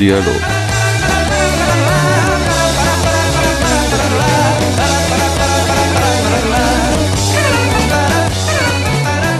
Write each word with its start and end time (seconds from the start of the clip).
Dialog. 0.00 0.24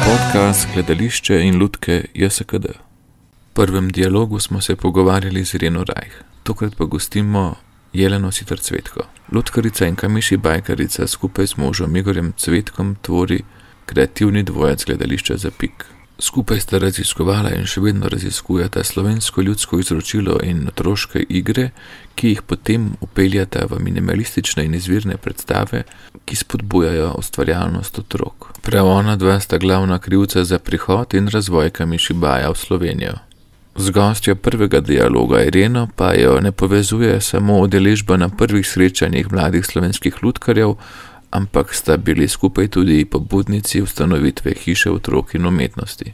Podcast 0.04 0.68
Gledališče 0.74 1.40
in 1.42 1.58
Ludke 1.58 2.04
JSKD. 2.14 2.64
V 2.64 2.74
prvem 3.52 3.90
dialogu 3.90 4.40
smo 4.40 4.60
se 4.60 4.76
pogovarjali 4.76 5.44
z 5.44 5.54
Reno 5.54 5.84
Rajh, 5.84 6.12
tokrat 6.42 6.76
pa 6.76 6.84
gostimo 6.84 7.54
Jeleno 7.92 8.32
Sitr 8.32 8.58
Cvetko. 8.58 9.00
Lutkarica 9.32 9.86
in 9.86 9.96
kamiši 9.96 10.36
bajkarica 10.36 11.06
skupaj 11.06 11.46
s 11.46 11.56
možom 11.56 11.96
Igorjem 11.96 12.32
Cvetkom 12.36 12.96
tvori 13.02 13.42
kreativni 13.86 14.42
dvojec 14.42 14.84
gledališča 14.84 15.36
za 15.36 15.50
pik. 15.58 15.99
Skupaj 16.20 16.60
sta 16.60 16.78
raziskovala 16.78 17.54
in 17.56 17.64
še 17.64 17.80
vedno 17.80 18.08
raziskujeta 18.12 18.82
slovensko 18.84 19.40
ljudsko 19.42 19.78
izročilo 19.80 20.36
in 20.44 20.66
otroške 20.68 21.22
igre, 21.28 21.70
ki 22.14 22.34
jih 22.34 22.42
potem 22.42 22.90
upeljata 23.00 23.64
v 23.70 23.78
minimalistične 23.80 24.66
in 24.68 24.76
izvirne 24.76 25.16
predstave, 25.16 25.86
ki 26.28 26.36
spodbujajo 26.36 27.14
ustvarjalnost 27.18 28.02
otrok. 28.04 28.50
Prav 28.60 28.92
ona 28.92 29.16
dva 29.16 29.40
sta 29.40 29.58
glavna 29.58 29.98
krivca 29.98 30.44
za 30.44 30.58
prihod 30.58 31.16
in 31.16 31.32
razvoj 31.32 31.70
kamišibaja 31.70 32.52
v 32.52 32.62
Slovenijo. 32.66 33.16
Z 33.76 33.90
gostjo 33.90 34.34
prvega 34.36 34.80
dialoga 34.80 35.40
Ireno 35.44 35.88
pa 35.96 36.12
jo 36.14 36.40
ne 36.40 36.52
povezuje 36.52 37.20
samo 37.20 37.60
udeležba 37.60 38.16
na 38.16 38.28
prvih 38.28 38.66
srečanjih 38.66 39.32
mladih 39.32 39.66
slovenskih 39.66 40.22
lutkarjev, 40.22 40.74
ampak 41.30 41.74
sta 41.74 41.96
bili 41.96 42.28
skupaj 42.28 42.68
tudi 42.68 43.04
pobudnici 43.04 43.82
ustanovitve 43.82 44.54
hiše 44.64 44.90
otrok 44.90 45.34
in 45.34 45.46
umetnosti. 45.46 46.12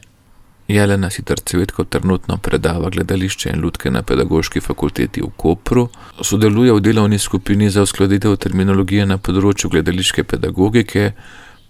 Jelena 0.68 1.10
sicer 1.10 1.38
cvetko 1.40 1.84
trenutno 1.84 2.36
predava 2.42 2.90
gledališče 2.90 3.50
in 3.50 3.60
lutke 3.62 3.90
na 3.90 4.02
pedagoški 4.02 4.60
fakulteti 4.60 5.22
v 5.22 5.30
Kopru, 5.36 5.88
sodeluje 6.22 6.72
v 6.72 6.80
delovni 6.80 7.18
skupini 7.18 7.70
za 7.70 7.82
uskladitev 7.86 8.34
terminologije 8.36 9.06
na 9.06 9.18
področju 9.18 9.70
gledališke 9.70 10.24
pedagogike, 10.24 11.12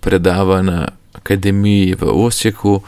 predava 0.00 0.62
na 0.62 0.86
akademiji 1.12 1.94
v 2.00 2.08
Osijeku, 2.25 2.81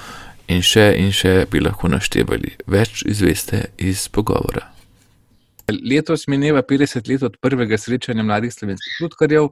in 0.48 0.64
še 0.64 0.88
in 0.98 1.12
še 1.12 1.44
bi 1.50 1.60
lahko 1.60 1.90
naštevali. 1.92 2.56
Več 2.66 3.04
izveste 3.06 3.68
iz 3.76 4.06
pogovora. 4.12 4.64
Letos 5.68 6.24
mineva 6.32 6.62
50 6.64 7.10
let 7.10 7.24
od 7.28 7.36
prvega 7.44 7.76
srečanja 7.76 8.24
mladih 8.24 8.54
slovenskih 8.54 9.02
lutkarjev. 9.04 9.50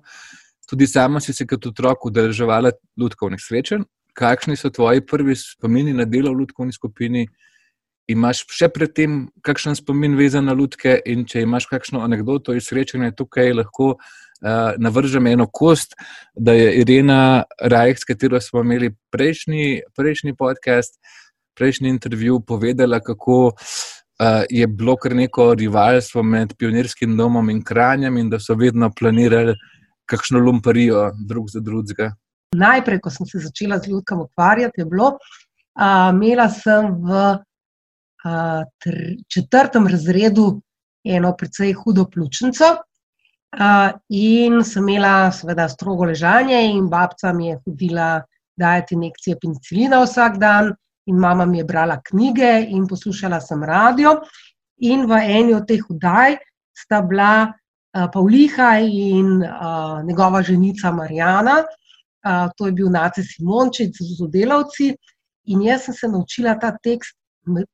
Tudi 0.67 0.87
sama 0.87 1.21
si 1.21 1.33
se 1.33 1.47
kot 1.47 1.67
otrok 1.67 2.09
udeleževala 2.11 2.73
lutkovnih 2.99 3.41
srečanj. 3.41 3.85
Kakšni 4.17 4.57
so 4.57 4.71
tvoji 4.71 5.05
prvi 5.07 5.37
spomini 5.37 5.93
na 5.95 6.05
delo 6.05 6.33
v 6.33 6.43
lutkovni 6.43 6.73
skupini? 6.75 7.27
Imaš 8.11 8.45
še 8.51 8.69
predtem 8.71 9.27
kakšen 9.47 9.77
spomin 9.79 10.17
vezan 10.19 10.47
na 10.47 10.55
lutke, 10.55 10.97
in 11.07 11.25
če 11.27 11.43
imaš 11.43 11.67
kakšno 11.71 12.03
anegdoto 12.07 12.55
iz 12.55 12.69
srečanja 12.71 13.13
tukaj, 13.19 13.53
lahko 13.59 13.97
uh, 13.97 14.75
navržem 14.79 15.27
eno 15.27 15.47
kost, 15.47 15.95
da 16.35 16.55
je 16.55 16.73
Irena 16.81 17.45
Rajk, 17.61 18.03
s 18.03 18.09
katero 18.09 18.41
smo 18.41 18.63
imeli 18.63 18.93
prejšnji, 19.11 19.83
prejšnji 19.99 20.35
podcast, 20.39 20.99
prejšnji 21.59 21.91
intervju, 21.95 22.41
povedala, 22.47 23.01
kako 23.03 23.39
uh, 23.51 24.43
je 24.51 24.67
bilo 24.67 24.97
kar 25.03 25.15
neko 25.15 25.53
rivalstvo 25.55 26.23
med 26.23 26.55
pionirskim 26.59 27.17
domom 27.19 27.51
in 27.51 27.63
kranjem, 27.63 28.19
in 28.23 28.31
da 28.31 28.39
so 28.43 28.55
vedno 28.55 28.91
planirali 28.95 29.55
kakšno 30.07 30.39
lumparijo 30.39 31.11
drug 31.27 31.51
za 31.51 31.61
drugega. 31.61 32.13
Najprej, 32.57 33.01
ko 33.03 33.11
sem 33.11 33.27
se 33.27 33.43
začela 33.43 33.79
z 33.79 33.91
ljudkom 33.91 34.21
ukvarjati, 34.27 34.81
je 34.81 34.87
bilo, 34.87 35.17
uh, 35.17 36.11
imela 36.15 36.49
sem 36.51 36.93
v 37.03 37.23
uh, 37.35 38.63
četrtem 39.29 39.87
razredu 39.87 40.61
eno 41.05 41.35
precej 41.39 41.73
hudo 41.73 42.07
pljučnico, 42.11 42.77
in 44.11 44.65
sem 44.65 44.89
imela, 44.89 45.31
seveda, 45.33 45.69
strogo 45.69 46.05
ležanje, 46.05 46.59
in 46.75 46.89
babca 46.91 47.33
mi 47.33 47.49
je 47.49 47.61
hodila 47.65 48.23
dajati 48.57 48.95
injekcije 48.95 49.37
penicilina 49.41 50.03
vsak 50.03 50.39
dan, 50.39 50.75
in 51.07 51.17
mama 51.17 51.47
mi 51.47 51.59
je 51.59 51.65
brala 51.65 52.01
knjige, 52.05 52.67
in 52.69 52.87
poslušala 52.87 53.41
sem 53.41 53.63
radio. 53.65 54.21
In 54.79 55.07
v 55.07 55.21
eni 55.23 55.55
od 55.55 55.67
teh 55.69 55.85
vdaj 55.89 56.37
sta 56.77 57.01
bila 57.03 57.53
Pavliha 58.13 58.71
in 58.83 59.41
njegova 60.07 60.43
ženica 60.43 60.93
Marijana, 60.93 61.63
to 62.57 62.67
je 62.67 62.73
bil 62.73 62.91
Nace 62.91 63.23
Simončič 63.23 63.97
z 64.01 64.19
sodelavci. 64.19 64.93
In 65.47 65.63
jaz 65.63 65.87
sem 65.87 65.95
se 65.95 66.09
naučila 66.09 66.57
ta 66.59 66.73
tekst 66.83 67.17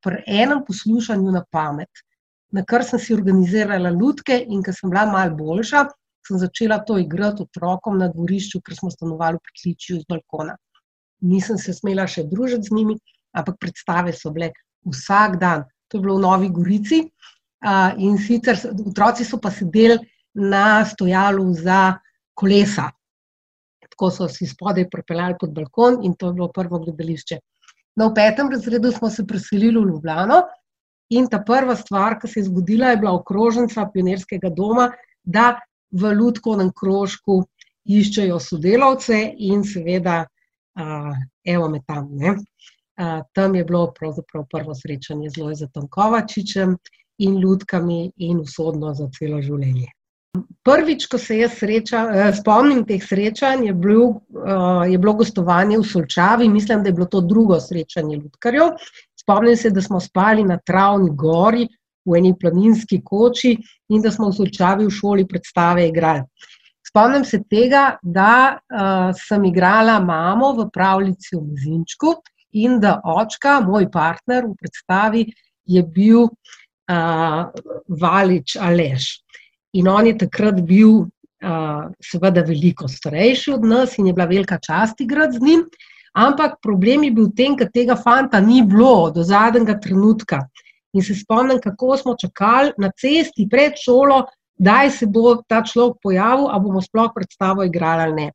pri 0.04 0.22
enem 0.26 0.60
poslušanju 0.66 1.32
na 1.32 1.44
pamet 1.50 1.90
na 2.52 2.62
kar 2.64 2.84
sem 2.84 3.00
si 3.00 3.14
organizirala 3.14 3.90
lutke, 3.90 4.36
in 4.36 4.62
ker 4.62 4.76
sem 4.76 4.90
bila 4.92 5.06
malo 5.08 5.36
boljša, 5.36 5.86
sem 6.28 6.38
začela 6.38 6.78
to 6.86 6.98
igrati 7.00 7.46
otrokom 7.46 7.98
na 7.98 8.10
dvorišču, 8.12 8.60
ker 8.60 8.76
smo 8.76 8.92
stanovali 8.92 9.40
v 9.40 9.46
pritličju 9.48 10.00
z 10.02 10.08
balkona. 10.12 10.56
Nisem 11.24 11.58
se 11.58 11.72
smela 11.74 12.06
še 12.06 12.26
družiti 12.28 12.68
z 12.68 12.76
njimi, 12.76 12.98
ampak 13.32 13.56
predstave 13.62 14.12
so 14.12 14.30
bile 14.34 14.50
vsak 14.84 15.38
dan. 15.40 15.64
To 15.88 15.98
je 15.98 16.04
bilo 16.04 16.18
v 16.18 16.24
Novi 16.26 16.50
Gorici. 16.52 17.00
In 18.02 18.18
sicer 18.18 18.58
otroci 18.84 19.24
so 19.24 19.38
pa 19.40 19.50
sedeli 19.54 19.96
na 20.34 20.84
stojalu 20.84 21.52
za 21.54 21.98
kolesa. 22.34 22.90
Tako 23.90 24.10
so 24.10 24.28
si 24.28 24.46
spodaj 24.46 24.88
pripeljali 24.90 25.36
pod 25.40 25.52
balkon, 25.52 26.00
in 26.04 26.14
to 26.16 26.30
je 26.30 26.38
bilo 26.38 26.48
prvo 26.48 26.78
gledališče. 26.78 27.38
No, 27.96 28.08
v 28.08 28.14
petem 28.16 28.48
razredu 28.50 28.92
smo 28.92 29.10
se 29.10 29.26
preselili 29.26 29.76
v 29.78 29.90
Ljubljano, 29.90 30.42
In 31.12 31.28
ta 31.28 31.42
prva 31.44 31.74
stvar, 31.76 32.16
ki 32.20 32.28
se 32.28 32.40
je 32.40 32.46
zgodila, 32.46 32.92
je 32.92 33.00
bila 33.02 33.12
okrožnica 33.18 33.84
pionirskega 33.92 34.48
doma, 34.56 34.88
da 35.22 35.58
v 35.92 36.12
Ludkovnem 36.16 36.70
krožku 36.72 37.42
iščejo 37.84 38.38
sodelavce 38.40 39.18
in 39.50 39.64
seveda, 39.68 40.22
uh, 40.24 41.10
evo 41.44 41.68
me 41.68 41.82
tam. 41.84 42.08
Uh, 42.16 43.20
tam 43.36 43.58
je 43.58 43.64
bilo 43.68 43.90
pravzaprav 43.98 44.46
prvo 44.54 44.76
srečanje 44.78 45.34
z 45.34 45.42
Lojzetom 45.42 45.88
Kovačičem 45.92 46.78
in 47.26 47.36
Ludkami 47.44 48.06
in 48.16 48.40
usodno 48.40 48.94
za 48.96 49.10
celo 49.18 49.42
življenje. 49.42 49.90
Prvič, 50.64 51.04
ko 51.12 51.18
se 51.20 51.36
jaz 51.36 51.58
sreča, 51.58 51.98
eh, 52.08 52.30
spomnim 52.32 52.86
teh 52.88 53.02
srečanj, 53.04 53.66
je, 53.66 53.72
bil, 53.76 54.00
uh, 54.00 54.84
je 54.88 54.98
bilo 54.98 55.12
gostovanje 55.18 55.76
v 55.76 55.84
Solčavi, 55.84 56.46
mislim, 56.48 56.80
da 56.82 56.88
je 56.88 56.96
bilo 56.96 57.06
to 57.12 57.20
drugo 57.20 57.58
srečanje 57.60 58.16
Ludkarjev. 58.16 58.70
Spomnim 59.20 59.56
se, 59.56 59.70
da 59.70 59.82
smo 59.82 60.00
spali 60.00 60.44
na 60.44 60.56
travni 60.56 61.10
gori 61.12 61.66
v 62.08 62.16
eni 62.16 62.32
planinski 62.38 63.02
koči 63.04 63.52
in 63.92 64.00
da 64.00 64.10
smo 64.10 64.30
v 64.30 64.38
Solčavi 64.38 64.86
v 64.88 64.94
šoli 64.96 65.26
predstave 65.28 65.84
igrali. 65.90 66.24
Spomnim 66.88 67.26
se 67.28 67.42
tega, 67.44 67.98
da 68.02 68.56
uh, 68.56 69.12
sem 69.12 69.44
igrala 69.44 69.98
mamo 70.00 70.54
v 70.62 70.70
pravljici 70.72 71.36
v 71.36 71.42
Mezinčku 71.50 72.14
in 72.56 72.80
da 72.80 73.02
očka, 73.04 73.60
moj 73.60 73.90
partner 73.92 74.48
v 74.48 74.56
predstavi, 74.56 75.26
je 75.68 75.84
bil 75.84 76.24
uh, 76.24 77.52
Valič 78.00 78.56
Aleš. 78.56 79.12
In 79.72 79.88
on 79.88 80.06
je 80.06 80.16
takrat 80.18 80.60
bil, 80.68 81.06
uh, 81.44 81.84
seveda, 82.04 82.44
veliko 82.44 82.88
starejši 82.88 83.54
od 83.56 83.64
nas 83.64 83.96
in 83.98 84.10
je 84.10 84.12
bila 84.12 84.26
velika 84.28 84.58
čast 84.60 85.00
igrati 85.00 85.38
z 85.38 85.46
njim. 85.46 85.64
Ampak 86.12 86.58
problem 86.62 87.04
je 87.04 87.10
bil 87.10 87.30
v 87.30 87.36
tem, 87.36 87.56
da 87.56 87.68
tega 87.72 87.96
fanta 87.96 88.40
ni 88.40 88.60
bilo 88.62 89.10
do 89.10 89.24
zadnjega 89.24 89.78
trenutka. 89.80 90.42
In 90.92 91.02
se 91.02 91.16
spomnim, 91.16 91.60
kako 91.60 91.96
smo 91.96 92.16
čakali 92.20 92.74
na 92.78 92.90
cesti 92.92 93.48
pred 93.48 93.80
šolo, 93.80 94.26
da 94.60 94.84
se 94.90 95.06
bo 95.08 95.38
ta 95.48 95.62
človek 95.64 95.96
pojavil, 96.04 96.50
ali 96.52 96.62
bomo 96.62 96.82
sploh 96.84 97.08
predstavo 97.14 97.64
igrali 97.64 98.02
ali 98.02 98.14
ne. 98.14 98.28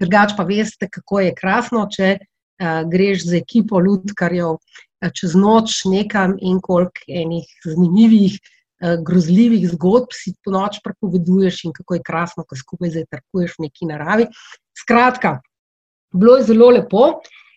Drugač 0.00 0.36
pa 0.36 0.46
veste, 0.46 0.86
kako 0.86 1.20
je 1.20 1.34
krasno, 1.34 1.88
če 1.90 2.16
uh, 2.20 2.86
greš 2.86 3.26
z 3.26 3.42
ekipo 3.42 3.82
ljudkarjev 3.82 4.54
uh, 4.54 5.10
čez 5.10 5.34
noč 5.34 5.82
nekam 5.90 6.38
in 6.38 6.62
koliko 6.62 7.02
enih 7.10 7.50
zanimivih, 7.66 8.38
uh, 8.38 8.54
grozljivih 9.06 9.68
zgodb 9.70 10.12
si 10.12 10.34
po 10.44 10.52
noč 10.52 10.80
prepoveduješ 10.84 11.64
in 11.64 11.72
kako 11.72 11.98
je 11.98 12.04
krasno, 12.04 12.44
ko 12.44 12.56
skupaj 12.56 12.92
zajtrkuješ 12.98 13.56
v 13.58 13.66
neki 13.68 13.88
naravi. 13.88 14.26
Skratka, 14.76 15.38
bilo 16.12 16.36
je 16.36 16.48
zelo 16.50 16.70
lepo. 16.74 17.06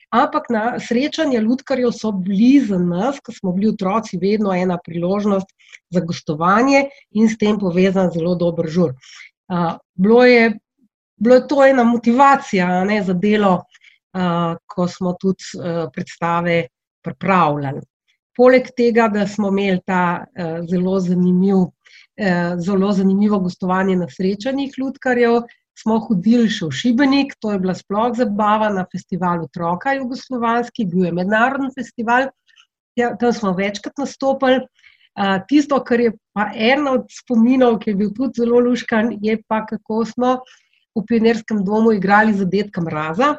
Ampak 0.09 0.45
na 0.49 0.79
srečanje 0.79 1.39
ljudkarjev 1.43 1.91
so 1.91 2.11
bili 2.11 2.61
za 2.65 2.77
nas, 2.79 3.19
ko 3.19 3.33
smo 3.35 3.51
bili 3.51 3.73
otroci, 3.73 4.17
vedno 4.21 4.53
ena 4.55 4.77
priložnost 4.85 5.49
za 5.91 5.99
gostovanje 5.99 6.85
in 7.11 7.27
s 7.27 7.37
tem 7.37 7.59
povezan 7.59 8.11
zelo 8.13 8.35
dober 8.35 8.69
žur. 8.71 8.93
Uh, 9.51 9.75
bilo, 9.95 10.23
je, 10.25 10.53
bilo 11.19 11.35
je 11.35 11.47
to 11.47 11.65
ena 11.65 11.83
motivacija 11.83 12.83
ne, 12.85 13.01
za 13.03 13.13
delo, 13.13 13.53
uh, 13.57 14.55
ko 14.65 14.87
smo 14.87 15.13
tudi 15.19 15.43
uh, 15.59 15.89
predstave 15.93 16.67
pripravljali. 17.03 17.81
Poleg 18.37 18.69
tega, 18.77 19.07
da 19.09 19.25
smo 19.27 19.49
imeli 19.49 19.81
ta 19.85 20.23
uh, 20.23 20.59
zelo, 20.69 20.99
zanimiv, 21.01 21.63
uh, 21.67 22.51
zelo 22.61 22.91
zanimivo 22.93 23.39
gostovanje 23.39 23.95
na 23.97 24.09
srečanjih 24.09 24.75
ljudkarjev, 24.77 25.41
smo 25.77 25.99
hodili 26.01 26.49
še 26.49 26.69
v 26.69 26.73
Šibenik, 26.73 27.35
to 27.41 27.53
je 27.53 27.61
bila 27.61 27.75
sploh 27.77 28.13
zabava 28.17 28.69
na 28.73 28.85
festivalu 28.91 29.45
Otroka 29.45 29.93
Jugoslovanski, 29.97 30.87
bil 30.89 31.05
je 31.05 31.13
mednarodni 31.19 31.69
festival, 31.75 32.31
ja, 32.97 33.13
tam 33.21 33.33
smo 33.33 33.53
večkrat 33.57 33.97
nastopili. 34.01 34.63
Uh, 35.17 35.39
tisto, 35.49 35.79
kar 35.81 36.01
je 36.01 36.11
pa 36.37 36.51
eno 36.53 36.99
od 36.99 37.07
spominov, 37.09 37.79
ki 37.81 37.89
je 37.89 37.99
bil 38.03 38.09
tudi 38.13 38.43
zelo 38.43 38.61
luškan, 38.61 39.15
je 39.21 39.37
pa 39.49 39.63
kako 39.65 40.03
smo 40.05 40.33
v 40.97 41.05
pionerskem 41.09 41.63
domu 41.65 41.93
igrali 41.93 42.33
za 42.37 42.45
detka 42.45 42.81
Mraza. 42.85 43.35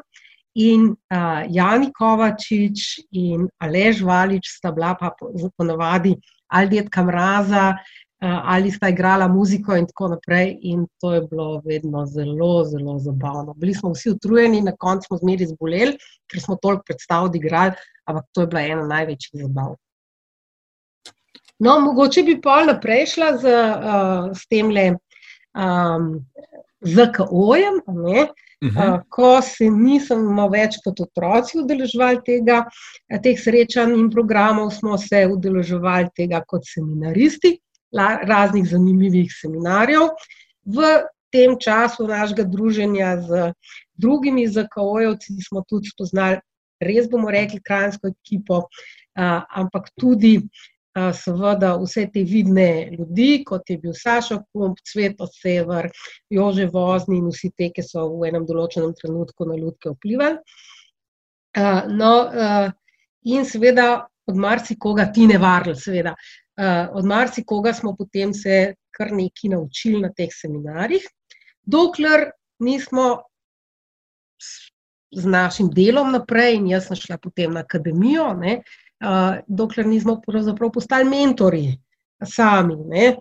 In 0.59 0.91
uh, 0.91 1.47
Jani 1.47 1.93
Kovačič 1.95 3.07
in 3.15 3.47
Alež 3.63 4.03
Valič 4.03 4.49
sta 4.59 4.73
bila 4.75 4.97
pa 4.99 5.13
ponavadi 5.55 6.17
ali 6.51 6.69
detka 6.73 7.05
Mraza, 7.05 7.77
uh, 7.77 8.41
ali 8.43 8.73
sta 8.73 8.89
igrala 8.91 9.29
muziko 9.29 9.77
in 9.79 9.87
tako 9.87 10.09
naprej. 10.17 10.57
In 10.63 10.87
to 10.99 11.13
je 11.15 11.21
bilo 11.31 11.61
vedno 11.65 12.07
zelo, 12.07 12.65
zelo 12.65 12.99
zabavno. 12.99 13.55
Bili 13.55 13.75
smo 13.75 13.93
vsi 13.93 14.11
utrujeni, 14.17 14.61
na 14.61 14.75
koncu 14.75 15.07
smo 15.07 15.21
zmeri 15.23 15.47
zboleli, 15.47 15.95
ker 16.27 16.43
smo 16.43 16.57
toliko 16.57 16.83
predstav 16.91 17.29
odigrali, 17.31 17.79
ampak 18.11 18.27
to 18.33 18.41
je 18.41 18.51
bila 18.51 18.63
ena 18.63 18.87
največjih 18.87 19.45
zabav. 19.45 19.77
No, 21.59 21.79
mogoče 21.81 22.23
bi 22.23 22.41
pol 22.43 22.67
naprej 22.67 23.07
šla 23.15 23.31
z, 23.39 23.55
uh, 23.55 24.29
s 24.35 24.47
tem 24.51 24.75
le 24.75 24.91
um, 25.55 26.13
ZKO-jem. 26.83 27.83
Uh 27.87 28.47
-huh. 28.63 29.03
Ko 29.09 29.43
se 29.43 29.71
nismo 29.71 30.49
več 30.51 30.79
kot 30.85 31.01
otroci 31.01 31.59
udeleževali 31.59 32.21
tega, 32.27 32.65
teh 33.23 33.39
srečanj 33.39 33.95
in 33.95 34.11
programov, 34.11 34.71
smo 34.71 34.99
se 34.99 35.27
udeleževali 35.27 36.11
tega 36.17 36.43
kot 36.47 36.67
seminaristi, 36.67 37.59
raznih 37.93 38.67
zanimivih 38.69 39.31
seminarjev. 39.33 40.11
V 40.65 40.85
tem 41.31 41.59
času 41.59 42.07
našega 42.09 42.45
druženja 42.45 43.21
z 43.21 43.53
drugimi 43.97 44.49
ZKO-jevci 44.49 45.39
smo 45.49 45.63
tudi 45.69 45.89
spoznali, 45.89 46.41
res 46.81 47.09
bomo 47.09 47.31
rekli, 47.31 47.61
krajinsko 47.61 48.09
ekipo, 48.09 48.69
ampak 49.15 49.91
tudi 49.99 50.43
seveda 51.15 51.75
vse 51.81 52.07
te 52.13 52.23
vidne 52.27 52.91
ljudi, 52.93 53.45
kot 53.47 53.71
je 53.71 53.79
bil 53.79 53.95
Sašo 53.95 54.41
Kump, 54.53 54.81
Cveto 54.85 55.27
Sever, 55.27 55.91
Jože 56.31 56.67
Vozni 56.73 57.19
in 57.19 57.29
vsi 57.33 57.53
te, 57.57 57.71
ki 57.75 57.85
so 57.85 58.07
v 58.19 58.31
enem 58.31 58.47
določenem 58.49 58.95
trenutku 58.99 59.49
na 59.49 59.59
ljudke 59.59 59.95
vplivali. 59.95 60.39
No, 61.99 62.13
in 63.27 63.47
seveda 63.49 63.89
od 64.29 64.37
marsikoga 64.37 65.09
ti 65.13 65.27
ne 65.27 65.39
varli, 65.41 65.75
seveda. 65.77 66.15
Od 66.93 67.07
marsikoga 67.07 67.73
smo 67.75 67.95
potem 67.97 68.35
se 68.35 68.75
kar 68.95 69.13
nekaj 69.15 69.55
naučili 69.55 70.03
na 70.03 70.11
teh 70.13 70.33
seminarjih, 70.35 71.05
dokler 71.63 72.31
nismo 72.59 73.23
z 75.15 75.25
našim 75.25 75.71
delom 75.73 76.11
naprej 76.13 76.59
in 76.59 76.67
jaz 76.73 76.89
sem 76.89 76.99
šla 76.99 77.19
potem 77.23 77.55
na 77.55 77.63
akademijo, 77.65 78.33
ne, 78.37 78.59
uh, 79.05 79.39
dokler 79.47 79.87
nismo 79.87 80.21
postali 80.73 81.05
mentori 81.05 81.79
sami. 82.25 82.77
Ne. 82.89 83.17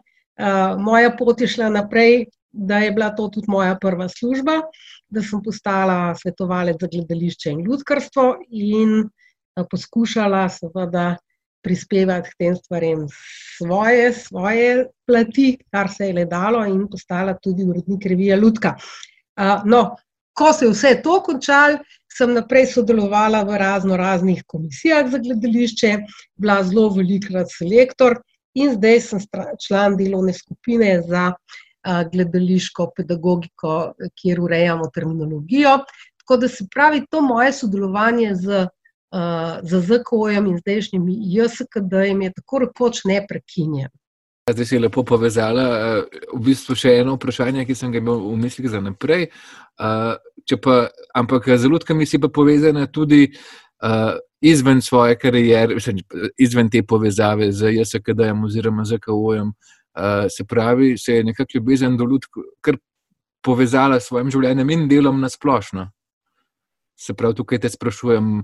Moja 0.77 1.15
pot 1.17 1.41
je 1.41 1.47
šla 1.49 1.69
naprej, 1.69 2.27
da 2.51 2.77
je 2.77 2.91
bila 2.91 3.09
to 3.09 3.27
tudi 3.27 3.49
moja 3.49 3.75
prva 3.81 4.05
služba, 4.09 4.61
da 5.09 5.21
sem 5.21 5.41
postala 5.43 6.15
svetovalec 6.15 6.77
za 6.81 6.87
gledališče 6.91 7.51
in 7.51 7.63
ljudkarstvo 7.65 8.25
in 8.49 9.09
poskušala 9.71 10.49
seveda 10.49 11.15
prispevati 11.63 12.29
k 12.29 12.37
tem 12.37 12.55
stvarem 12.55 13.05
svoje, 13.57 14.13
svoje 14.13 14.87
plati, 15.05 15.57
kar 15.71 15.89
se 15.91 16.07
je 16.07 16.13
le 16.13 16.25
dalo 16.25 16.65
in 16.65 16.85
postala 16.87 17.33
tudi 17.43 17.65
urednik 17.65 18.05
revije 18.05 18.37
Ljudka. 18.37 18.75
No, 19.65 19.95
ko 20.33 20.53
se 20.53 20.65
je 20.65 20.71
vse 20.71 20.93
to 21.03 21.19
končalo, 21.25 21.81
sem 22.17 22.33
naprej 22.33 22.65
sodelovala 22.73 23.43
v 23.45 23.57
razno 23.57 23.97
raznih 23.97 24.43
komisijah 24.47 25.11
za 25.11 25.19
gledališče, 25.21 25.91
bila 26.35 26.63
zelo 26.63 26.89
velikrat 26.95 27.51
selektor 27.53 28.17
in 28.57 28.73
zdaj 28.73 29.01
sem 29.05 29.19
član 29.67 29.97
delovne 29.97 30.33
skupine 30.33 31.01
za 31.05 31.31
gledališko 32.11 32.91
pedagogiko, 32.97 33.93
kjer 34.17 34.41
urejamo 34.41 34.89
terminologijo. 34.93 35.77
Tako 36.17 36.37
da 36.37 36.47
se 36.47 36.65
pravi, 36.73 37.05
to 37.11 37.21
moje 37.21 37.53
sodelovanje 37.53 38.33
z, 38.35 38.65
z 39.63 39.81
ZKO-jem 39.87 40.49
in 40.51 40.57
zdajšnjimi 40.57 41.15
JSKD-jem 41.35 42.21
je 42.21 42.33
tako 42.41 42.59
rekoč 42.65 43.05
neprekinjeno. 43.05 43.93
Zdaj 44.47 44.65
si 44.65 44.79
lepo 44.79 45.03
povezala. 45.03 45.63
V 46.31 46.39
bistvu 46.39 46.75
še 46.79 47.01
eno 47.01 47.17
vprašanje, 47.17 47.65
ki 47.67 47.75
sem 47.75 47.91
ga 47.91 47.99
imel 47.99 48.21
v 48.31 48.37
mislih 48.39 48.69
za 48.71 48.79
naprej. 48.79 49.27
Pa, 49.75 50.75
ampak 51.11 51.49
z 51.51 51.67
ljudkami 51.67 52.07
si 52.07 52.19
pa 52.19 52.31
povezana 52.31 52.87
tudi 52.87 53.27
izven 54.41 54.81
svoje 54.81 55.17
kariere, 55.19 55.75
izven 56.39 56.69
te 56.71 56.83
povezave 56.83 57.51
z 57.51 57.73
JSKD-jem 57.75 58.43
oziroma 58.47 58.85
z 58.85 59.01
KO-jem. 59.03 59.51
Se 60.31 60.45
pravi, 60.47 60.97
se 60.97 61.19
je 61.19 61.23
nekako 61.23 61.57
ljubezen 61.57 61.97
do 61.97 62.05
ljudk 62.05 62.39
kar 62.61 62.77
povezala 63.43 63.99
s 63.99 64.07
svojim 64.07 64.31
življenjem 64.31 64.69
in 64.69 64.87
delom 64.87 65.19
na 65.21 65.29
splošno. 65.29 65.89
Se 66.97 67.13
pravi, 67.13 67.35
tukaj 67.35 67.59
te 67.59 67.69
sprašujem, 67.69 68.41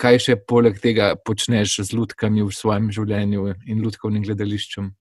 kaj 0.00 0.22
še 0.22 0.38
poleg 0.48 0.78
tega 0.80 1.12
počneš 1.18 1.80
z 1.82 1.98
ljudkami 1.98 2.46
v 2.46 2.54
svojem 2.54 2.88
življenju 2.94 3.50
in 3.66 3.82
ljudkovnim 3.82 4.22
gledališčem. 4.22 4.94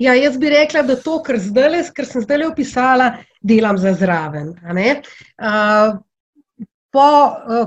Ja, 0.00 0.14
jaz 0.16 0.38
bi 0.40 0.48
rekla, 0.48 0.80
da 0.88 0.94
to, 0.96 1.18
kar, 1.20 1.36
zdajle, 1.36 1.82
kar 1.92 2.06
sem 2.08 2.22
zdaj 2.24 2.46
opisala, 2.46 3.10
delam 3.44 3.76
za 3.76 3.90
zraven. 4.00 4.54
Po 6.90 7.08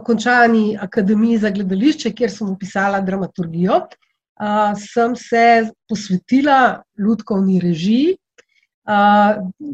končani 0.08 0.74
akademiji 0.82 1.38
za 1.44 1.52
gledališče, 1.54 2.12
kjer 2.18 2.32
sem 2.34 2.50
opisala 2.50 3.04
dramaturgijo, 3.06 3.84
sem 4.82 5.14
se 5.16 5.44
posvetila 5.90 6.82
ljudkovni 6.98 7.60
režiji. 7.62 8.18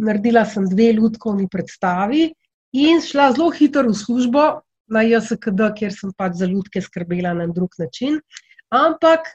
Naredila 0.04 0.44
sem 0.46 0.68
dve 0.68 0.92
ljudkovni 1.00 1.48
predstavi 1.48 2.28
in 2.76 3.00
šla 3.02 3.32
zelo 3.40 3.50
hitro 3.56 3.88
v 3.88 3.96
službo 3.96 4.50
na 4.92 5.06
JSKD, 5.08 5.72
kjer 5.80 5.96
sem 5.96 6.12
pač 6.12 6.36
za 6.44 6.52
ljudke 6.52 6.84
skrbela 6.84 7.32
na 7.40 7.48
drug 7.48 7.80
način. 7.80 8.20
Ampak 8.68 9.32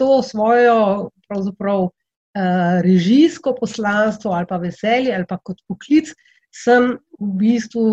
to 0.00 0.22
svojo 0.22 1.10
pravzaprav. 1.28 1.90
Eh, 2.36 2.82
režijsko 2.82 3.54
poslanstvo 3.60 4.30
ali 4.30 4.46
pa 4.46 4.56
veselje 4.56 5.14
ali 5.14 5.24
pa 5.26 5.38
kot 5.38 5.56
poklic, 5.68 6.10
sem 6.52 6.92
v 7.18 7.28
bistvu 7.40 7.84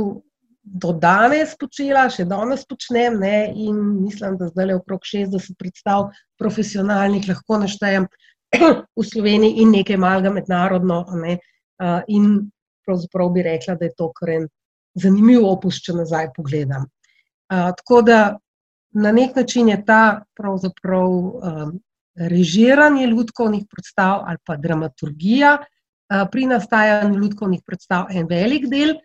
do 0.59 0.91
danes 0.91 1.53
počela, 1.55 2.09
še 2.11 2.25
danes 2.27 2.65
počnem 2.67 3.15
ne, 3.21 3.53
in 3.55 3.79
mislim, 4.03 4.35
da 4.37 4.49
zdaj 4.49 4.67
le 4.67 4.75
okrog 4.81 5.07
60 5.07 5.55
predstav 5.57 6.09
profesionalnih 6.41 7.29
lahko 7.29 7.61
naštejem 7.63 8.09
v 8.97 9.05
Sloveniji 9.07 9.61
in 9.63 9.71
nekaj 9.71 9.97
malega 10.03 10.33
mednarodno. 10.33 10.99
Ne, 11.21 11.37
uh, 11.79 12.01
in 12.07 12.49
pravzaprav 12.85 13.31
bi 13.31 13.45
rekla, 13.45 13.77
da 13.79 13.87
je 13.87 13.95
to 13.95 14.09
kar 14.17 14.33
en 14.35 14.49
zanimiv 14.99 15.45
opus, 15.47 15.79
če 15.85 15.95
nazaj 15.95 16.33
pogledam. 16.35 16.89
Uh, 17.53 17.71
tako 17.77 18.01
da 18.01 18.19
na 18.97 19.15
nek 19.15 19.37
način 19.37 19.69
je 19.69 19.79
ta 19.85 20.25
pravzaprav 20.35 21.13
režiranje 22.15 23.07
ljudkovnih 23.07 23.65
predstav 23.71 24.23
ali 24.25 24.37
pa 24.45 24.55
dramaturgija 24.55 25.57
pri 26.31 26.45
nastajanju 26.45 27.19
ljudkovnih 27.19 27.61
predstav 27.65 28.05
en 28.09 28.27
velik 28.29 28.67
del 28.69 28.95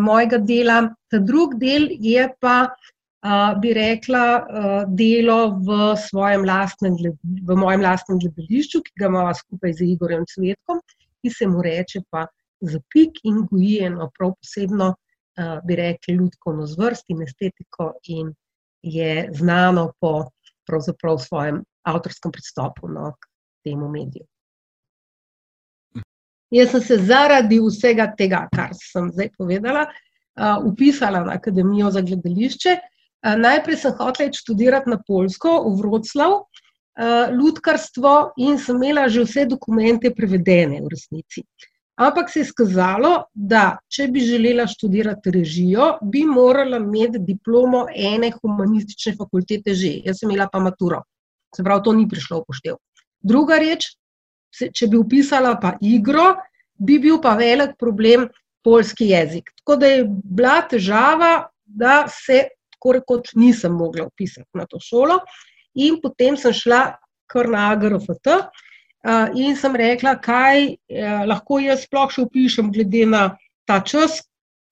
mojega 0.00 0.38
dela. 0.38 0.94
Ta 1.10 1.18
drug 1.18 1.54
del 1.60 1.88
je 1.90 2.28
pa, 2.40 2.68
bi 3.62 3.72
rekla, 3.74 4.24
delo 4.88 5.38
v 5.62 5.94
lastnem, 6.44 6.96
v 7.22 7.56
mojem 7.56 7.80
lastnem 7.80 8.18
gledališču, 8.18 8.82
ki 8.82 8.92
ga 8.98 9.06
imamo 9.06 9.34
skupaj 9.34 9.72
z 9.78 9.92
Igorjem 9.94 10.24
Cvetkom, 10.26 10.80
ki 11.22 11.30
se 11.30 11.46
mu 11.46 11.62
reče 11.62 12.02
pa 12.10 12.26
zapik 12.60 13.22
in 13.24 13.46
goji 13.46 13.78
eno 13.86 14.10
prav 14.18 14.34
posebno, 14.34 14.94
bi 15.64 15.76
rekli, 15.76 16.14
ljudkovno 16.14 16.66
zvrst 16.66 17.08
in 17.08 17.22
estetiko 17.22 17.92
in 18.08 18.34
je 18.82 19.30
znano 19.32 19.92
po 20.00 20.28
pravzaprav 20.72 21.20
v 21.20 21.26
svojem 21.26 21.56
avtorskem 21.84 22.32
pristopu 22.32 22.88
no, 22.88 23.12
k 23.20 23.68
temu 23.68 23.90
mediju. 23.92 24.24
Jaz 26.52 26.72
sem 26.72 26.82
se 26.84 26.96
zaradi 27.08 27.60
vsega 27.60 28.10
tega, 28.16 28.46
kar 28.52 28.72
sem 28.76 29.08
zdaj 29.12 29.30
povedala, 29.38 29.86
upisala 30.64 31.22
na 31.24 31.36
Akademijo 31.38 31.90
za 31.92 32.02
gledališče. 32.04 32.76
Najprej 33.40 33.78
sem 33.80 33.94
hotela 33.96 34.36
študirati 34.36 34.92
na 34.92 34.98
Polsko, 35.00 35.62
v 35.64 35.78
Vroclav, 35.80 36.42
ljudkarstvo 37.32 38.34
in 38.44 38.58
sem 38.60 38.76
imela 38.76 39.06
že 39.08 39.24
vse 39.24 39.46
dokumente 39.48 40.12
prevedene 40.12 40.82
v 40.84 40.92
resnici. 40.92 41.44
Ampak 42.00 42.30
se 42.30 42.40
je 42.40 42.48
skazalo, 42.48 43.26
da 43.34 43.78
če 43.92 44.06
bi 44.08 44.22
želela 44.24 44.64
študirati 44.66 45.30
režijo, 45.30 45.98
bi 46.02 46.24
morala 46.24 46.80
imeti 46.80 47.20
diplomo 47.20 47.84
ene 47.94 48.32
humanistične 48.38 49.14
fakultete 49.18 49.74
že. 49.74 49.98
Jaz 50.06 50.22
sem 50.22 50.30
imela 50.30 50.48
pa 50.52 50.60
maturo. 50.60 51.02
Se 51.56 51.62
pravi, 51.62 51.84
to 51.84 51.92
ni 51.92 52.08
prišlo 52.08 52.40
v 52.40 52.48
poštev. 52.48 52.78
Druga 53.20 53.58
reč, 53.60 53.90
če 54.52 54.88
bi 54.88 54.96
upisala 54.96 55.52
pa 55.60 55.76
igro, 55.84 56.32
bi 56.80 56.98
bil 56.98 57.20
pa 57.20 57.36
velik 57.36 57.76
problem 57.78 58.26
polski 58.64 59.10
jezik. 59.12 59.52
Tako 59.60 59.76
da 59.76 59.92
je 59.92 60.06
bila 60.08 60.62
težava, 60.70 61.32
da 61.64 62.06
se 62.08 62.46
tako 62.72 62.96
rekoč 62.98 63.34
nisem 63.36 63.76
mogla 63.76 64.08
upisati 64.08 64.48
na 64.58 64.66
to 64.66 64.80
šolo. 64.80 65.20
In 65.74 66.00
potem 66.02 66.36
sem 66.36 66.52
šla 66.56 66.82
kar 67.30 67.48
na 67.48 67.70
AGRFT. 67.72 68.28
In 69.34 69.56
sem 69.58 69.76
rekla, 69.76 70.14
kaj 70.22 70.76
lahko 71.26 71.58
jaz 71.62 71.86
sploh 71.86 72.10
še 72.12 72.26
upišem, 72.26 72.70
glede 72.74 73.06
na 73.06 73.22
ta 73.66 73.80
čas, 73.82 74.20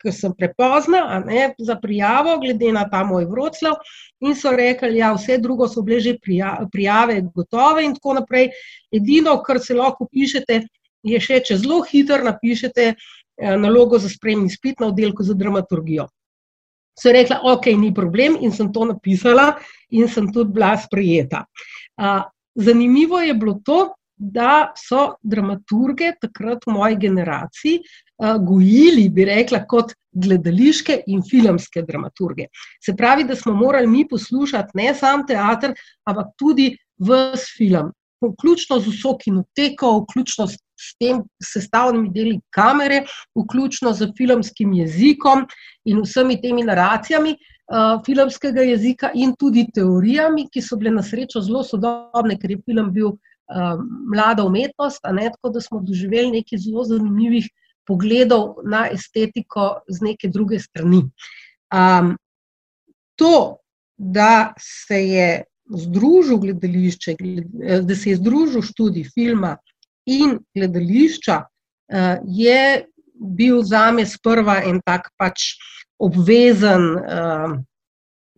ker 0.00 0.14
sem 0.16 0.32
prepozna 0.32 1.18
ne, 1.26 1.50
za 1.58 1.76
prijavo, 1.76 2.38
glede 2.40 2.70
na 2.72 2.86
ta 2.88 3.02
moj 3.04 3.26
vroclav. 3.28 3.80
In 4.24 4.36
so 4.38 4.52
rekli, 4.54 4.94
da 4.94 5.00
ja, 5.00 5.10
vse 5.16 5.40
drugo 5.42 5.68
so 5.68 5.82
bile 5.82 6.00
že 6.00 6.14
prijave, 6.22 7.20
gotove 7.34 7.84
in 7.84 7.96
tako 7.98 8.20
naprej. 8.20 8.52
Edino, 8.92 9.40
kar 9.42 9.60
se 9.60 9.74
lahko 9.74 10.06
upišete, 10.06 10.62
je 11.02 11.20
še, 11.20 11.42
če 11.44 11.58
zelo 11.58 11.82
hitro 11.82 12.22
napišete 12.24 12.94
nalogo 13.58 13.98
za 13.98 14.08
spremni 14.08 14.50
spit 14.52 14.80
na 14.80 14.92
oddelku 14.92 15.24
za 15.24 15.34
dramaturgijo 15.34 16.06
so 17.00 17.12
rekla, 17.12 17.40
ok, 17.42 17.72
ni 17.80 17.94
problem, 17.94 18.36
in 18.40 18.52
sem 18.52 18.68
to 18.72 18.84
napisala, 18.84 19.54
in 19.90 20.08
sem 20.08 20.28
tudi 20.32 20.52
bila 20.52 20.74
sprejeta. 20.76 21.44
Zanimivo 22.54 23.20
je 23.24 23.34
bilo 23.34 23.56
to, 23.64 23.94
da 24.20 24.72
so 24.76 25.14
dramaturge 25.22 26.12
takrat 26.20 26.66
v 26.66 26.74
moji 26.76 26.96
generaciji 27.00 27.78
gojili, 28.20 29.08
bi 29.08 29.24
rekla, 29.24 29.62
kot 29.64 29.94
gledališke 30.12 30.98
in 31.08 31.22
filmske 31.24 31.82
dramaturge. 31.88 32.50
Se 32.84 32.92
pravi, 32.96 33.24
da 33.24 33.36
smo 33.36 33.54
morali 33.56 33.88
mi 33.88 34.04
poslušati 34.08 34.76
ne 34.76 34.92
samo 34.94 35.24
teater, 35.24 35.72
ampak 36.04 36.34
tudi 36.36 36.74
vse 37.00 37.48
film 37.56 37.94
vključno 38.20 38.78
z 38.80 38.92
vso 38.92 39.16
kinoteko, 39.16 40.04
vključno 40.04 40.46
s 40.46 40.90
tem 41.00 41.22
sestavnimi 41.42 42.10
deli 42.12 42.40
kamere, 42.50 43.04
vključno 43.38 43.92
z 43.92 44.10
filmskim 44.16 44.72
jezikom 44.72 45.46
in 45.84 46.02
vsemi 46.04 46.36
temi 46.42 46.64
naracijami 46.64 47.32
uh, 47.32 48.04
filmskega 48.04 48.62
jezika 48.62 49.10
in 49.14 49.32
tudi 49.40 49.66
teorijami, 49.74 50.48
ki 50.52 50.62
so 50.62 50.76
bile 50.76 50.92
na 50.92 51.02
srečo 51.02 51.40
zelo 51.40 51.64
sodobne, 51.64 52.36
ker 52.36 52.50
je 52.50 52.60
film 52.66 52.92
bil 52.92 53.14
uh, 53.14 53.29
mlada 54.12 54.44
umetnost, 54.44 55.00
ne 55.12 55.30
tako, 55.32 55.50
da 55.50 55.60
smo 55.60 55.80
doživeli 55.80 56.30
nekaj 56.30 56.58
zelo 56.58 56.84
zanimivih 56.84 57.48
pogledov 57.86 58.60
na 58.64 58.86
estetiko 58.92 59.80
z 59.88 60.04
neke 60.04 60.28
druge 60.28 60.58
strani. 60.58 61.02
Um, 61.74 62.16
to, 63.18 63.56
da 63.96 64.54
se 64.58 65.00
je 65.06 65.30
združil 65.76 66.38
gledališče, 66.38 67.16
da 67.82 67.94
se 67.94 68.10
je 68.10 68.16
združil 68.16 68.62
študij 68.62 69.10
filma 69.14 69.56
in 70.06 70.38
gledališča, 70.54 71.42
eh, 71.88 72.18
je 72.26 72.84
bil 73.14 73.62
za 73.62 73.90
me 73.92 74.06
sprva 74.06 74.62
en 74.64 74.80
tak 74.86 75.10
pač 75.18 75.54
obvezen 75.98 76.96
eh, 76.96 77.56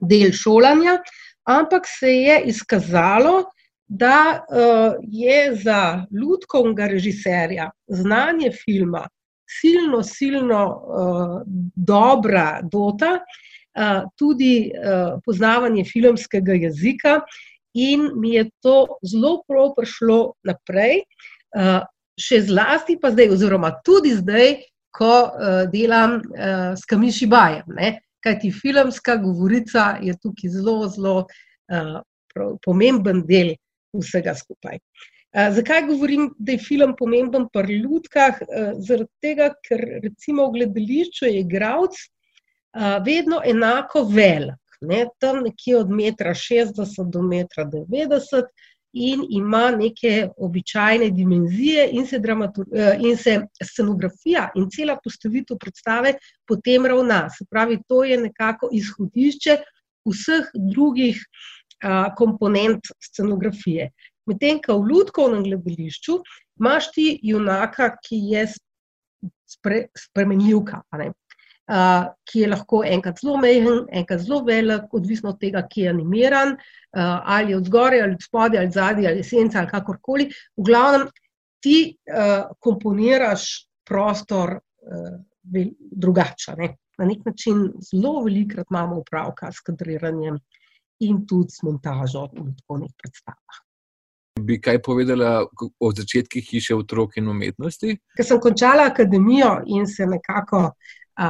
del 0.00 0.33
šolanja, 0.33 0.99
ampak 1.47 1.87
se 1.87 2.11
je 2.11 2.40
izkazalo, 2.50 3.45
da 3.93 4.45
je 5.03 5.55
za 5.57 6.07
ljudkovnega 6.11 6.87
režiserja 6.87 7.71
znanje 7.87 8.51
filma 8.65 9.09
silno, 9.61 10.03
silno 10.03 10.63
dobra 11.77 12.61
dota, 12.73 13.19
tudi 14.17 14.73
poznavanje 15.25 15.85
filmskega 15.85 16.53
jezika, 16.53 17.21
in 17.75 18.11
mi 18.17 18.35
je 18.35 18.51
to 18.61 18.87
zelo 19.03 19.43
prav 19.49 19.73
prišlo 19.77 20.35
naprej, 20.45 21.03
še 22.21 22.41
zlasti 22.49 22.99
pa 23.01 23.13
zdaj, 23.13 23.33
oziroma 23.37 23.75
tudi 23.85 24.15
zdaj, 24.17 24.57
ko 24.93 25.13
delam 25.73 26.21
s 26.77 26.85
Kamiši 26.89 27.29
Bajem. 27.29 27.77
Kaj 28.23 28.39
ti 28.41 28.53
filmska 28.53 29.17
govorica 29.21 29.97
je 30.05 30.15
tukaj 30.21 30.53
zelo, 30.53 30.89
zelo 30.89 31.17
pomemben 32.65 33.25
del 33.29 33.57
vsega 33.93 34.35
skupaj. 34.35 34.79
Zakaj 35.33 35.87
govorim, 35.89 36.27
da 36.39 36.53
je 36.53 36.61
film 36.61 36.93
pomemben 36.99 37.47
pri 37.53 37.79
ljudkah? 37.81 38.41
Zaradi 38.85 39.11
tega, 39.25 39.53
ker 39.65 39.81
recimo 40.03 40.49
v 40.49 40.59
gledališču 40.59 41.25
je 41.25 41.39
igravc, 41.41 41.97
vedno 43.07 43.41
enako 43.45 44.05
velik, 44.09 44.77
ne, 44.81 45.07
tam 45.21 45.43
nekje 45.45 45.79
od 45.79 45.91
metra 45.91 46.35
60 46.35 47.11
do 47.13 47.23
metra 47.23 47.65
90 47.65 48.53
in 48.93 49.25
ima 49.31 49.71
neke 49.71 50.29
običajne 50.37 51.11
dimenzije 51.11 51.89
in 51.93 52.07
se, 52.07 52.21
in 53.01 53.17
se 53.17 53.39
scenografija 53.65 54.51
in 54.55 54.69
cela 54.71 54.99
postavitev 55.05 55.57
predstave 55.57 56.15
potem 56.47 56.87
ravna. 56.87 57.31
Se 57.31 57.45
pravi, 57.51 57.79
to 57.89 58.05
je 58.05 58.19
nekako 58.19 58.69
izhodišče 58.73 59.57
vseh 60.05 60.51
drugih 60.75 61.25
a, 61.83 62.15
komponent 62.19 62.93
scenografije. 63.03 63.91
Medtem, 64.27 64.61
ko 64.62 64.79
v 64.81 64.93
ljudkovnem 64.93 65.43
gledališču 65.45 66.21
imaš 66.61 66.93
ti 66.95 67.07
junaka, 67.23 67.91
ki 68.03 68.21
je 68.33 68.47
spre, 69.51 69.87
spremenljivka 69.99 70.83
ki 72.29 72.41
je 72.41 72.49
lahko 72.51 72.83
enkrat 72.85 73.21
zelo 73.23 73.39
mehen, 73.41 73.87
enkrat 73.93 74.21
zelo 74.21 74.43
velik, 74.45 74.93
odvisno 74.93 75.31
od 75.31 75.41
tega, 75.41 75.62
ki 75.71 75.87
je 75.87 75.91
animiran, 75.91 76.57
ali 76.93 77.55
od 77.55 77.65
zgoraj, 77.67 78.03
ali 78.03 78.17
od 78.19 78.23
spodaj, 78.23 78.59
ali 78.59 78.71
zadaj, 78.71 79.09
ali 79.09 79.25
senca, 79.25 79.59
ali 79.61 79.71
kakorkoli. 79.71 80.29
V 80.57 80.67
glavnem, 80.67 81.07
ti 81.62 81.97
komponiraš 82.61 83.69
prostor 83.89 84.59
drugače. 85.43 86.57
Ne? 86.59 86.75
Na 86.99 87.07
nek 87.09 87.25
način 87.25 87.71
zelo 87.91 88.25
velikrat 88.25 88.67
imamo 88.71 88.99
upravka 89.01 89.53
s 89.53 89.62
kadriranjem 89.65 90.39
in 91.02 91.26
tudi 91.26 91.50
s 91.50 91.62
montažo 91.66 92.28
v 92.32 92.49
odkovnih 92.52 92.94
predstavah. 92.99 93.61
Bi 94.40 94.56
kaj 94.61 94.80
povedala 94.82 95.44
o 95.80 95.92
začetkih 95.92 96.44
hiše 96.44 96.75
otrok 96.75 97.18
in 97.21 97.28
umetnosti? 97.28 97.99
Ker 98.16 98.26
sem 98.26 98.40
končala 98.40 98.88
akademijo 98.88 99.59
in 99.66 99.87
se 99.87 100.06
nekako 100.09 100.71
a, 101.21 101.28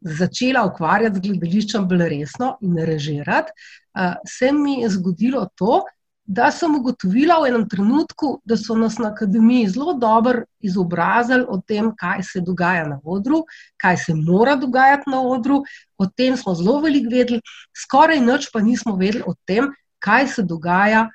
začela 0.00 0.62
ukvarjati 0.68 1.18
z 1.18 1.24
gledališčem 1.26 1.88
bolj 1.88 2.06
resno 2.12 2.54
in 2.62 2.78
režirati, 2.78 3.52
a, 3.98 4.14
se 4.28 4.52
mi 4.52 4.80
je 4.82 4.92
zgodilo 4.94 5.48
to, 5.58 5.82
da 6.24 6.50
sem 6.50 6.74
ugotovila 6.74 7.36
v 7.42 7.50
enem 7.50 7.64
trenutku, 7.68 8.38
da 8.48 8.56
so 8.56 8.74
nas 8.74 8.96
na 8.98 9.10
akademiji 9.12 9.68
zelo 9.68 9.92
dobro 10.00 10.44
izobrazili 10.60 11.44
o 11.48 11.60
tem, 11.60 11.90
kaj 11.96 12.22
se 12.22 12.40
dogaja 12.40 12.86
na 12.88 12.98
odru, 13.04 13.42
kaj 13.76 13.96
se 13.96 14.14
mora 14.14 14.56
dogajati 14.56 15.10
na 15.10 15.20
odru. 15.20 15.62
O 15.98 16.06
tem 16.06 16.36
smo 16.36 16.54
zelo 16.54 16.80
veliko 16.80 17.12
vedeli, 17.12 17.40
skoraj 17.76 18.20
nič 18.20 18.48
pa 18.52 18.60
nismo 18.64 18.96
vedeli 18.96 19.24
o 19.26 19.34
tem, 19.46 19.68
kaj 19.98 20.28
se 20.28 20.42
dogaja 20.42 21.08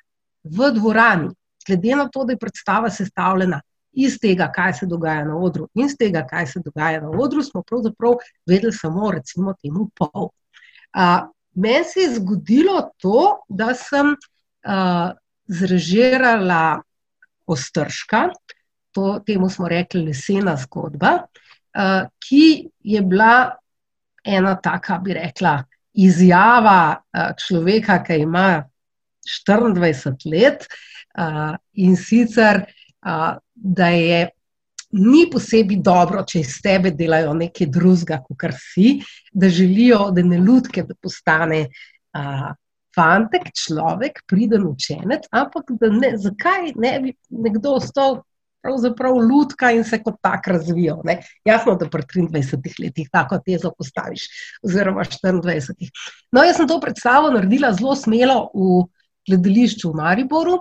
v 0.44 0.70
dvorani. 0.78 1.34
Glede 1.66 1.96
na 1.96 2.08
to, 2.08 2.24
da 2.24 2.32
je 2.32 2.38
predstava 2.38 2.90
sestavljena 2.90 3.60
iz 3.92 4.18
tega, 4.22 4.46
kaj 4.54 4.72
se 4.78 4.86
dogaja 4.86 5.24
na 5.24 5.36
odru, 5.36 5.66
in 5.74 5.86
iz 5.86 5.96
tega, 5.98 6.22
kaj 6.26 6.46
se 6.46 6.62
dogaja 6.64 7.00
na 7.02 7.10
odru, 7.10 7.42
smo 7.42 7.62
pravzaprav 7.62 8.14
vedeli 8.46 8.72
samo, 8.72 9.10
recimo, 9.10 9.54
temu 9.62 9.90
pol. 9.98 10.30
Uh, 10.94 11.26
meni 11.54 11.84
se 11.84 12.00
je 12.00 12.14
zgodilo 12.14 12.90
to, 13.02 13.42
da 13.48 13.74
sem 13.74 14.14
uh, 14.66 15.10
zrežirala 15.46 16.80
Ostrška, 17.50 18.28
to, 18.94 19.18
temu 19.26 19.50
smo 19.50 19.68
rekli 19.68 20.04
lesena 20.06 20.56
zgodba, 20.56 21.16
uh, 21.74 22.06
ki 22.22 22.70
je 22.82 23.02
bila 23.02 23.50
ena 24.24 24.54
taka, 24.62 24.98
bi 25.02 25.14
rekla, 25.18 25.56
izjava 25.94 26.96
uh, 27.00 27.32
človeka, 27.38 28.02
ki 28.06 28.20
ima 28.26 28.62
24 29.46 30.30
let 30.30 30.66
uh, 31.18 31.56
in 31.74 31.96
sicer 31.96 32.64
da 33.54 33.86
je 33.88 34.28
ni 34.92 35.26
posebej 35.30 35.78
dobro, 35.84 36.24
če 36.26 36.40
iz 36.42 36.56
tebe 36.62 36.90
delajo 36.96 37.34
nekaj 37.38 37.68
drugega, 37.70 38.18
kot 38.26 38.56
si, 38.58 38.98
da 39.32 39.48
želijo, 39.48 40.10
da 40.14 40.22
ne 40.26 40.40
ljudke, 40.42 40.82
da 40.82 40.94
postane 40.94 41.68
a, 42.12 42.54
fantek, 43.00 43.48
človek, 43.56 44.20
priden 44.28 44.66
učenec, 44.68 45.24
ampak 45.32 45.72
ne, 45.80 46.12
zakaj 46.20 46.74
ne 46.76 46.98
bi 47.00 47.14
nekdo 47.30 47.78
ostal. 47.80 48.20
Pravzaprav 48.60 49.14
ljudka 49.24 49.70
in 49.72 49.86
se 49.88 49.96
kot 50.04 50.18
tak 50.20 50.44
razvijal. 50.52 50.98
Ne? 51.08 51.14
Jasno, 51.48 51.78
da 51.80 51.86
pri 51.88 52.04
23 52.04 52.74
letih 52.82 53.06
tako 53.08 53.38
tezo 53.40 53.70
postaviš, 53.72 54.26
oziroma 54.60 55.06
24. 55.08 55.88
No, 56.36 56.42
jaz 56.44 56.60
sem 56.60 56.68
to 56.68 56.76
predstavo 56.82 57.30
naredila 57.32 57.72
zelo 57.72 57.96
smelo 57.96 58.50
v 58.52 58.82
gledališču 59.30 59.94
v 59.94 59.96
Mariboru, 60.02 60.58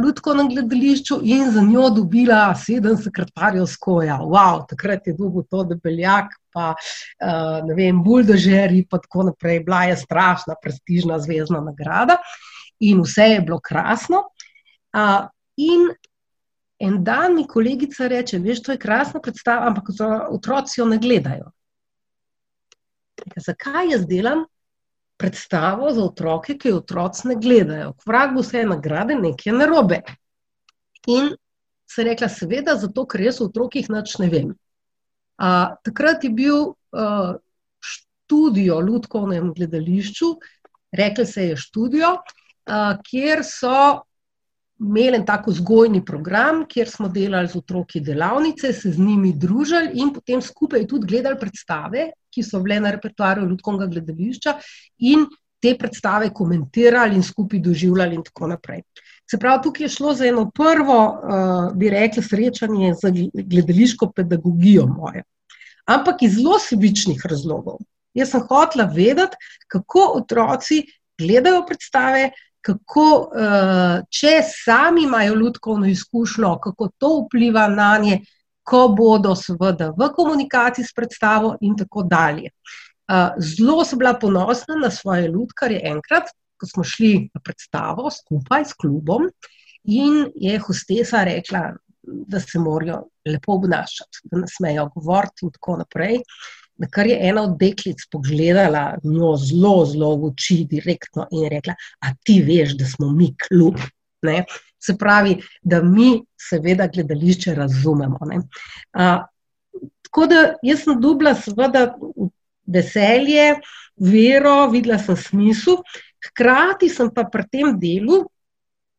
ljudsko 0.00 0.34
na 0.40 0.46
gledališču 0.48 1.20
in 1.22 1.50
za 1.52 1.60
njo 1.68 1.90
dobila 1.90 2.54
sedem 2.56 2.96
sekretarjev 2.96 3.68
skoja. 3.68 4.16
Wow, 4.24 4.64
takrat 4.68 5.06
je 5.06 5.12
dolgo 5.18 5.44
to 5.50 5.66
debeljak, 5.68 6.32
pa 6.52 6.74
ne 7.66 7.74
vem, 7.78 8.02
buldožeri, 8.04 8.84
pa 8.90 9.00
tako 9.02 9.28
naprej. 9.30 9.62
Bila 9.66 9.84
je 9.90 9.96
strašna, 9.96 10.56
prestižna 10.62 11.18
zvezdna 11.22 11.60
nagrada 11.64 12.18
in 12.82 13.02
vse 13.02 13.28
je 13.34 13.40
bilo 13.40 13.60
krasno. 13.60 14.24
In 15.56 15.90
en 16.82 17.02
dan 17.04 17.34
mi 17.34 17.46
kolegica 17.46 18.06
reče: 18.10 18.38
Veš, 18.38 18.62
to 18.62 18.72
je 18.72 18.78
krasna 18.78 19.20
predstava, 19.20 19.66
ampak 19.70 19.92
otroci 20.30 20.80
jo 20.80 20.86
ne 20.86 20.98
gledajo. 20.98 21.52
Zakaj 23.36 23.92
jaz 23.92 24.06
delam 24.06 24.44
predstavo 25.16 25.92
za 25.94 26.02
otroke, 26.04 26.56
ki 26.58 26.72
jo 26.72 26.80
otroci 26.80 27.28
ne 27.28 27.36
gledajo. 27.38 27.92
Kvrak 28.02 28.34
bo 28.34 28.42
vse 28.42 28.64
nagrade, 28.66 29.14
nekaj 29.14 29.54
narobe. 29.54 30.00
In 31.06 31.30
se 31.86 32.02
je 32.02 32.08
rekla, 32.08 32.28
seveda, 32.28 32.74
zato 32.80 33.06
ker 33.06 33.20
jaz 33.20 33.40
o 33.40 33.46
otrokih 33.46 33.90
nič 33.90 34.16
ne 34.18 34.28
vem. 34.32 34.50
A, 35.38 35.74
takrat 35.84 36.24
je 36.24 36.30
bil 36.30 36.58
uh, 36.72 37.34
študijo 37.80 38.78
v 38.80 38.86
Ludkovnem 38.86 39.52
gledališču, 39.56 40.34
rekel 40.92 41.26
se 41.26 41.48
je 41.50 41.56
študijo, 41.56 42.16
uh, 42.18 42.96
kjer 43.06 43.44
so 43.46 44.02
imeli 44.82 45.22
tako 45.26 45.50
vzgojni 45.50 46.04
program, 46.04 46.64
kjer 46.68 46.90
smo 46.90 47.08
delali 47.08 47.48
z 47.48 47.56
otroki 47.58 48.00
delavnice, 48.00 48.72
se 48.72 48.90
z 48.90 48.98
njimi 48.98 49.32
družili 49.32 49.92
in 49.94 50.10
potem 50.12 50.42
skupaj 50.42 50.86
tudi 50.90 51.06
gledali 51.06 51.38
predstave, 51.38 52.10
ki 52.32 52.42
so 52.42 52.60
bile 52.64 52.80
na 52.80 52.90
repertoarju 52.96 53.46
Ludkovnega 53.46 53.90
gledališča 53.92 54.56
in 54.98 55.26
te 55.62 55.76
predstave 55.78 56.32
komentirali 56.34 57.14
in 57.14 57.22
skupaj 57.22 57.60
doživljali 57.62 58.18
in 58.18 58.24
tako 58.26 58.50
naprej. 58.50 58.82
Se 59.30 59.38
pravi, 59.38 59.62
tukaj 59.62 59.84
je 59.84 59.88
šlo 59.88 60.14
za 60.14 60.26
eno 60.26 60.50
prvo, 60.54 60.98
uh, 61.08 61.76
bi 61.76 61.90
rekli, 61.90 62.22
srečanje 62.22 62.94
z 62.94 63.12
gledališko 63.32 64.10
pedagogijo 64.16 64.86
moje. 64.86 65.22
Ampak 65.86 66.22
iz 66.22 66.36
zelo 66.36 66.58
sebičnih 66.58 67.22
razlogov. 67.30 67.80
Jaz 68.14 68.30
sem 68.30 68.42
hotela 68.48 68.84
vedeti, 68.84 69.36
kako 69.68 70.12
otroci 70.20 70.82
gledajo 71.18 71.64
predstave, 71.66 72.30
kako, 72.60 73.06
uh, 73.32 74.04
če 74.10 74.36
sami 74.46 75.06
imajo 75.08 75.34
ljudsko 75.34 75.78
izkušnjo, 75.88 76.58
kako 76.62 76.88
to 76.98 77.12
vpliva 77.24 77.66
na 77.68 77.96
nje, 77.98 78.20
ko 78.62 78.86
bodo, 78.94 79.34
seveda, 79.34 79.90
v 79.98 80.08
komunikaciji 80.14 80.84
s 80.84 80.94
predstavo, 80.94 81.56
in 81.60 81.74
tako 81.76 82.04
dalje. 82.06 82.52
Uh, 83.10 83.34
zelo 83.38 83.84
sem 83.84 83.98
bila 83.98 84.14
ponosna 84.14 84.76
na 84.78 84.90
svoje 84.90 85.28
ljudkare 85.28 85.80
enkrat, 85.84 86.30
ko 86.62 86.70
smo 86.70 86.84
šli 86.86 87.12
na 87.34 87.42
predstavo 87.42 88.10
skupaj 88.14 88.68
s 88.70 88.78
klubom, 88.78 89.26
in 89.84 90.28
je 90.38 90.58
hostesa 90.62 91.24
rekla, 91.26 91.72
da 92.02 92.40
se 92.40 92.58
morajo 92.58 93.04
lepo 93.26 93.56
obnašati, 93.58 94.22
da 94.24 94.38
ne 94.38 94.48
smejo 94.50 94.88
govoriti, 94.94 95.46
in 95.46 95.52
tako 95.54 95.76
naprej. 95.82 96.20
Na 96.82 96.88
kar 96.90 97.06
je 97.06 97.18
ena 97.28 97.42
od 97.42 97.58
deklic 97.58 98.06
pogledala 98.10 98.96
njo 99.04 99.34
zelo, 99.38 99.84
zelo 99.86 100.14
v 100.16 100.30
oči, 100.32 100.62
direktno 100.70 101.26
in 101.30 101.48
rekla: 101.50 101.74
A 102.00 102.14
ti 102.24 102.40
veš, 102.42 102.76
da 102.78 102.86
smo 102.86 103.10
mi 103.12 103.32
klub. 103.46 103.78
Ne? 104.22 104.44
Se 104.82 104.96
pravi, 104.98 105.36
da 105.62 105.82
mi, 105.82 106.16
seveda, 106.38 106.88
gledališče 106.90 107.54
razumemo. 107.54 108.18
A, 108.92 109.26
tako 110.02 110.26
da 110.26 110.40
jaz 110.62 110.82
sem 110.86 110.98
dubla, 111.00 111.34
seveda, 111.38 111.84
veselje, 112.66 113.60
vero, 113.96 114.70
videla 114.70 114.98
sem 114.98 115.16
smisel, 115.16 115.82
Hkrati 116.28 116.88
sem 116.88 117.10
pa 117.14 117.24
pri 117.24 117.46
tem 117.50 117.74
delu 117.78 118.22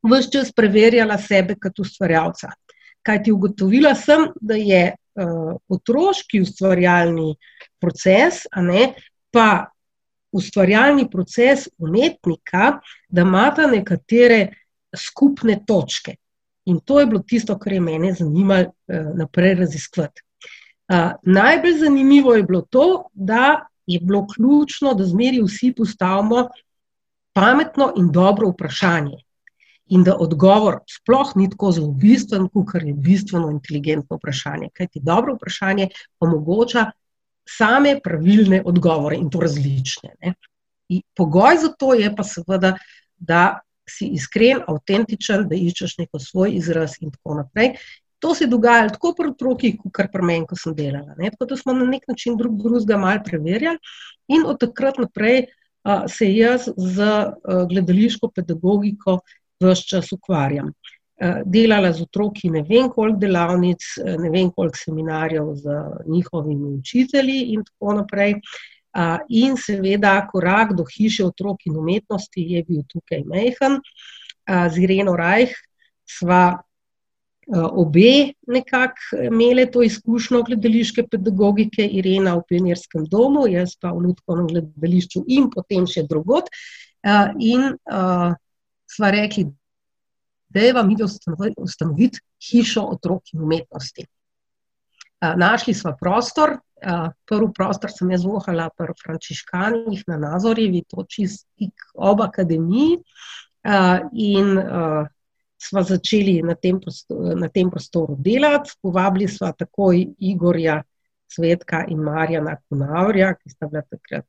vse 0.03 0.31
čas 0.31 0.51
preverjala 0.51 1.17
sebe 1.17 1.55
kot 1.55 1.79
ustvarjalca. 1.79 2.51
Kaj 3.03 3.23
ti 3.23 3.31
ugotovila 3.31 3.93
sem, 3.95 4.27
da 4.39 4.55
je 4.55 4.83
uh, 4.93 5.53
otroški 5.69 6.41
ustvarjalni 6.43 7.35
proces, 7.79 8.43
ne, 8.55 8.93
pa 9.31 9.67
ustvarjalni 10.33 11.09
proces 11.11 11.67
umetnika, 11.77 12.79
da 13.07 13.21
imata 13.21 13.67
nekatere 13.67 14.47
skupne 14.95 15.59
točke. 15.67 16.15
In 16.65 16.79
to 16.79 16.99
je 16.99 17.07
bilo 17.11 17.23
tisto, 17.27 17.57
kar 17.59 17.73
je 17.73 17.81
mene 17.83 18.13
zanimalo 18.15 18.71
uh, 18.71 19.11
naprej 19.19 19.55
raziskovati. 19.63 20.23
Uh, 20.91 21.13
najbolj 21.23 21.77
zanimivo 21.79 22.35
je 22.35 22.43
bilo 22.43 22.61
to, 22.61 23.09
da 23.13 23.67
je 23.87 23.99
bilo 23.99 24.27
ključno, 24.27 24.93
da 24.93 25.05
zmeri 25.05 25.41
vsi 25.43 25.73
postavimo 25.75 26.47
pametno 27.33 27.93
in 27.97 28.11
dobro 28.11 28.49
vprašanje. 28.49 29.17
In 29.93 30.03
da 30.03 30.15
odgovor 30.15 30.79
sploh 30.89 31.33
ni 31.35 31.49
tako 31.49 31.71
zelo 31.71 31.91
bistven, 31.91 32.47
kot 32.49 32.81
je 32.81 32.93
bistveno 32.93 33.51
inteligentno 33.51 34.17
vprašanje. 34.17 34.69
Kaj 34.73 34.87
ti 34.87 35.01
dobro 35.03 35.35
vprašanje 35.35 35.89
omogoča 36.19 36.91
same 37.49 37.99
pravilne 38.03 38.61
odgovore 38.65 39.17
in 39.19 39.29
to 39.29 39.41
različne. 39.41 40.33
Pogoj 41.15 41.57
za 41.61 41.73
to 41.79 41.93
je 41.93 42.15
pa 42.15 42.23
seveda, 42.23 42.77
da 43.17 43.59
si 43.89 44.07
iskren, 44.15 44.61
avtentičen, 44.67 45.47
da 45.49 45.55
iščeš 45.55 45.97
neko 45.97 46.19
svoj 46.19 46.55
izraz 46.55 46.95
in 47.01 47.11
tako 47.11 47.41
naprej. 47.41 47.73
To 48.23 48.31
se 48.35 48.45
je 48.45 48.47
dogajalo 48.47 48.93
tako 48.95 49.11
pri 49.17 49.33
otrokih, 49.33 49.79
kot 49.83 50.07
pri 50.11 50.23
meni, 50.23 50.47
ko 50.47 50.55
sem 50.55 50.75
delala. 50.75 51.17
Ne? 51.17 51.31
Tako 51.33 51.49
da 51.51 51.57
smo 51.59 51.73
na 51.75 51.85
nek 51.85 52.07
način 52.07 52.37
drug 52.39 52.55
drugega 52.61 52.97
malo 52.97 53.19
preverjali 53.25 53.77
in 54.31 54.45
od 54.47 54.59
takrat 54.59 55.01
naprej 55.03 55.47
se 56.07 56.27
jaz 56.33 56.67
z 56.77 57.05
gledališko 57.69 58.29
pedagogiko 58.35 59.19
vse 59.61 59.87
čas 59.89 60.11
ukvarjam. 60.11 60.71
Delala 61.45 61.91
z 61.93 62.01
otroki 62.03 62.49
ne 62.49 62.63
vem 62.67 62.89
koliko 62.91 63.19
delavnic, 63.19 63.83
ne 64.19 64.29
vem 64.29 64.51
koliko 64.51 64.77
seminarjev 64.77 65.53
z 65.55 65.75
njihovimi 66.07 66.73
učitelji 66.79 67.53
in 67.53 67.63
tako 67.63 67.93
naprej. 68.01 68.39
In 69.29 69.55
seveda 69.57 70.27
korak 70.31 70.73
do 70.77 70.85
hiše 70.85 71.25
otrok 71.25 71.65
in 71.65 71.77
umetnosti 71.77 72.41
je 72.53 72.63
bil 72.67 72.83
tukaj 72.89 73.23
mehen. 73.25 73.79
Z 74.47 74.83
Ireno 74.83 75.15
Rajh 75.17 75.55
sva 76.09 76.43
Eh, 76.53 76.72
obe 77.51 78.33
nekako 78.47 79.23
imeli 79.25 79.65
to 79.71 79.83
izkušnjo 79.83 80.43
gledališke 80.43 81.07
pedagogike, 81.11 81.85
Irena 81.85 82.35
v 82.37 82.43
Pionirskem 82.49 83.05
domu, 83.11 83.47
jaz 83.47 83.75
pa 83.81 83.91
v 83.91 84.05
Ljudkovnem 84.07 84.47
gledališču 84.47 85.23
in 85.27 85.49
potem 85.51 85.87
še 85.87 86.05
drugot. 86.09 86.47
Eh, 87.03 87.33
in 87.39 87.75
sva 88.93 89.09
rekli, 89.11 89.47
da 90.53 90.59
je 90.59 90.73
vam 90.73 90.91
ide 90.91 91.05
ustanoviti 91.57 92.21
hišo 92.49 92.83
otrok 92.95 93.33
in 93.33 93.41
umetnosti. 93.41 94.05
Našli 95.23 95.73
sva 95.73 95.95
prostor, 95.99 96.57
prvi 97.25 97.47
prostor 97.55 97.91
sem 97.91 98.11
jaz 98.11 98.25
vohala 98.27 98.67
pri 98.77 98.93
Frančiškanih 98.99 100.03
na 100.07 100.17
Nazorjevi, 100.19 100.83
to 100.89 101.05
čist 101.09 101.47
ob 101.95 102.21
akademiji. 102.21 102.99
In 104.19 104.59
smo 105.69 105.83
začeli 105.83 106.41
na 106.43 106.55
tem, 106.55 106.79
prostoru, 106.81 107.35
na 107.39 107.49
tem 107.49 107.69
prostoru 107.71 108.15
delati. 108.19 108.75
Povabili 108.81 109.27
smo 109.27 109.51
takoj 109.57 110.05
Igorja 110.19 110.81
Svetka 111.31 111.85
in 111.89 112.03
Marjana 112.03 112.57
Kunavrja, 112.69 113.33
ki 113.39 113.49
sta 113.49 113.67
bila 113.71 113.81
takrat 113.81 114.27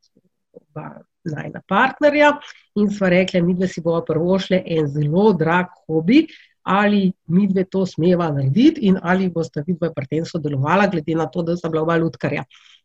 oba 0.54 1.00
najna 1.24 1.60
partnerja. 1.68 2.32
In 2.80 2.90
smo 2.90 3.08
rekli, 3.08 3.42
mi 3.42 3.54
dve 3.54 3.68
si 3.68 3.82
bomo 3.82 4.04
prvo 4.06 4.38
šli 4.38 4.62
en 4.76 4.88
zelo 4.88 5.32
drag 5.32 5.72
hobi. 5.86 6.26
Ali 6.64 7.12
mi 7.28 7.44
dve 7.46 7.66
to 7.68 7.82
smeva 7.86 8.30
narediti, 8.32 8.86
in 8.88 8.96
ali 9.02 9.28
boste 9.28 9.60
vi 9.66 9.74
dve 9.76 9.90
pri 9.92 10.06
tem 10.08 10.24
sodelovali, 10.24 10.88
glede 10.92 11.14
na 11.18 11.26
to, 11.28 11.42
da 11.44 11.56
sta 11.56 11.68
bila 11.68 11.82
oba 11.82 11.98
ljudkarja. 12.00 12.44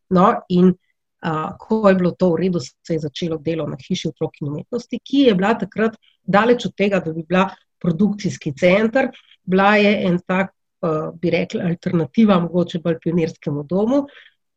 No, 0.09 0.33
in 0.49 0.73
a, 1.21 1.55
ko 1.59 1.87
je 1.87 1.95
bilo 1.95 2.11
to 2.11 2.33
v 2.33 2.41
redu, 2.41 2.59
se 2.59 2.97
je 2.97 2.99
začelo 2.99 3.37
delo 3.37 3.67
na 3.67 3.77
hiši 3.79 4.09
otrok 4.11 4.41
in 4.41 4.49
umetnosti, 4.51 4.99
ki 4.99 5.23
je 5.29 5.35
bila 5.35 5.53
takrat 5.55 5.95
daleč 6.23 6.65
od 6.67 6.75
tega, 6.75 6.99
da 6.99 7.13
bi 7.15 7.23
bila 7.23 7.45
produkcijski 7.81 8.53
center. 8.59 9.09
Bila 9.43 9.75
je 9.75 9.93
en 10.07 10.19
tak, 10.27 10.51
uh, 10.81 11.09
bi 11.19 11.31
rekla, 11.33 11.69
alternativa, 11.71 12.39
mogoče 12.39 12.79
bolj 12.83 12.99
pionirskemu 13.03 13.63
domu, 13.63 14.05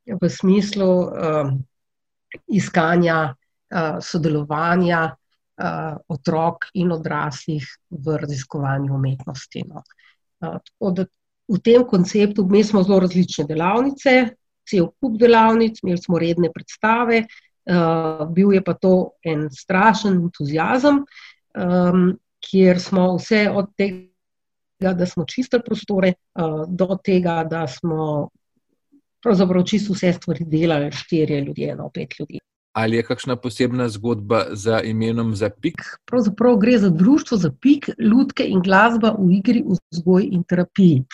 v 0.06 0.28
smislu 0.28 0.90
uh, 1.00 1.52
iskanja 2.46 3.32
uh, 3.32 3.98
sodelovanja 4.00 5.10
otrok 6.08 6.64
in 6.74 6.90
odraslih 6.90 7.62
v 7.90 8.16
raziskovanju 8.18 8.94
umetnosti. 8.96 9.60
No. 9.68 9.82
Uh, 10.40 11.04
v 11.48 11.58
tem 11.62 11.84
konceptu 11.86 12.46
mi 12.48 12.64
smo 12.64 12.82
zelo 12.82 13.02
različne 13.04 13.44
delavnice, 13.46 14.14
cel 14.66 14.88
kup 15.00 15.18
delavnic, 15.20 15.78
imeli 15.82 16.00
smo 16.00 16.18
redne 16.18 16.50
predstave, 16.54 17.24
bil 18.34 18.52
je 18.54 18.62
pa 18.64 18.74
to 18.74 18.94
en 19.22 19.48
strašen 19.50 20.18
entuzijazem. 20.22 21.02
Kjer 22.42 22.80
smo 22.80 23.16
vse 23.16 23.46
od 23.50 23.70
tega, 23.76 24.92
da 24.94 25.06
smo 25.06 25.24
čistili 25.24 25.62
prostore, 25.66 26.08
eh, 26.08 26.42
do 26.68 26.98
tega, 27.04 27.44
da 27.50 27.66
smo 27.68 28.28
pravzaprav 29.22 29.64
čisto 29.64 29.92
vse 29.92 30.12
stvari 30.12 30.44
delali, 30.44 30.90
štirje 30.92 31.40
ljudje, 31.40 31.76
no 31.76 31.90
pet 31.94 32.18
ljudi. 32.18 32.40
Ali 32.72 32.96
je 32.96 33.02
kakšna 33.02 33.36
posebna 33.36 33.88
zgodba 33.88 34.44
za 34.52 34.80
imenom 34.80 35.34
za 35.36 35.50
pik? 35.50 35.82
Pravzaprav 36.08 36.56
gre 36.56 36.78
za 36.78 36.88
društvo 36.90 37.36
za 37.36 37.52
pik, 37.60 37.90
ljudke 37.98 38.46
in 38.48 38.62
glasba 38.64 39.12
v 39.18 39.32
igri, 39.38 39.64
vzgoj 39.90 40.28
in 40.32 40.44
terapiji. 40.48 41.04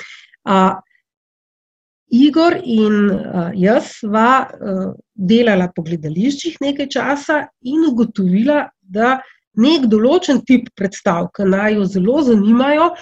Uh, 0.44 0.78
Igor 2.08 2.56
in 2.64 3.10
uh, 3.10 3.50
jaz 3.54 3.98
sva 3.98 4.46
uh, 4.46 4.94
delala 5.14 5.68
po 5.74 5.82
gledališčih 5.82 6.56
nekaj 6.60 6.88
časa 6.94 7.40
in 7.60 7.84
ugotovila, 7.90 8.68
da 8.80 9.18
nek 9.56 9.88
določen 9.90 10.42
tip 10.44 10.68
predstav, 10.76 11.30
ki 11.34 11.48
naj 11.48 11.78
jo 11.78 11.88
zelo 11.88 12.22
zanimajo, 12.26 12.92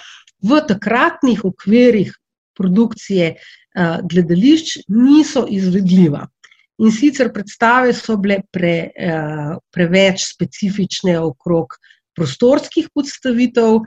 v 0.47 0.61
takratnih 0.69 1.43
okvirih 1.49 2.13
produkcije 2.57 3.35
uh, 3.35 3.99
gledališč 4.07 4.87
niso 4.89 5.47
izvedljiva. 5.49 6.27
In 6.79 6.93
sicer 6.93 7.31
predstave 7.33 7.95
so 7.97 8.19
bile 8.21 8.43
pre, 8.53 8.91
preveč 9.73 10.27
specifične 10.27 11.15
okrog 11.25 11.73
prostorskih 12.17 12.91
podstavitev, 12.93 13.81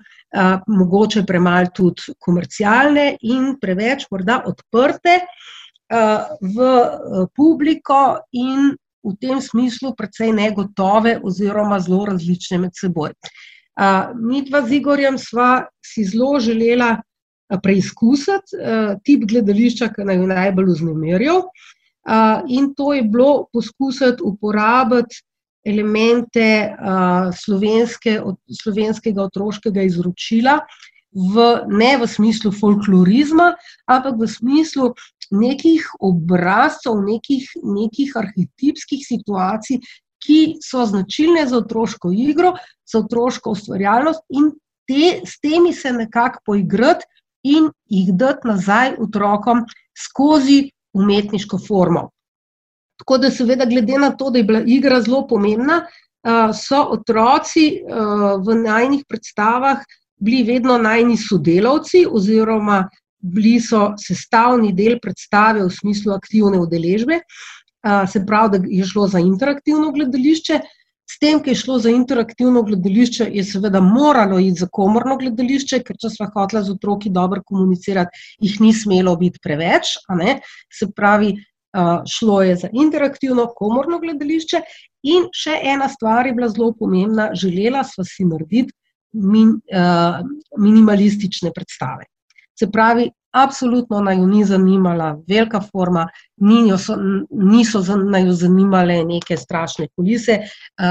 mogoče 0.70 1.24
premalo 1.26 1.70
tudi 1.74 2.14
komercialne 2.22 3.16
in 3.26 3.56
preveč 3.62 4.06
morda 4.12 4.44
odprte 4.46 5.16
v 5.90 6.68
publiko 7.34 8.20
in 8.38 8.76
v 9.04 9.16
tem 9.22 9.42
smislu 9.42 9.94
precej 9.96 10.34
negotove 10.36 11.20
oziroma 11.24 11.80
zelo 11.80 12.06
različne 12.12 12.60
med 12.66 12.76
seboj. 12.76 13.14
Mi 14.20 14.44
dva 14.44 14.62
z 14.68 14.80
Igorjem 14.80 15.18
sva 15.18 15.66
si 15.86 16.04
zelo 16.04 16.40
želela 16.44 16.98
preizkusiti 17.64 18.60
tip 19.06 19.24
gledališča, 19.30 19.90
ki 19.94 20.06
naj 20.06 20.20
jo 20.20 20.28
najbolj 20.30 20.74
vznemirjal. 20.74 21.42
In 22.52 22.74
to 22.76 22.94
je 22.94 23.04
bilo 23.08 23.48
poskusiti 23.54 24.24
uporabiti 24.24 25.24
elemente 25.66 26.76
slovenske, 27.36 28.20
slovenskega 28.62 29.24
otroškega 29.28 29.84
izročila 29.88 30.60
v, 31.12 31.46
ne 31.68 31.98
v 31.98 32.08
smislu 32.08 32.52
folklorizma, 32.52 33.56
ampak 33.90 34.20
v 34.20 34.28
smislu 34.28 34.94
nekih 35.32 35.86
obrazcev, 36.00 37.02
nekih, 37.06 37.46
nekih 37.64 38.14
arhetipskih 38.18 39.02
situacij, 39.06 39.82
ki 40.20 40.60
so 40.62 40.84
značilne 40.86 41.46
za 41.48 41.62
otroško 41.62 42.12
igro, 42.12 42.54
za 42.86 43.00
otroško 43.00 43.54
ustvarjalnost, 43.56 44.26
in 44.30 44.52
te, 44.90 45.22
s 45.26 45.40
temi 45.40 45.74
se 45.74 45.94
nekako 45.94 46.42
poigrati 46.46 47.06
in 47.44 47.70
jih 47.88 48.12
dati 48.14 48.48
nazaj 48.48 48.98
otrokom 49.00 49.64
skozi 49.96 50.72
umetniško 50.94 51.60
formo. 51.68 52.10
Tako 53.00 53.18
da, 53.18 53.32
seveda, 53.32 53.66
glede 53.66 53.96
na 54.02 54.12
to, 54.12 54.30
da 54.30 54.42
je 54.42 54.44
bila 54.44 54.62
igra 54.66 55.00
zelo 55.02 55.24
pomembna, 55.28 55.86
so 56.52 56.82
otroci 56.92 57.80
v 58.44 58.56
najinih 58.60 59.06
predstavah 59.08 59.86
bili 60.20 60.44
vedno 60.44 60.78
najini 60.78 61.18
sodelavci, 61.18 62.06
oziroma 62.12 62.84
bili 63.20 63.60
so 63.60 63.94
sestavni 64.00 64.74
del 64.74 65.00
predstave 65.00 65.64
v 65.64 65.72
smislu 65.72 66.14
aktivne 66.16 66.60
udeležbe. 66.60 67.22
Se 68.08 68.22
pravi, 68.28 68.60
da 68.60 68.68
je 68.68 68.86
šlo 68.86 69.08
za 69.08 69.20
interaktivno 69.20 69.92
gledališče. 69.96 70.60
S 71.10 71.18
tem, 71.20 71.40
ko 71.44 71.50
je 71.50 71.58
šlo 71.58 71.80
za 71.82 71.90
interaktivno 71.90 72.62
gledališče, 72.64 73.30
je 73.34 73.44
seveda 73.44 73.82
moralo 73.82 74.40
iti 74.40 74.60
za 74.60 74.68
komorno 74.72 75.18
gledališče, 75.18 75.80
ker 75.84 75.98
če 75.98 76.12
smo 76.14 76.28
hoteli 76.36 76.64
z 76.68 76.76
otroki 76.76 77.10
dobro 77.10 77.42
komunicirati, 77.46 78.12
jih 78.40 78.60
ni 78.62 78.74
smelo 78.74 79.16
biti 79.18 79.40
preveč. 79.44 79.96
Se 80.70 80.88
pravi, 80.96 81.34
šlo 82.08 82.42
je 82.44 82.56
za 82.62 82.70
interaktivno 82.72 83.48
komorno 83.56 84.00
gledališče. 84.00 84.62
In 85.10 85.28
še 85.34 85.56
ena 85.64 85.88
stvar 85.90 86.28
je 86.28 86.36
bila 86.36 86.52
zelo 86.52 86.74
pomembna, 86.78 87.32
želela 87.34 87.84
sva 87.88 88.04
si 88.06 88.28
narediti 88.28 88.76
min, 89.14 89.56
minimalistične 90.58 91.52
predstave. 91.56 92.06
Se 92.60 92.68
pravi, 92.72 93.10
absolutno 93.32 94.02
naj 94.02 94.18
jo 94.18 94.26
ni 94.28 94.44
zanimala 94.46 95.12
velika 95.28 95.62
forma, 95.62 96.08
niso 96.42 97.84
naj 97.98 98.26
jo 98.26 98.34
zanimale 98.34 99.04
neke 99.06 99.38
strašne 99.38 99.88
kulise, 99.96 100.40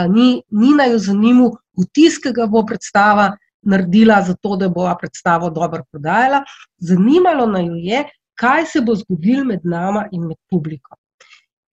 ni, 0.09 0.42
ni 0.50 0.70
naj 0.74 0.92
jo 0.92 0.98
zanimal 1.11 1.50
vtis, 1.78 2.18
ki 2.22 2.33
ga 2.33 2.46
bo 2.46 2.62
predstava 2.66 3.33
naredila, 3.68 4.22
zato 4.22 4.57
da 4.57 4.68
bo 4.68 4.87
predstavo 5.00 5.50
dobro 5.50 5.83
prodajala. 5.90 6.44
Zanimalo 6.78 7.46
naj 7.46 7.66
jo 7.66 7.74
je, 7.74 8.04
kaj 8.38 8.66
se 8.66 8.81
bo 8.81 8.94
zgodilo 8.94 9.44
med 9.44 9.61
nama 9.64 10.07
in 10.12 10.26
med 10.31 10.38
publiko. 10.50 10.96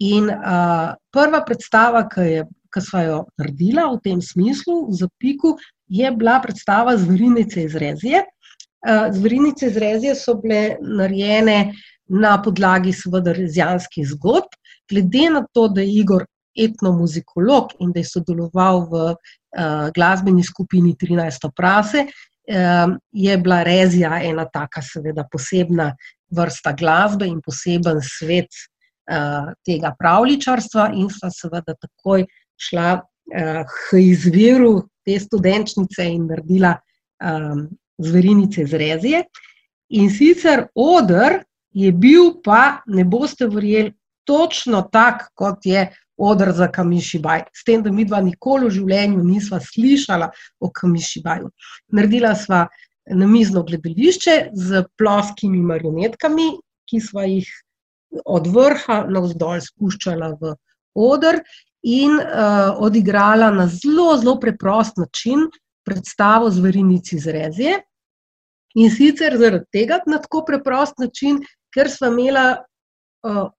In 0.03 0.27
prva 1.13 1.43
predstava, 1.45 2.03
ki 2.09 2.21
je, 2.21 2.45
ki 2.73 2.81
sva 2.83 3.05
jo 3.05 3.19
naredila 3.37 3.85
v 3.93 4.01
tem 4.03 4.21
smislu, 4.21 4.89
v 4.89 4.97
Zapiku, 4.97 5.53
je 5.87 6.11
bila 6.11 6.39
predstava 6.43 6.97
Zverinice 6.97 7.63
iz 7.63 7.75
Rezije. 7.75 8.23
Zverinice 9.11 9.67
iz 9.67 9.77
Rezije 9.77 10.15
so 10.15 10.35
bile 10.41 10.75
narejene 10.81 11.73
na 12.07 12.41
podlagi, 12.41 12.93
seveda, 12.93 13.33
rezijanskih 13.33 14.07
zgodb. 14.07 14.53
Glede 14.89 15.29
na 15.33 15.45
to, 15.53 15.67
da 15.67 15.81
je 15.81 15.99
Igor 16.01 16.25
etnomuzikolog 16.55 17.73
in 17.79 17.91
da 17.91 17.99
je 17.99 18.09
sodeloval 18.11 18.85
v 18.91 19.15
glasbeni 19.95 20.43
skupini 20.43 20.95
Trinajsto 20.97 21.49
prase, 21.55 22.05
je 23.11 23.37
bila 23.37 23.63
Rezija 23.63 24.19
ena 24.23 24.45
taka, 24.45 24.81
seveda, 24.81 25.25
posebna 25.31 25.95
vrsta 26.29 26.73
glasbe 26.77 27.25
in 27.25 27.41
poseben 27.41 28.01
svet 28.01 28.53
tega 29.65 29.95
pravljičarstva, 29.99 30.91
in 30.93 31.09
sva 31.09 31.29
seveda 31.33 31.73
takoj 31.73 32.25
šla 32.57 33.01
k 33.65 33.99
izviru 33.99 34.83
te 35.05 35.19
studenčnice 35.19 36.05
in 36.09 36.25
naredila 36.29 36.75
Zverinice 37.97 38.65
iz 38.65 38.73
Rezije. 38.73 39.23
In 39.95 40.09
sicer 40.09 40.65
oder 40.75 41.43
je 41.75 41.91
bil 41.91 42.39
pa, 42.43 42.81
ne 42.87 43.05
boste 43.05 43.47
verjeli, 43.47 43.93
točno 44.25 44.81
tak, 44.91 45.29
kot 45.37 45.65
je 45.65 45.85
oder 46.17 46.51
za 46.55 46.67
Kamišibaj. 46.71 47.43
S 47.53 47.63
tem, 47.67 47.83
da 47.83 47.91
midva 47.91 48.21
nikoli 48.23 48.69
v 48.69 48.75
življenju 48.79 49.23
nisva 49.23 49.59
slišala 49.61 50.31
o 50.59 50.71
Kamišibaju. 50.73 51.51
Naredila 51.93 52.33
sva 52.39 52.65
namizno 53.05 53.63
gledališče 53.67 54.37
s 54.55 54.83
ploskimi 54.97 55.61
marionetkami, 55.61 56.47
ki 56.89 57.01
sva 57.03 57.27
jih 57.29 57.49
od 58.25 58.47
vrha 58.47 59.03
navzdol 59.11 59.61
spuščala 59.61 60.31
v 60.39 60.55
oder 60.95 61.41
in 61.85 62.17
odigrala 62.81 63.51
na 63.53 63.67
zelo, 63.67 64.17
zelo 64.17 64.39
preprost 64.39 64.97
način 64.97 65.45
predstavo 65.85 66.49
Zverinic 66.49 67.11
iz 67.13 67.27
Rezije. 67.27 67.81
In 68.75 68.89
sicer 68.91 69.37
zaradi 69.37 69.69
tega 69.71 69.99
na 70.07 70.17
tako 70.19 70.43
preprost 70.47 70.97
način, 70.99 71.39
ker 71.73 71.89
sva 71.89 72.09
imela 72.09 72.47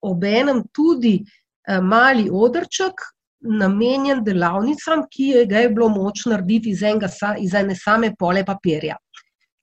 obenem 0.02 0.64
tudi 0.74 1.20
mali 1.82 2.28
odrček, 2.32 3.00
namenjen 3.46 4.24
delavnicam, 4.24 5.04
ki 5.10 5.46
ga 5.46 5.62
je 5.62 5.70
bilo 5.70 5.88
moč 5.88 6.24
narediti 6.26 6.74
iz 6.74 6.82
enega 6.82 7.08
iz 7.38 7.54
ene 7.54 7.76
same 7.78 8.12
pole 8.18 8.44
papirja. 8.44 8.96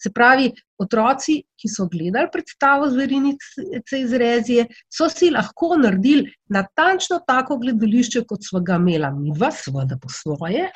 Se 0.04 0.12
pravi, 0.12 0.50
otroci, 0.84 1.38
ki 1.56 1.70
so 1.72 1.88
gledali 1.88 2.28
predstavo 2.32 2.90
Zverinice 2.92 4.00
iz 4.02 4.14
Rezije, 4.20 4.66
so 4.92 5.08
si 5.10 5.30
lahko 5.32 5.78
naredili 5.80 6.28
natančno 6.52 7.22
tako 7.28 7.58
gledališče, 7.62 8.26
kot 8.28 8.44
sva 8.44 8.60
ga 8.60 8.76
imela 8.82 9.14
midva, 9.16 9.52
seveda 9.56 9.96
po 10.02 10.12
svoje, 10.12 10.68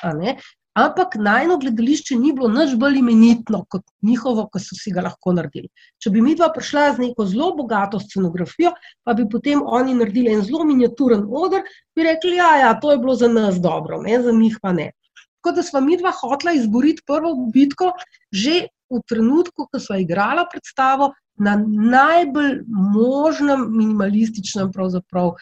ampak 0.78 1.16
najino 1.18 1.58
gledališče 1.60 2.16
ni 2.16 2.32
bilo 2.32 2.48
nič 2.54 2.76
bolj 2.78 3.00
imenitno 3.02 3.64
kot 3.68 3.82
njihovo, 4.06 4.46
ki 4.52 4.62
so 4.62 4.78
si 4.78 4.92
ga 4.94 5.04
lahko 5.08 5.34
naredili. 5.36 5.68
Če 6.00 6.12
bi 6.14 6.22
midva 6.24 6.48
prišla 6.54 6.86
z 6.94 7.04
neko 7.04 7.26
zelo 7.28 7.50
bogato 7.58 8.00
scenografijo, 8.00 8.72
pa 9.04 9.16
bi 9.18 9.26
potem 9.28 9.60
oni 9.64 9.96
naredili 9.98 10.32
en 10.32 10.46
zelo 10.46 10.64
miniaturen 10.68 11.26
oder, 11.26 11.66
bi 11.96 12.06
rekli, 12.06 12.38
ja, 12.38 12.54
ja, 12.62 12.72
to 12.80 12.94
je 12.94 13.02
bilo 13.02 13.18
za 13.18 13.28
nas 13.28 13.60
dobro, 13.60 14.00
ne, 14.06 14.22
za 14.22 14.32
njih 14.32 14.56
pa 14.62 14.72
ne. 14.72 14.92
Tako 15.38 15.56
da 15.56 15.62
sva 15.62 15.80
midva 15.80 16.14
hotela 16.14 16.54
izboriti 16.56 17.04
prvo 17.06 17.34
bitko 17.54 17.92
že 18.32 18.66
v 18.90 19.02
trenutku, 19.08 19.68
ko 19.70 19.80
sva 19.80 19.98
igrala 20.00 20.46
predstavo, 20.50 21.12
na 21.38 21.54
najbolj 21.64 22.64
možnem 22.68 23.68
minimalističnem 23.70 24.72
pravzaprav 24.74 25.36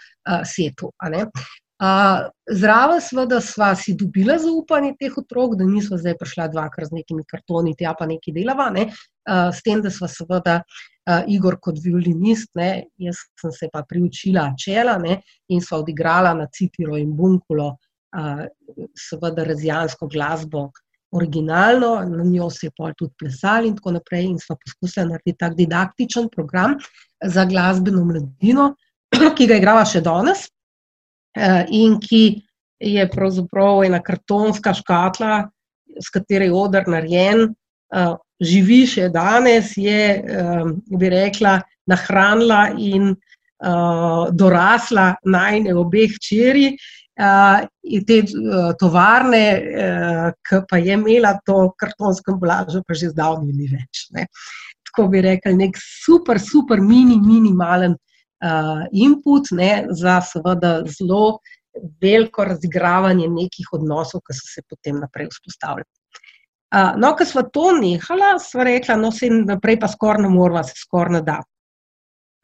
setu, 0.44 0.90
ne. 1.10 1.26
Zraven 2.48 3.00
seveda 3.04 3.38
sva 3.44 3.74
si 3.76 3.92
dobila 3.96 4.38
zaupanje 4.40 4.94
teh 5.00 5.16
otrok, 5.20 5.58
da 5.60 5.64
nisva 5.68 5.98
zdaj 6.00 6.16
prišla 6.20 6.48
dvakrat 6.52 6.88
z 6.88 6.96
nekimi 6.96 7.24
kartoni 7.28 7.74
tja 7.76 7.92
pa 7.98 8.08
nekaj 8.08 8.32
delava, 8.32 8.70
ne, 8.72 8.86
s 9.26 9.60
tem, 9.64 9.82
da 9.84 9.92
sva 9.92 10.08
seveda 10.08 10.62
Igor 11.28 11.58
kot 11.62 11.76
violinist, 11.84 12.48
ne, 12.56 12.86
jaz 12.98 13.20
sem 13.40 13.52
se 13.52 13.68
pa 13.72 13.84
priučila 13.88 14.54
čela, 14.58 14.96
ne, 14.98 15.20
in 15.52 15.60
sva 15.60 15.82
odigrala 15.84 16.32
na 16.34 16.48
citiro 16.48 16.96
in 16.96 17.12
bunkulo 17.16 17.74
seveda 18.96 19.44
rezijansko 19.44 20.08
glasbo 20.08 20.70
originalno, 21.14 22.00
na 22.08 22.24
njo 22.24 22.50
se 22.50 22.66
je 22.66 22.72
pol 22.76 22.92
tudi 22.98 23.14
plesalo 23.18 23.66
in 23.66 23.76
tako 23.76 23.94
naprej 23.96 24.26
in 24.26 24.38
sva 24.42 24.56
poskusila 24.58 25.06
narediti 25.06 25.38
tak 25.38 25.54
didaktičen 25.54 26.28
program 26.32 26.76
za 27.24 27.44
glasbeno 27.44 28.04
mladino, 28.04 28.74
ki 29.36 29.46
ga 29.46 29.60
igrava 29.60 29.84
še 29.86 30.02
danes, 30.04 30.48
in 31.70 31.98
ki 32.00 32.24
je 32.80 33.06
pravzaprav 33.08 33.84
ena 33.86 34.00
kartonska 34.04 34.74
škatla, 34.76 35.46
s 35.96 36.12
katero 36.12 36.44
je 36.44 36.52
oder 36.52 36.88
narejen, 36.88 37.54
živi 38.42 38.82
še 38.88 39.08
danes, 39.14 39.76
je, 39.80 40.02
bi 40.90 41.10
rekla, 41.12 41.60
nahranila 41.88 42.66
in 42.76 43.14
dorasla 44.36 45.14
najine 45.24 45.74
obe 45.74 46.08
hčeri. 46.12 46.74
In 47.16 48.02
te 48.04 48.16
tovarne, 48.76 49.42
ke 50.44 50.58
pa 50.68 50.76
je 50.76 50.96
imela 50.98 51.32
to 51.46 51.70
kartonsko 51.80 52.34
embalažo, 52.34 52.82
pa 52.84 52.92
že 52.94 53.08
zdavnaj 53.14 53.54
ni 53.56 53.68
več, 53.72 54.08
ne. 54.12 54.26
Tako 54.90 55.08
bi 55.12 55.22
rekli, 55.24 55.54
neki 55.56 55.80
super, 55.80 56.40
super 56.40 56.80
mini, 56.80 57.16
mini 57.20 57.54
malen 57.56 57.96
uh, 58.44 58.84
input 58.92 59.50
ne, 59.52 59.86
za 59.90 60.20
seveda 60.20 60.82
zelo 60.88 61.38
veliko 62.00 62.44
razigravanje 62.44 63.28
nekih 63.28 63.72
odnosov, 63.76 64.22
ki 64.24 64.36
so 64.36 64.48
se 64.48 64.64
potem 64.68 65.00
naprej 65.00 65.28
vzpostavili. 65.32 65.88
Uh, 66.74 66.96
no, 67.00 67.14
ko 67.16 67.24
smo 67.24 67.44
to 67.52 67.70
nehala, 67.78 68.36
smo 68.42 68.64
rekla, 68.64 68.96
no, 69.00 69.12
se 69.12 69.30
naprej 69.30 69.78
pa 69.80 69.88
skoraj 69.88 70.24
ne 70.24 70.32
moramo, 70.32 70.64
se 70.64 70.76
skoraj 70.80 71.18
ne 71.18 71.22
da. 71.24 71.40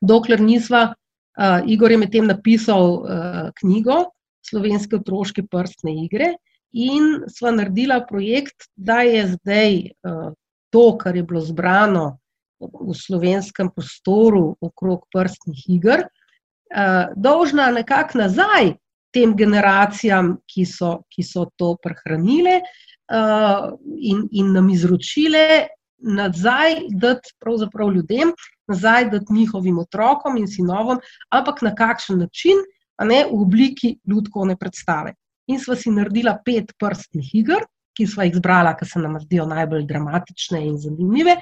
Dokler 0.00 0.40
nisva, 0.40 0.86
uh, 0.92 1.60
Igor 1.66 1.92
je 1.92 1.98
medtem 1.98 2.28
napisal 2.28 2.92
uh, 2.92 3.48
knjigo 3.60 4.04
Slovenske 4.42 4.98
otroške 4.98 5.44
prstne 5.46 5.94
igre 6.04 6.32
in 6.72 7.22
sva 7.28 7.52
naredila 7.52 8.00
projekt, 8.08 8.68
da 8.76 9.02
je 9.06 9.26
zdaj 9.34 9.74
uh, 10.08 10.32
to, 10.72 10.84
kar 10.98 11.16
je 11.16 11.22
bilo 11.22 11.42
zbrano 11.44 12.18
v 12.62 12.94
slovenskem 12.94 13.70
prostoru 13.74 14.56
okrog 14.60 15.04
prstnih 15.12 15.66
iger, 15.76 16.06
uh, 16.06 17.12
dolžna 17.16 17.70
nekako 17.74 18.24
nazaj 18.24 18.74
tem 19.12 19.36
generacijam, 19.36 20.38
ki 20.48 20.64
so, 20.64 21.02
ki 21.12 21.22
so 21.26 21.44
to 21.60 21.74
prehranile 21.84 22.62
uh, 22.62 23.72
in, 24.00 24.24
in 24.32 24.52
nam 24.56 24.70
izročile, 24.72 25.68
nazaj 26.02 26.88
dati 26.90 27.34
pravzaprav 27.40 27.92
ljudem, 27.94 28.32
nazaj 28.66 29.10
dati 29.10 29.32
njihovim 29.32 29.78
otrokom 29.78 30.36
in 30.36 30.48
sinovom, 30.48 31.00
ampak 31.30 31.62
na 31.62 31.74
kakšen 31.74 32.18
način, 32.24 32.64
ne 33.04 33.24
v 33.26 33.42
obliki 33.42 33.96
ljudkovne 34.08 34.56
predstave. 34.56 35.14
In 35.50 35.58
sva 35.60 35.76
si 35.76 35.90
naredila 35.90 36.36
pet 36.44 36.72
prstnih 36.78 37.34
iger, 37.34 37.66
ki 37.92 38.06
sva 38.08 38.24
jih 38.24 38.38
zbrala, 38.38 38.72
ker 38.78 38.88
se 38.88 39.00
nam 39.02 39.18
zdijo 39.20 39.44
najbolj 39.50 39.84
dramatične 39.88 40.62
in 40.64 40.78
zanimive. 40.80 41.36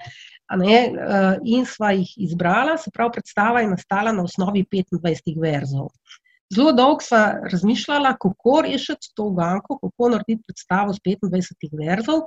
Ne, 0.58 0.78
in 1.46 1.62
sva 1.68 1.92
jih 1.94 2.10
izbrala, 2.26 2.74
se 2.80 2.90
pravi, 2.90 3.20
predstava 3.20 3.60
je 3.62 3.68
nastala 3.70 4.10
na 4.12 4.24
osnovi 4.26 4.64
25 4.66 5.36
verzov. 5.38 5.92
Zelo 6.50 6.72
dolgo 6.74 7.04
sva 7.06 7.36
razmišljala, 7.52 8.16
kako 8.18 8.56
rešiti 8.66 9.12
to 9.14 9.28
uganko, 9.30 9.78
kako 9.78 10.08
narediti 10.16 10.42
predstavo 10.48 10.96
z 10.96 10.98
25 11.06 11.76
verzov. 11.78 12.24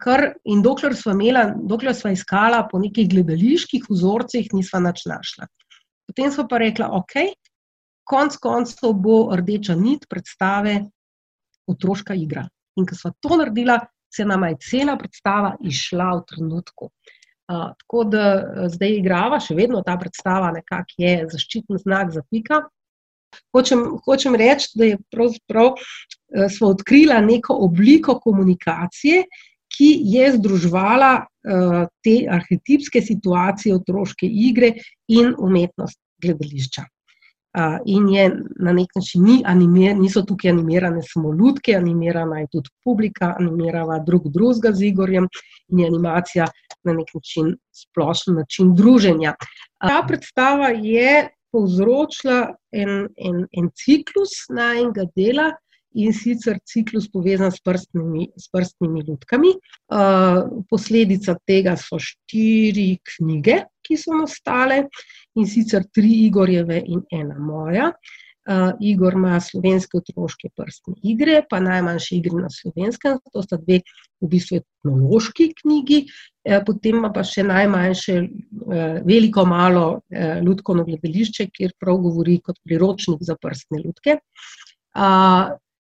Kar, 0.00 0.22
in 0.48 0.62
dokler 0.64 0.94
sva, 0.96 1.12
imela, 1.12 1.50
dokler 1.52 1.92
sva 1.98 2.14
iskala 2.14 2.62
po 2.70 2.78
nekih 2.80 3.10
gledaliških 3.10 3.90
vzorcih, 3.90 4.48
nisva 4.54 4.80
nič 4.86 5.04
našla. 5.10 5.50
Potem 6.08 6.32
smo 6.32 6.46
pa 6.48 6.62
rekla, 6.62 6.88
ok, 6.96 7.18
konc 8.08 8.36
koncev 8.42 8.94
bo 8.96 9.18
rdeča 9.36 9.76
nit 9.76 10.06
predstave 10.08 10.80
otroška 11.68 12.16
igra. 12.16 12.46
In 12.78 12.86
ko 12.88 12.96
sva 12.96 13.12
to 13.20 13.36
naredila, 13.36 13.78
se 14.14 14.24
nam 14.24 14.46
je 14.48 14.56
cela 14.64 14.96
predstava 14.96 15.56
išla 15.60 16.12
v 16.16 16.24
trenutku. 16.32 16.88
Uh, 17.48 17.70
tako 17.80 18.04
da 18.04 18.24
zdaj 18.72 18.98
igrava, 18.98 19.38
še 19.40 19.56
vedno 19.56 19.80
ta 19.84 19.96
predstava 20.00 20.50
nekako 20.52 21.00
je 21.00 21.12
zaščitni 21.32 21.80
znak 21.84 22.12
za 22.12 22.24
pika, 22.28 22.62
Hočem, 23.52 23.84
hočem 24.04 24.36
reči, 24.38 24.70
da 24.78 24.88
je 24.88 24.98
pravzaprav 25.12 25.74
eh, 25.76 26.48
smo 26.52 26.72
odkrila 26.74 27.20
neko 27.24 27.56
obliko 27.68 28.18
komunikacije, 28.20 29.24
ki 29.78 29.88
je 30.10 30.30
združevala 30.32 31.10
uh, 31.20 31.82
te 32.02 32.14
arhetipske 32.32 33.02
situacije, 33.04 33.74
otroške 33.76 34.26
igre 34.26 34.70
in 35.12 35.34
umetnost 35.38 36.00
gledališča. 36.24 36.86
In 37.86 38.08
je 38.08 38.24
na 38.60 38.72
nek 38.72 38.94
način 38.96 39.24
ni 39.24 39.36
animir, 39.46 39.96
niso 39.96 40.22
tukaj 40.22 40.50
animirane 40.50 41.02
samo 41.02 41.32
ljudke, 41.34 41.74
animirana 41.76 42.40
je 42.40 42.50
tudi 42.52 42.70
publika, 42.84 43.34
animirava 43.38 43.98
drug 44.06 44.28
drugega 44.32 44.72
z 44.72 44.90
Igorjem 44.92 45.28
in 45.68 45.80
je 45.80 45.86
animacija 45.86 46.46
na 46.84 46.92
nek 46.92 47.14
način 47.14 47.56
splošen 47.74 48.34
način 48.34 48.74
druženja. 48.74 49.34
Ta 49.78 50.02
predstava 50.08 50.68
je 50.68 51.28
povzročila 51.52 52.54
en, 52.72 53.08
en, 53.16 53.46
en 53.52 53.70
ciklus 53.74 54.44
najnega 54.50 55.08
dela 55.16 55.50
in 55.98 56.12
sicer 56.12 56.58
ciklus 56.68 57.08
povezan 57.10 57.50
s 57.52 57.62
prstnimi, 57.64 58.28
s 58.36 58.50
prstnimi 58.52 59.02
ljudkami. 59.08 59.54
Uh, 59.88 60.62
posledica 60.70 61.34
tega 61.48 61.74
so 61.80 61.98
štiri 61.98 62.98
knjige, 63.14 63.62
ki 63.88 63.98
so 63.98 64.14
nastale 64.16 64.84
in 65.38 65.48
sicer 65.48 65.88
tri 65.94 66.26
Igorjeve 66.28 66.82
in 66.84 67.04
ena 67.10 67.38
moja. 67.40 67.92
Uh, 68.48 68.70
Igor 68.80 69.12
ima 69.12 69.36
slovenske 69.44 69.98
otroške 69.98 70.48
prstne 70.56 70.94
igre, 71.04 71.42
pa 71.50 71.58
najmanjše 71.60 72.14
igre 72.16 72.38
na 72.40 72.48
slovenskem, 72.48 73.18
to 73.28 73.42
sta 73.44 73.58
dve 73.60 73.82
v 74.22 74.30
bistvu 74.32 74.62
etnološki 74.62 75.50
knjigi, 75.58 75.98
Eh, 76.48 76.62
potem 76.64 76.96
ima 76.96 77.10
pa 77.12 77.22
še 77.26 77.42
najmanjše, 77.44 78.14
eh, 78.18 79.00
veliko 79.04 79.44
malo 79.44 80.00
eh, 80.08 80.38
ljudsko 80.40 80.78
gledališče, 80.78 81.48
kjer 81.52 81.74
prav 81.80 81.98
govori 82.06 82.38
kot 82.44 82.56
priročnik 82.64 83.20
za 83.26 83.36
prstne 83.36 83.82
ljudke. 83.82 84.16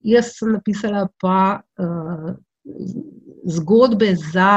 Jaz 0.09 0.31
sem 0.35 0.53
napisala 0.55 1.05
pa 1.21 1.61
zgodbe 3.55 4.09
za 4.33 4.49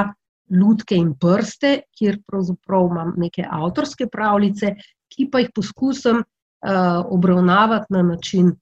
ljudke 0.52 0.96
in 0.96 1.14
prste, 1.20 1.80
kjer 1.98 2.20
pravzaprav 2.28 2.88
imam 2.90 3.14
neke 3.16 3.46
avtorske 3.48 4.06
pravljice, 4.12 4.74
ki 5.12 5.28
pa 5.32 5.42
jih 5.42 5.50
poskusim 5.54 6.22
obravnavati 7.12 7.90
na 7.90 8.02
način 8.06 8.52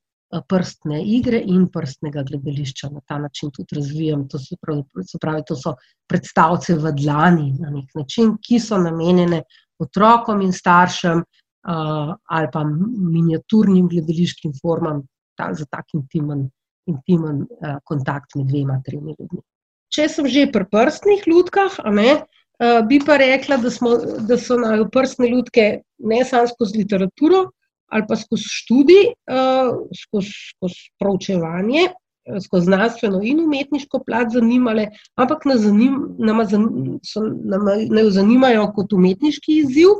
prstne 0.48 1.02
igre 1.04 1.40
in 1.46 1.66
prstnega 1.72 2.22
gledališča. 2.22 2.88
Na 2.90 3.00
ta 3.06 3.18
način 3.18 3.50
tudi 3.50 3.76
razvijam. 3.76 4.28
To, 4.28 4.38
pravi, 4.62 4.84
pravi, 5.20 5.42
to 5.46 5.56
so 5.56 5.74
predstavce 6.08 6.76
v 6.78 6.92
dlani, 7.02 7.52
na 7.58 7.70
nek 7.70 7.90
način, 7.94 8.36
ki 8.42 8.60
so 8.62 8.78
namenjene 8.78 9.42
otrokom 9.80 10.42
in 10.44 10.52
staršem 10.52 11.18
uh, 11.18 12.14
ali 12.28 12.48
pa 12.52 12.64
miniaturnim 12.64 13.88
gledališkim 13.88 14.52
formam 14.62 15.02
ta, 15.36 15.50
za 15.54 15.66
tak 15.70 15.94
intimen, 15.94 16.46
intimen 16.86 17.42
uh, 17.42 17.78
kontakt 17.84 18.36
med 18.36 18.46
dvema, 18.52 18.80
tremi 18.84 19.16
ljudmi. 19.18 19.42
Če 19.90 20.06
sem 20.08 20.28
že 20.30 20.46
pri 20.54 20.66
prstnih 20.70 21.24
ljudkah, 21.26 21.80
ne, 21.90 22.22
uh, 22.22 22.80
bi 22.86 23.00
pa 23.02 23.18
rekla, 23.18 23.58
da, 23.62 23.70
smo, 23.74 23.96
da 24.28 24.38
so 24.38 24.58
na 24.60 24.76
prstne 24.86 25.30
ljudke 25.32 25.82
ne 25.98 26.20
samo 26.24 26.50
skozi 26.50 26.84
literaturo, 26.84 27.48
ali 27.90 28.06
pa 28.06 28.16
skozi 28.16 28.46
študij, 28.46 29.08
uh, 29.34 29.74
skozi, 30.04 30.36
skozi 30.54 30.84
proučevanje, 31.02 31.88
eh, 31.90 32.40
skozi 32.44 32.70
znanstveno 32.70 33.18
in 33.26 33.40
umetniško 33.42 34.02
plat 34.06 34.30
zanimale, 34.30 34.92
ampak 35.18 35.44
nas 35.50 35.64
zanim, 35.64 35.96
nama 36.18 36.46
zan, 36.46 36.68
so, 37.02 37.24
nama 37.26 37.80
ne 37.90 38.04
zanimajo 38.14 38.68
kot 38.76 38.94
umetniški 38.94 39.58
izziv, 39.64 39.98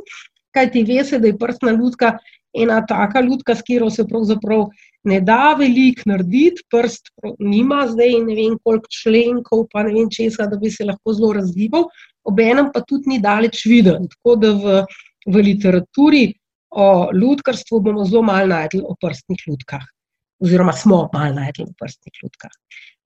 kajti 0.55 0.85
veste, 0.87 1.19
da 1.19 1.27
je 1.27 1.37
prstna 1.39 1.75
ljudka 1.75 2.15
ena 2.53 2.85
taka 2.85 3.21
ljudka, 3.21 3.55
s 3.55 3.63
katero 3.63 3.89
se 3.89 4.07
pravzaprav 4.07 4.67
ne 5.03 5.21
da 5.21 5.53
veliko 5.59 6.05
narediti, 6.11 6.65
prst 6.69 7.09
nima 7.39 7.85
zdaj 7.89 8.17
ne 8.25 8.35
vem 8.37 8.57
koliko 8.63 8.91
členkov, 9.01 9.65
pa 9.71 9.83
ne 9.87 9.95
vem 9.95 10.09
česa, 10.13 10.47
da 10.49 10.59
bi 10.61 10.71
se 10.71 10.85
lahko 10.85 11.13
zelo 11.17 11.33
razgival, 11.39 11.87
obenem 12.27 12.69
pa 12.73 12.83
tudi 12.85 13.15
ni 13.15 13.21
daleč 13.21 13.65
viden. 13.65 14.07
Tako 14.11 14.35
da 14.41 14.51
v, 14.53 14.77
v 15.25 15.45
literaturi 15.47 16.25
o 16.71 17.09
ljudkarstvu 17.13 17.81
bomo 17.81 18.05
zelo 18.05 18.21
malo 18.23 18.53
najdli 18.53 18.83
o 18.85 18.95
prstnih 19.01 19.41
ljudkah, 19.47 19.83
oziroma 20.43 20.73
smo 20.73 21.07
malo 21.13 21.33
najdli 21.39 21.65
o 21.67 21.73
prstnih 21.79 22.21
ljudkah. 22.23 22.53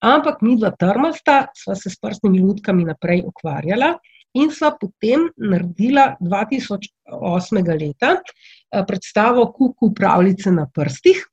Ampak 0.05 0.41
mi 0.41 0.57
dva 0.59 0.73
trmasta 0.75 1.47
sva 1.55 1.75
se 1.75 1.89
s 1.89 1.99
prstnimi 2.01 2.43
ljudkami 2.43 2.83
naprej 2.85 3.23
ukvarjala 3.25 3.95
in 4.35 4.51
sva 4.51 4.73
potem 4.75 5.29
naredila 5.37 6.11
2008. 6.19 7.63
leta 7.79 8.11
eh, 8.19 8.83
predstavo 8.87 9.47
Kuku 9.55 9.93
pravljice 9.95 10.51
na 10.51 10.67
prstih, 10.73 11.23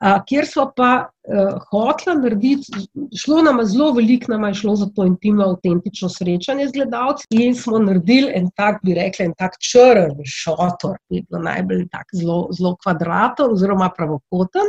kjer 0.00 0.46
smo 0.46 0.66
pa 0.76 1.08
uh, 1.08 1.62
hoteli 1.70 2.20
narediti, 2.20 2.86
šlo 3.16 3.42
nam 3.42 3.58
je 3.58 3.66
zelo 3.72 3.92
veliko, 3.96 4.32
nam 4.32 4.44
je 4.44 4.54
šlo 4.54 4.74
za 4.76 4.86
to 4.96 5.06
intimno, 5.08 5.48
avtentično 5.48 6.08
srečanje 6.08 6.68
z 6.68 6.72
gledalci. 6.72 7.24
In 7.30 7.54
smo 7.56 7.78
naredili 7.78 8.32
en 8.34 8.50
tak, 8.56 8.82
bi 8.84 8.94
rekli, 8.94 9.30
en 9.30 9.34
tak 9.38 9.56
črn 9.60 10.20
šotor, 10.24 10.98
ki 11.08 11.22
je 11.22 11.26
bil 11.30 11.40
najbolj 11.48 11.86
tak, 11.92 12.12
zelo, 12.12 12.76
kvadraten, 12.82 13.56
oziroma 13.56 13.90
pravokoten. 13.96 14.68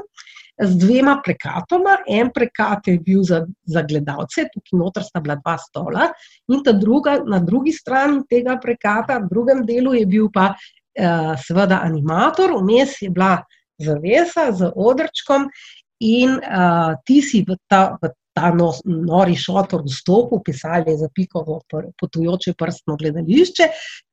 Z 0.57 0.73
dvema 0.81 1.19
prekatoma, 1.21 1.99
en 2.09 2.31
prekat 2.33 2.87
je 2.87 2.95
bil 2.99 3.19
za, 3.21 3.43
za 3.69 3.83
gledalce, 3.85 4.47
tukaj 4.53 4.79
noter 4.79 5.03
sta 5.05 5.21
bila 5.21 5.35
dva 5.37 5.53
stola, 5.61 6.07
in 6.49 6.63
ta 6.65 6.73
druga, 6.73 7.19
na 7.27 7.37
drugi 7.39 7.75
strani 7.75 8.23
tega 8.29 8.55
prekata, 8.63 9.19
v 9.21 9.29
drugem 9.29 9.61
delu 9.67 9.93
je 9.93 10.07
bil 10.09 10.31
pa 10.33 10.47
uh, 10.55 11.35
seveda 11.37 11.83
animator, 11.85 12.55
vmes 12.57 12.95
je 13.03 13.11
bila 13.13 13.35
zavesa 13.79 14.51
z 14.51 14.71
odrčkom, 14.75 15.49
in 15.99 16.37
uh, 16.37 16.93
ti 17.05 17.21
si 17.25 17.41
v, 17.41 17.57
ta, 17.65 17.97
v 17.97 18.13
ta 18.37 18.51
no, 18.53 18.69
nori 18.85 19.33
šotor 19.35 19.81
vstopil, 19.85 20.43
pisali 20.45 20.91
je 20.91 20.97
za 21.01 21.09
piko 21.13 21.59
potujoče 21.97 22.53
prstno 22.57 22.97
gledališče 23.01 23.69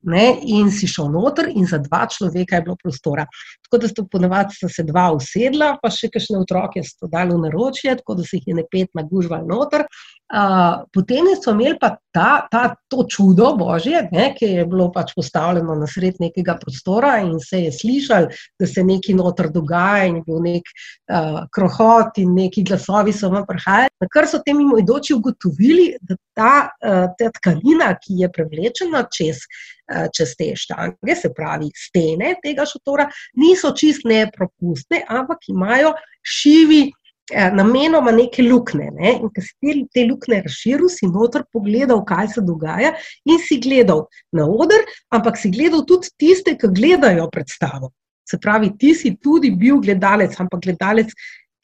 ne, 0.09 0.25
in 0.57 0.71
si 0.73 0.89
šel 0.89 1.11
noter 1.13 1.51
in 1.53 1.67
za 1.69 1.77
dva 1.83 2.05
človeka 2.09 2.57
je 2.57 2.65
bilo 2.65 2.77
prostora. 2.81 3.27
Tako 3.67 3.81
da 3.81 3.91
sta 3.91 4.05
ponovadi 4.11 4.69
se 4.69 4.83
dva 4.87 5.11
usedla, 5.13 5.75
pa 5.81 5.91
še 5.93 6.09
kakšne 6.13 6.41
otroke 6.41 6.81
so 6.85 7.09
dali 7.11 7.35
v 7.35 7.43
naročje, 7.45 7.97
tako 8.01 8.17
da 8.19 8.25
se 8.25 8.39
jih 8.39 8.49
je 8.49 8.57
ne 8.61 8.65
pet 8.71 8.89
nagužval 8.97 9.45
noter. 9.49 9.85
Uh, 10.25 10.81
potem 10.89 11.27
so 11.37 11.51
imeli 11.53 11.77
pa 11.77 11.91
ta, 12.09 12.47
ta, 12.49 12.63
to 12.89 13.03
čudo 13.05 13.51
božje, 13.59 14.07
ne, 14.09 14.31
ki 14.33 14.47
je 14.55 14.63
bilo 14.65 14.87
pač 14.93 15.11
postavljeno 15.13 15.75
na 15.77 15.85
sred 15.85 16.17
nekega 16.19 16.55
prostora 16.57 17.19
in 17.21 17.35
se 17.43 17.59
je 17.67 17.73
slišal, 17.75 18.31
da 18.57 18.65
se 18.65 18.81
nekaj 18.83 19.13
noter 19.19 19.51
dogaja 19.53 20.07
in 20.09 20.17
je 20.17 20.23
bil 20.25 20.41
nek 20.41 20.71
uh, 20.71 21.43
krohot 21.53 22.17
in 22.23 22.33
neki 22.39 22.65
glasovi 22.65 23.13
so 23.13 23.29
vam 23.29 23.45
prihajali. 23.45 24.09
Kar 24.15 24.27
so 24.31 24.39
temi 24.45 24.65
mojdoči 24.65 25.13
ugotovili, 25.13 25.89
da 26.01 26.15
ta, 26.37 26.51
uh, 26.79 27.05
ta 27.19 27.31
tkanina, 27.39 27.91
ki 27.99 28.21
je 28.23 28.31
prevlečena 28.31 29.05
čez, 29.11 29.43
uh, 29.91 30.05
čez 30.15 30.35
te 30.39 30.53
štange, 30.55 31.17
se 31.19 31.33
pravi 31.35 31.71
stene 31.75 32.37
tega 32.43 32.63
šotora, 32.69 33.09
niso 33.41 33.73
čist 33.75 34.07
nepropustne, 34.07 35.03
ampak 35.07 35.49
imajo 35.51 35.97
šivi. 36.23 36.85
Eh, 37.33 37.51
namenoma 37.51 38.11
neke 38.11 38.43
luknje. 38.43 38.91
Ne? 38.93 39.15
In 39.17 39.29
ko 39.33 39.41
si 39.41 39.53
te, 39.57 39.73
te 39.97 40.03
luknje 40.05 40.43
razširil, 40.45 40.89
si 40.93 41.07
noter 41.09 41.41
pogledal, 41.49 42.03
kaj 42.05 42.27
se 42.35 42.43
dogaja, 42.45 42.91
in 43.25 43.39
si 43.41 43.57
gledal 43.57 44.03
na 44.29 44.45
oder, 44.45 44.85
ampak 45.09 45.39
si 45.41 45.49
gledal 45.49 45.81
tudi 45.89 46.11
tiste, 46.21 46.53
ki 46.53 46.69
gledajo 46.69 47.25
predstavo. 47.33 47.89
Se 48.29 48.37
pravi, 48.41 48.69
ti 48.77 48.93
si 48.93 49.15
tudi 49.17 49.49
bil 49.57 49.81
gledalec, 49.81 50.37
ampak 50.41 50.61
gledalec 50.67 51.09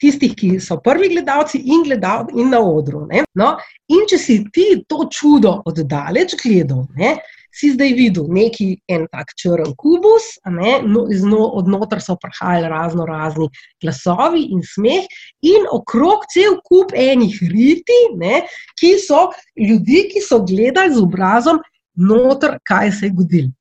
tistih, 0.02 0.34
ki 0.38 0.56
so 0.62 0.80
prvi 0.82 1.12
gledalci 1.14 1.62
in, 1.62 1.84
gledal, 1.86 2.26
in 2.34 2.50
na 2.50 2.58
odru. 2.58 3.06
No? 3.38 3.52
In 3.94 4.08
če 4.10 4.18
si 4.18 4.40
ti 4.54 4.66
to 4.90 5.06
čudo 5.12 5.60
oddaleč 5.68 6.34
gledal, 6.42 6.88
ne? 6.98 7.16
si 7.52 7.72
zdaj 7.74 7.92
videl 7.92 8.28
neki 8.32 8.68
en 8.88 9.04
tak 9.12 9.34
črn 9.36 9.74
kubus, 9.76 10.24
no, 10.48 11.40
odnoter 11.60 12.00
so 12.00 12.16
prihajali 12.20 12.70
razno 12.72 13.06
razni 13.08 13.48
glasovi 13.82 14.46
in 14.56 14.62
smeh, 14.64 15.04
in 15.44 15.68
okrog 15.72 16.24
cel 16.32 16.58
kup 16.64 16.94
enih 16.96 17.36
riti, 17.52 18.00
ne, 18.16 18.42
ki 18.80 18.94
so 19.04 19.26
ljudi, 19.60 20.06
ki 20.14 20.24
so 20.24 20.40
gledali 20.48 20.94
z 20.96 21.04
obrazom 21.04 21.60
noter, 21.92 22.56
kaj 22.64 22.92
se 22.98 23.10
je 23.10 23.12
zgodilo. 23.12 23.52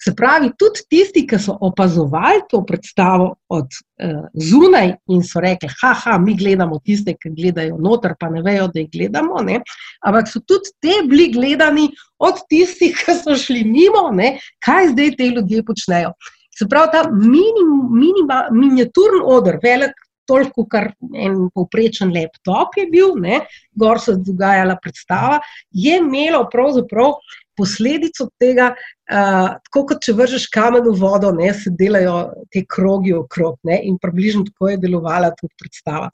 Se 0.00 0.14
pravi, 0.16 0.48
tudi 0.56 0.80
tisti, 0.88 1.26
ki 1.28 1.36
so 1.38 1.52
opazovali 1.60 2.40
to 2.48 2.62
predstavo 2.64 3.34
od 3.52 3.66
uh, 3.68 4.22
zunaj 4.32 4.94
in 5.12 5.20
so 5.26 5.42
rekli, 5.44 5.68
haha, 5.82 6.16
mi 6.18 6.32
gledamo 6.40 6.78
tiste, 6.80 7.18
ki 7.20 7.34
gledajo 7.36 7.76
noter, 7.76 8.14
pa 8.20 8.30
ne 8.32 8.40
vejo, 8.42 8.70
da 8.72 8.80
jih 8.80 8.88
gledamo. 8.94 9.42
Ne? 9.44 9.60
Ampak 10.08 10.30
so 10.32 10.40
tudi 10.40 10.72
te 10.80 11.02
bili 11.08 11.28
gledani 11.34 11.90
od 12.16 12.40
tistih, 12.48 12.96
ki 12.96 13.18
so 13.20 13.36
šli 13.36 13.66
mimo, 13.68 14.06
ne? 14.16 14.38
kaj 14.64 14.94
zdaj 14.94 15.16
te 15.18 15.28
ljudje 15.34 15.66
počnejo. 15.68 16.14
Se 16.56 16.68
pravi, 16.68 16.92
ta 16.92 17.04
minim, 17.12 17.74
minima, 17.92 18.46
miniaturni 18.56 19.20
odr, 19.36 19.60
velik. 19.62 19.92
Toliko, 20.30 20.64
kar 20.70 20.92
en 21.10 21.48
povprečen 21.54 22.12
laptop 22.14 22.76
je 22.78 22.86
bil, 22.90 23.16
ne, 23.18 23.40
gor 23.74 23.98
se 23.98 24.14
je 24.14 24.22
dogajala 24.30 24.76
predstava, 24.82 25.40
je 25.74 25.96
imelo 25.98 26.44
pravzaprav 26.52 27.16
posledico 27.58 28.28
tega, 28.40 28.70
uh, 29.10 29.58
kot 29.74 29.98
če 30.04 30.14
vržeš 30.16 30.46
kamen 30.54 30.86
v 30.86 30.94
vodo, 31.00 31.32
ne, 31.36 31.50
se 31.54 31.72
delajo 31.76 32.46
te 32.52 32.64
krogi 32.64 33.12
okrog 33.16 33.58
ne, 33.68 33.80
in 33.90 33.98
približno 34.00 34.46
tako 34.48 34.72
je 34.72 34.80
delovala 34.86 35.32
tudi 35.36 35.52
predstava. 35.60 36.08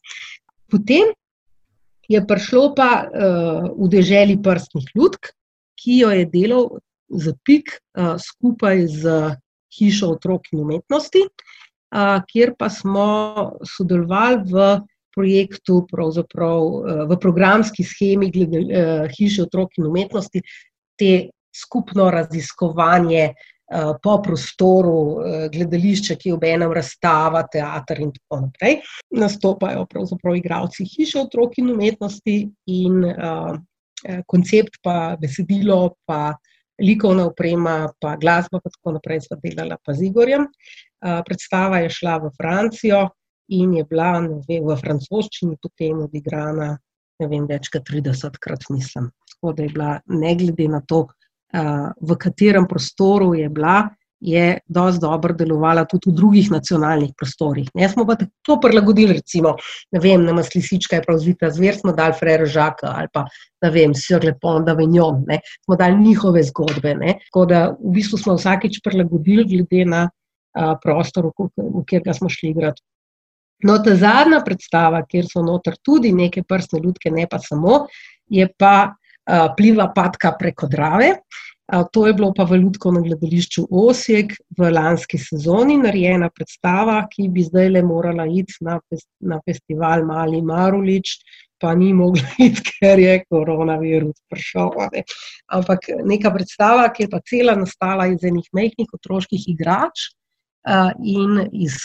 Potem 0.72 1.12
je 2.10 2.22
prišlo 2.26 2.70
pa 2.78 2.90
uh, 3.04 3.68
v 3.76 3.90
deželi 3.92 4.38
prstnih 4.42 4.90
ljudk, 4.96 5.32
ki 5.76 6.00
jo 6.02 6.14
je 6.14 6.26
delal 6.32 6.70
za 7.12 7.36
pik 7.46 7.76
uh, 7.76 8.16
skupaj 8.18 8.86
z 8.96 9.18
hišo 9.76 10.14
otrok 10.16 10.48
in 10.54 10.64
umetnosti, 10.64 11.26
uh, 11.26 11.65
kjer 12.32 12.54
pa 12.58 12.68
smo 12.70 13.08
sodelovali 13.64 14.42
v 14.50 14.66
projektu, 15.16 15.86
v 15.88 17.18
programski 17.20 17.84
schemi 17.84 18.30
glede, 18.30 18.60
uh, 18.60 19.06
hiše 19.08 19.46
otrok 19.46 19.78
in 19.78 19.86
umetnosti, 19.86 20.42
te 20.98 21.30
skupno 21.56 22.10
raziskovanje 22.10 23.30
uh, 23.32 23.94
po 24.02 24.18
prostoru, 24.22 25.22
gledališče, 25.52 26.18
ki 26.20 26.34
ob 26.36 26.44
enem 26.44 26.72
razstava, 26.76 27.46
teater 27.48 28.02
in 28.04 28.12
tako 28.12 28.42
naprej. 28.44 28.82
Nastopajo 29.16 29.86
pravzaprav 29.88 30.36
igravci 30.36 30.84
hiše 30.84 31.22
otrok 31.24 31.56
in 31.58 31.72
umetnosti 31.72 32.36
in 32.66 33.00
koncept, 34.28 34.76
pa 34.84 35.16
besedilo, 35.18 35.96
pa 36.06 36.36
likovna 36.82 37.26
oprema, 37.26 37.88
pa 38.00 38.16
glasba, 38.20 38.60
pa 38.62 38.70
tako 38.70 38.96
naprej 38.96 39.24
sva 39.26 39.38
delala 39.42 39.78
pa 39.84 39.94
z 39.94 40.10
Igorjem. 40.10 40.46
Uh, 40.46 41.20
predstava 41.26 41.82
je 41.84 41.92
šla 41.92 42.16
v 42.24 42.32
Francijo 42.36 43.02
in 43.48 43.76
je 43.78 43.84
bila 43.84 44.18
vem, 44.20 44.64
v 44.66 44.76
francoščini 44.80 45.56
potem 45.62 46.02
odigrana. 46.02 46.74
Ne 47.20 47.28
vem, 47.30 47.46
več 47.48 47.70
kot 47.72 47.86
30 47.88 48.36
krat, 48.42 48.66
mislim. 48.68 49.08
Tako 49.30 49.52
da 49.56 49.62
je 49.62 49.72
bila, 49.72 49.92
ne 50.12 50.34
glede 50.36 50.66
na 50.68 50.82
to, 50.84 51.06
v 52.00 52.16
katerem 52.20 52.66
prostoru 52.68 53.34
je 53.34 53.48
bila, 53.48 53.88
je 54.20 54.58
dosti 54.66 55.00
dobro 55.00 55.34
delovala 55.34 55.84
tudi 55.84 56.10
v 56.10 56.14
drugih 56.16 56.50
nacionalnih 56.50 57.12
prostorih. 57.16 57.68
Ne 57.74 57.88
smo 57.88 58.06
pa 58.06 58.16
to 58.16 58.56
prilagodili, 58.60 59.18
recimo, 59.20 59.56
ne 59.92 60.00
vem, 60.00 60.24
na 60.24 60.32
Maslisička 60.32 60.96
je 60.96 61.04
prav 61.04 61.18
zvita 61.20 61.50
zver, 61.50 61.76
smo 61.76 61.92
dali 61.92 62.16
Frere 62.18 62.46
Žaka 62.46 62.94
ali 62.96 63.12
pa, 63.12 63.26
ne 63.62 63.70
vem, 63.70 63.94
Sir 63.94 64.24
Lepon, 64.24 64.64
da 64.64 64.72
venjom, 64.74 65.24
ne, 65.28 65.40
smo 65.64 65.76
dali 65.76 66.00
njihove 66.00 66.42
zgodbe. 66.48 66.94
Ne. 66.94 67.18
Tako 67.28 67.46
da 67.46 67.62
v 67.76 67.94
bistvu 67.98 68.18
smo 68.18 68.36
vsakeč 68.40 68.80
prilagodili 68.84 69.44
glede 69.44 69.84
na 69.84 70.06
a, 70.56 70.74
prostor, 70.82 71.30
v, 71.36 71.50
v 71.56 71.84
katerega 71.84 72.16
smo 72.16 72.32
šli 72.32 72.54
igrati. 72.54 72.82
No, 73.64 73.78
ta 73.80 73.94
zadnja 73.96 74.42
predstava, 74.44 75.00
kjer 75.08 75.28
so 75.28 75.42
noter 75.44 75.76
tudi 75.84 76.12
neke 76.12 76.42
prstne 76.44 76.80
ljudke, 76.84 77.10
ne 77.10 77.24
pa 77.28 77.38
samo, 77.40 77.86
je 78.28 78.48
pa 78.58 78.96
pliva 79.56 79.88
patka 79.94 80.32
preko 80.38 80.68
Drave. 80.70 81.14
To 81.66 82.06
je 82.06 82.12
bilo 82.14 82.30
pa 82.30 82.44
v 82.46 82.60
Ljudkovnem 82.62 83.02
gledališču 83.02 83.64
Osijek 83.70 84.36
v 84.58 84.68
lanski 84.70 85.18
sezoni 85.18 85.80
narejena 85.80 86.28
predstava, 86.30 87.00
ki 87.10 87.26
bi 87.34 87.42
zdaj 87.42 87.72
le 87.74 87.82
morala 87.82 88.26
iti 88.30 88.54
na, 88.62 88.78
na 89.18 89.40
festival 89.42 90.04
Mali 90.06 90.42
Marulič, 90.46 91.16
pa 91.58 91.74
ni 91.74 91.90
mogla 91.96 92.22
iti, 92.46 92.62
ker 92.70 93.02
je 93.02 93.16
koronavirus 93.26 94.14
prišel. 94.30 94.70
Ne. 94.94 95.02
Ampak 95.58 95.90
neka 96.06 96.30
predstava, 96.30 96.86
ki 96.94 97.06
je 97.06 97.10
pa 97.10 97.22
cela 97.26 97.56
nastala 97.58 98.06
iz 98.12 98.22
enih 98.22 98.46
mehkih 98.54 98.94
otroških 98.94 99.48
igrač 99.50 100.10
in 101.02 101.42
iz 101.50 101.82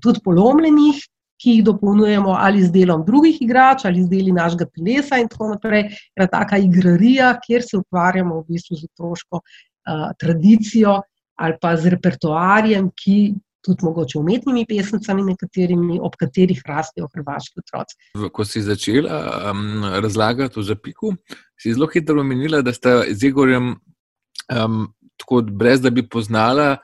tudi 0.00 0.20
polomljenih 0.24 1.00
ki 1.42 1.58
jih 1.58 1.64
dopolnjujemo 1.66 2.36
ali 2.38 2.62
z 2.62 2.70
delom 2.72 3.04
drugih 3.06 3.40
igrač, 3.42 3.84
ali 3.88 4.04
z 4.04 4.10
deli 4.10 4.32
našega 4.32 4.68
telesa, 4.70 5.18
in 5.18 5.28
tako 5.28 5.52
naprej. 5.56 5.88
Je 6.16 6.28
taka 6.30 6.58
igrarija, 6.62 7.34
kjer 7.42 7.64
se 7.66 7.80
ukvarjamo 7.80 8.40
v 8.40 8.54
bistvu 8.54 8.78
z 8.78 8.90
otroško 8.92 9.40
uh, 9.42 10.10
tradicijo 10.18 11.00
ali 11.42 11.56
pa 11.60 11.72
z 11.76 11.90
repertoarjem, 11.96 12.90
ki 12.94 13.16
tudi 13.64 13.86
mogoče 13.86 14.18
umetnimi 14.18 14.66
pesmicami, 14.68 15.24
nekaterimi, 15.32 15.98
ob 16.02 16.14
katerih 16.18 16.60
rastejo 16.66 17.08
hrvaški 17.14 17.62
otroci. 17.62 17.96
Ko 18.34 18.44
si 18.46 18.62
začela 18.62 19.18
um, 19.50 19.84
razlagati 20.02 20.60
o 20.60 20.66
zapiku, 20.66 21.14
si 21.58 21.74
zelo 21.74 21.88
hitro 21.90 22.20
omenila, 22.20 22.62
da 22.62 22.74
sta 22.74 23.00
z 23.08 23.30
Igorjem 23.30 23.72
um, 23.74 24.84
tako, 25.18 25.42
brez 25.42 25.82
da 25.82 25.90
bi 25.90 26.06
poznala. 26.06 26.76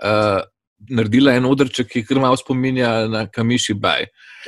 Uh, 0.00 0.40
naredila 0.88 1.34
en 1.36 1.46
odrček, 1.46 1.88
ki 1.92 2.04
kar 2.08 2.20
malo 2.22 2.38
spominja 2.40 3.08
na 3.10 3.26
Kamiši 3.26 3.74
Baj. 3.74 4.06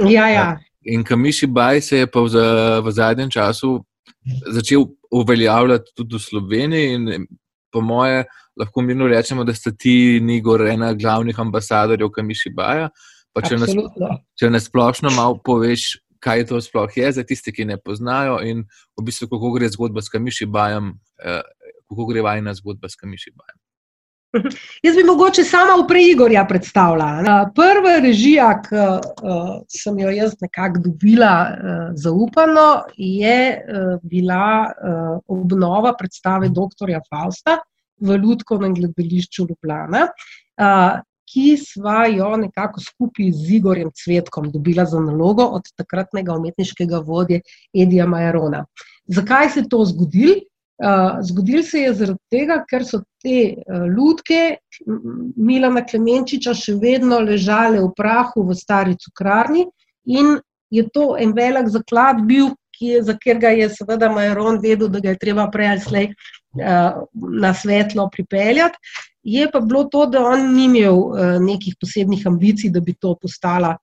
Ja, 0.09 0.29
ja. 0.33 0.47
In 0.88 1.05
Kamiši 1.05 1.47
Baj 1.47 1.81
se 1.81 2.03
je 2.03 2.11
pa 2.11 2.25
v, 2.25 2.45
v 2.83 2.92
zadnjem 2.92 3.31
času 3.31 3.81
začel 4.51 4.87
uveljavljati 5.11 5.92
tudi 5.97 6.16
v 6.16 6.23
Sloveniji. 6.23 6.95
In 6.95 7.27
po 7.73 7.81
moje, 7.81 8.25
lahko 8.57 8.83
mirno 8.83 9.09
rečemo, 9.09 9.45
da 9.45 9.55
sta 9.55 9.73
ti 9.79 10.21
Nigor 10.23 10.66
ena 10.68 10.92
glavnih 10.95 11.40
ambasadorjev 11.40 12.11
Kamiši 12.11 12.53
Baja. 12.57 12.88
Pa 13.33 13.40
če 13.40 13.57
nas, 13.57 13.73
če 14.37 14.51
nas 14.53 14.68
splošno 14.68 15.11
malo 15.16 15.38
poveš, 15.45 15.97
kaj 16.23 16.47
to 16.51 16.61
sploh 16.62 16.92
je 16.97 17.09
za 17.16 17.25
tiste, 17.27 17.53
ki 17.53 17.64
ne 17.64 17.79
poznajo, 17.81 18.38
in 18.45 18.66
v 18.99 19.05
bistvu, 19.07 19.31
kako 19.33 19.55
gre 19.57 19.71
zgodba 19.73 20.05
s 20.05 20.12
Kamiši 20.12 20.47
Bajem, 20.47 20.92
eh, 21.25 21.40
kako 21.88 22.07
gre 22.12 22.23
vajna 22.23 22.55
zgodba 22.61 22.92
s 22.92 23.01
Kamiši 23.01 23.33
Bajem. 23.35 23.62
Jaz 24.87 24.97
bi 24.97 25.05
mogoče 25.05 25.45
sama 25.45 25.77
v 25.83 25.87
Preigorja 25.88 26.45
predstavljala. 26.49 27.51
Prva 27.55 27.99
režija, 28.03 28.49
ki 28.64 28.87
sem 29.79 29.99
jo 29.99 30.12
jaz 30.12 30.35
nekako 30.40 30.81
dobila 30.87 31.33
zaupano, 31.95 32.83
je 32.97 33.61
bila 34.03 34.72
obnova 35.28 35.95
predstave 35.99 36.49
dr. 36.49 36.97
Fausta 37.11 37.59
v 38.01 38.16
Ljudkovnem 38.18 38.74
gledališču 38.74 39.47
Ljubljana, 39.51 40.07
ki 41.33 41.57
sva 41.57 42.07
jo 42.12 42.35
nekako 42.37 42.80
skupaj 42.80 43.30
z 43.33 43.59
Igorjem 43.59 43.91
Cvetkom 43.97 44.51
dobila 44.53 44.85
za 44.85 45.01
nalogo 45.01 45.45
od 45.57 45.68
takratnega 45.76 46.35
umetniškega 46.37 46.99
vodje 46.99 47.41
Edija 47.72 48.07
Majarona. 48.07 48.64
Zakaj 49.07 49.51
se 49.51 49.61
je 49.61 49.68
to 49.68 49.85
zgodilo? 49.85 50.41
Uh, 50.83 51.20
zgodilo 51.22 51.62
se 51.62 51.78
je 51.78 51.93
zaradi 51.95 52.18
tega, 52.30 52.57
ker 52.66 52.83
so 52.83 52.99
te 53.22 53.43
uh, 53.55 53.85
lutke 53.87 54.57
Milana 55.39 55.85
Klemenčiča 55.87 56.57
še 56.59 56.72
vedno 56.83 57.20
ležale 57.22 57.78
v 57.78 57.91
prahu 57.95 58.43
v 58.49 58.57
stari 58.59 58.97
cukrarni 58.99 59.62
in 60.11 60.41
je 60.74 60.83
to 60.91 61.12
en 61.22 61.37
velik 61.37 61.68
zaklad 61.70 62.24
bil, 62.26 62.51
je, 62.83 62.99
za 62.99 63.14
katerega 63.14 63.53
je 63.55 63.68
seveda 63.76 64.09
Majaron 64.11 64.59
vedel, 64.59 64.91
da 64.91 64.99
ga 64.99 65.12
je 65.12 65.20
treba 65.22 65.45
prej 65.55 65.68
ali 65.70 65.85
slej 65.85 66.09
uh, 66.11 67.05
na 67.45 67.53
svetlo 67.55 68.09
pripeljati. 68.11 68.99
Je 69.22 69.47
pa 69.53 69.61
bilo 69.62 69.85
to, 69.87 70.09
da 70.11 70.24
on 70.33 70.49
ni 70.51 70.64
imel 70.66 70.99
uh, 70.99 71.37
nekih 71.39 71.78
posebnih 71.78 72.26
ambicij, 72.26 72.72
da 72.74 72.83
bi 72.83 72.97
to 72.99 73.14
postala 73.14 73.76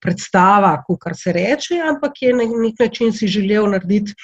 predstava, 0.00 0.70
kot 0.86 1.04
se 1.14 1.32
reče, 1.32 1.76
ampak 1.84 2.22
je 2.22 2.30
na 2.34 2.46
nek 2.48 2.78
način 2.80 3.12
si 3.12 3.28
želel 3.28 3.68
narediti 3.70 4.14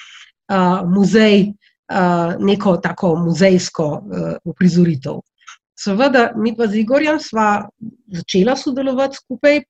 uh, 0.49 0.81
muzej, 0.89 1.51
uh, 1.51 1.72
neko 2.39 2.77
tako 2.77 3.15
muzejsko 3.15 3.85
uh, 3.85 4.33
uprizoritev. 4.43 5.19
Seveda, 5.75 6.31
mi 6.37 6.53
pa 6.55 6.67
z 6.67 6.83
Igorjem 6.83 7.19
sva 7.19 7.65
začela 8.13 8.55
sodelovati 8.55 9.17
skupaj 9.17 9.63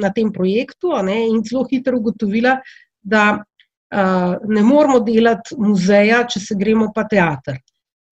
na 0.00 0.12
tem 0.14 0.32
projektu 0.32 0.94
ne, 1.02 1.26
in 1.28 1.42
zelo 1.44 1.66
hitro 1.70 1.98
ugotovila, 1.98 2.56
da 3.02 3.24
uh, 3.36 4.36
ne 4.46 4.62
moramo 4.62 5.00
delati 5.00 5.58
muzeja, 5.58 6.24
če 6.24 6.40
se 6.40 6.56
gremo 6.56 6.92
pa 6.94 7.04
teater. 7.10 7.58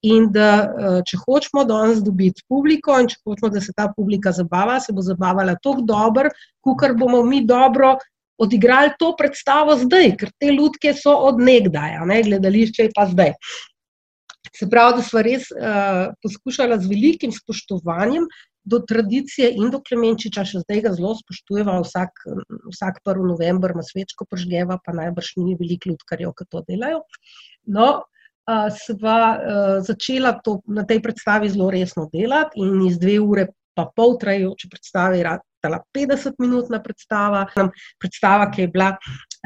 In 0.03 0.29
da, 0.35 0.51
uh, 0.67 0.99
če 1.07 1.19
hočemo 1.25 1.65
danes 1.65 2.03
dobiti 2.05 2.45
publiko, 2.49 2.99
in 3.01 3.09
če 3.09 3.17
hočemo, 3.25 3.53
da 3.55 3.63
se 3.63 3.73
ta 3.75 3.89
publika 3.97 4.35
zabava, 4.35 4.81
se 4.81 4.93
bo 4.93 5.03
zabavala 5.03 5.57
tako 5.63 5.87
dobro, 5.87 6.35
kot 6.61 6.99
bomo 6.99 7.23
mi 7.23 7.45
dobro 7.47 7.97
odigrali 8.39 8.95
to 8.99 9.13
predstavo 9.19 9.77
zdaj, 9.79 10.13
ker 10.21 10.31
te 10.39 10.53
lutke 10.55 10.95
so 10.97 11.15
od 11.29 11.41
nekdaj, 11.43 11.99
ne, 12.09 12.23
gledališče 12.27 12.89
je 12.89 12.93
pa 12.95 13.09
zdaj. 13.11 13.35
Se 14.55 14.69
pravi, 14.71 14.99
da 14.99 15.05
smo 15.05 15.23
res 15.23 15.51
uh, 15.53 16.13
poskušali 16.25 16.79
z 16.83 16.91
velikim 16.91 17.35
spoštovanjem 17.35 18.27
do 18.69 18.81
tradicije 18.85 19.51
in 19.57 19.73
do 19.73 19.81
Klemenčiča, 19.85 20.45
še 20.45 20.63
zdaj 20.65 20.83
ga 20.85 20.93
zelo 20.97 21.15
spoštujemo, 21.19 21.79
vsak, 21.85 22.25
vsak 22.73 23.01
1. 23.05 23.27
november 23.29 23.75
ima 23.75 23.85
svečko 23.87 24.27
požgeva, 24.29 24.79
pa 24.85 24.95
najbrž 24.97 25.35
ni 25.41 25.57
veliko 25.59 25.93
ljudkarjev, 25.93 26.35
ki 26.37 26.49
to 26.53 26.65
delajo. 26.69 27.03
No, 27.79 27.89
uh, 28.49 28.69
sva 28.75 29.21
uh, 29.35 29.71
začela 29.85 30.37
to, 30.45 30.59
na 30.67 30.85
tej 30.89 31.03
predstavi 31.05 31.51
zelo 31.55 31.71
resno 31.75 32.09
delati 32.13 32.61
in 32.65 32.83
iz 32.89 32.99
dve 33.01 33.19
ure 33.25 33.49
pa 33.79 33.87
pol 33.95 34.17
trajajoče 34.19 34.69
predstave, 34.73 35.23
ratala 35.59 35.83
50 35.93 36.35
minutna 36.39 36.83
predstava, 36.83 37.47
predstava, 37.99 38.51
ki 38.51 38.63
je 38.63 38.69
bila, 38.69 38.93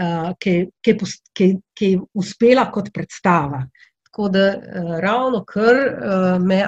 uh, 0.00 0.32
ki, 0.38 0.68
ki, 0.82 0.98
ki, 1.34 1.48
ki 1.74 1.90
je 1.92 2.00
uspela 2.14 2.70
kot 2.72 2.92
predstava. 2.92 3.66
Tako 4.04 4.28
da 4.28 4.46
uh, 4.56 4.98
ravno 5.00 5.44
kar 5.44 5.74
uh, 5.74 6.38
me 6.42 6.62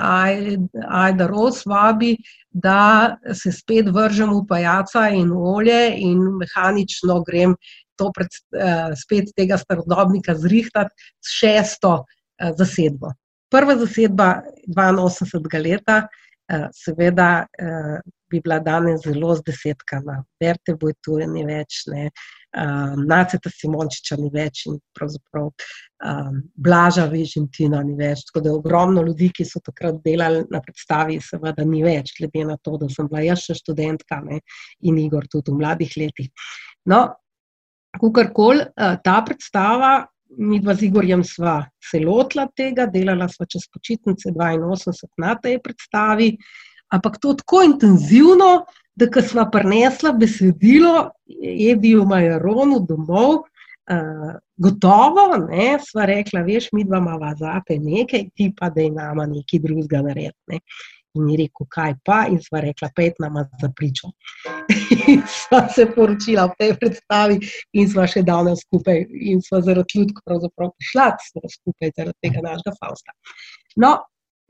Aida 0.88 1.26
Ros 1.26 1.64
vabi, 1.66 2.16
da 2.50 3.16
se 3.32 3.52
spet 3.52 3.88
vržem 3.92 4.30
v 4.32 4.44
pajaca 4.48 5.08
in 5.10 5.32
olje 5.32 5.92
in 5.98 6.22
mehanično 6.38 7.22
grem 7.26 7.56
to 7.96 8.10
pred, 8.14 8.32
uh, 8.56 8.94
spet 8.96 9.34
tega 9.36 9.58
starodobnika 9.58 10.34
zrihtati 10.34 10.94
s 11.20 11.36
šesto 11.40 12.00
uh, 12.00 12.54
zasedbo. 12.56 13.12
Prva 13.52 13.76
zasedba 13.78 14.42
82. 14.66 15.60
leta, 15.62 16.06
uh, 16.08 16.68
seveda 16.74 17.44
uh, 17.44 18.00
bi 18.34 18.42
bila 18.44 18.58
danes 18.62 19.04
zelo 19.06 19.34
zdesetkana. 19.38 20.20
Verte 20.42 20.74
bo 20.80 20.90
tu 21.02 21.18
ni 21.30 21.44
več, 21.46 21.84
ne. 21.92 22.08
Um, 22.54 23.00
Naceta 23.10 23.50
Simončiča 23.50 24.14
ni 24.20 24.28
več 24.30 24.68
in 24.70 24.76
pravzaprav 24.94 25.48
um, 25.48 26.36
Blaža 26.66 27.08
Vežintina 27.10 27.80
ni 27.82 27.96
več. 27.98 28.22
Tako 28.28 28.44
da 28.44 28.52
je 28.52 28.58
ogromno 28.60 29.02
ljudi, 29.02 29.32
ki 29.34 29.46
so 29.48 29.58
takrat 29.64 29.98
delali 30.04 30.44
na 30.54 30.60
predstavi, 30.62 31.18
seveda 31.22 31.66
ni 31.66 31.82
več, 31.82 32.12
glede 32.18 32.46
na 32.52 32.54
to, 32.62 32.76
da 32.78 32.86
sem 32.92 33.10
bila 33.10 33.24
jaz 33.26 33.42
še 33.48 33.58
študentka 33.58 34.20
ne, 34.22 34.38
in 34.86 35.00
Igor 35.02 35.26
tudi 35.30 35.50
v 35.50 35.58
mladih 35.64 35.98
letih. 35.98 36.30
No, 36.90 37.08
kakorkoli 38.00 38.68
ta 39.02 39.20
predstava. 39.26 39.94
Mi 40.34 40.58
dva 40.58 40.74
z 40.74 40.88
Igorjem 40.88 41.20
sva 41.22 41.60
se 41.78 42.00
lotila 42.02 42.48
tega, 42.58 42.88
delala 42.90 43.28
sva 43.30 43.44
čez 43.46 43.68
počitnice 43.70 44.32
82 44.34 45.10
na 45.22 45.34
tej 45.38 45.60
predstavi, 45.62 46.32
ampak 46.92 47.18
to 47.22 47.34
tako 47.34 47.62
intenzivno, 47.62 48.64
da 48.94 49.10
ko 49.10 49.22
smo 49.22 49.48
prinesla 49.52 50.12
besedilo, 50.12 51.10
je 51.42 51.76
bil 51.76 52.04
Majeronu 52.04 52.80
domov, 52.88 53.42
uh, 53.90 54.34
gotovo, 54.56 55.26
ne, 55.48 55.78
sva 55.82 56.06
rekla, 56.06 56.42
veš, 56.46 56.70
mi 56.72 56.84
dva 56.84 57.00
imamo 57.02 57.32
zate 57.38 57.78
nekaj, 57.78 58.28
ti 58.34 58.52
pa 58.56 58.70
da 58.70 58.80
je 58.80 58.90
nama 58.90 59.26
nekaj 59.26 59.60
drugega 59.60 60.02
narediti. 60.02 60.42
Ne. 60.52 60.60
In 61.14 61.28
je 61.30 61.36
rekel, 61.44 61.66
kaj 61.70 61.92
pa, 62.06 62.24
in 62.26 62.40
sva 62.42 62.60
rekla, 62.64 62.88
pet 62.96 63.20
nama 63.22 63.44
za 63.60 63.70
pričo. 63.76 64.10
in 65.12 65.22
sva 65.30 65.60
se 65.70 65.86
poročila 65.94 66.48
v 66.50 66.56
tej 66.58 66.72
predstavi, 66.80 67.38
in 67.78 67.90
sva 67.90 68.06
še 68.10 68.24
danes 68.26 68.64
skupaj, 68.66 69.04
in 69.30 69.42
sva 69.42 69.60
zaradi 69.62 70.00
ljudk 70.00 70.18
pravzaprav 70.26 70.72
prišla 70.74 71.06
skupaj 71.54 71.94
zaradi 71.94 72.18
tega 72.26 72.42
našega 72.42 72.74
Fausta. 72.80 73.14
No, 73.78 73.92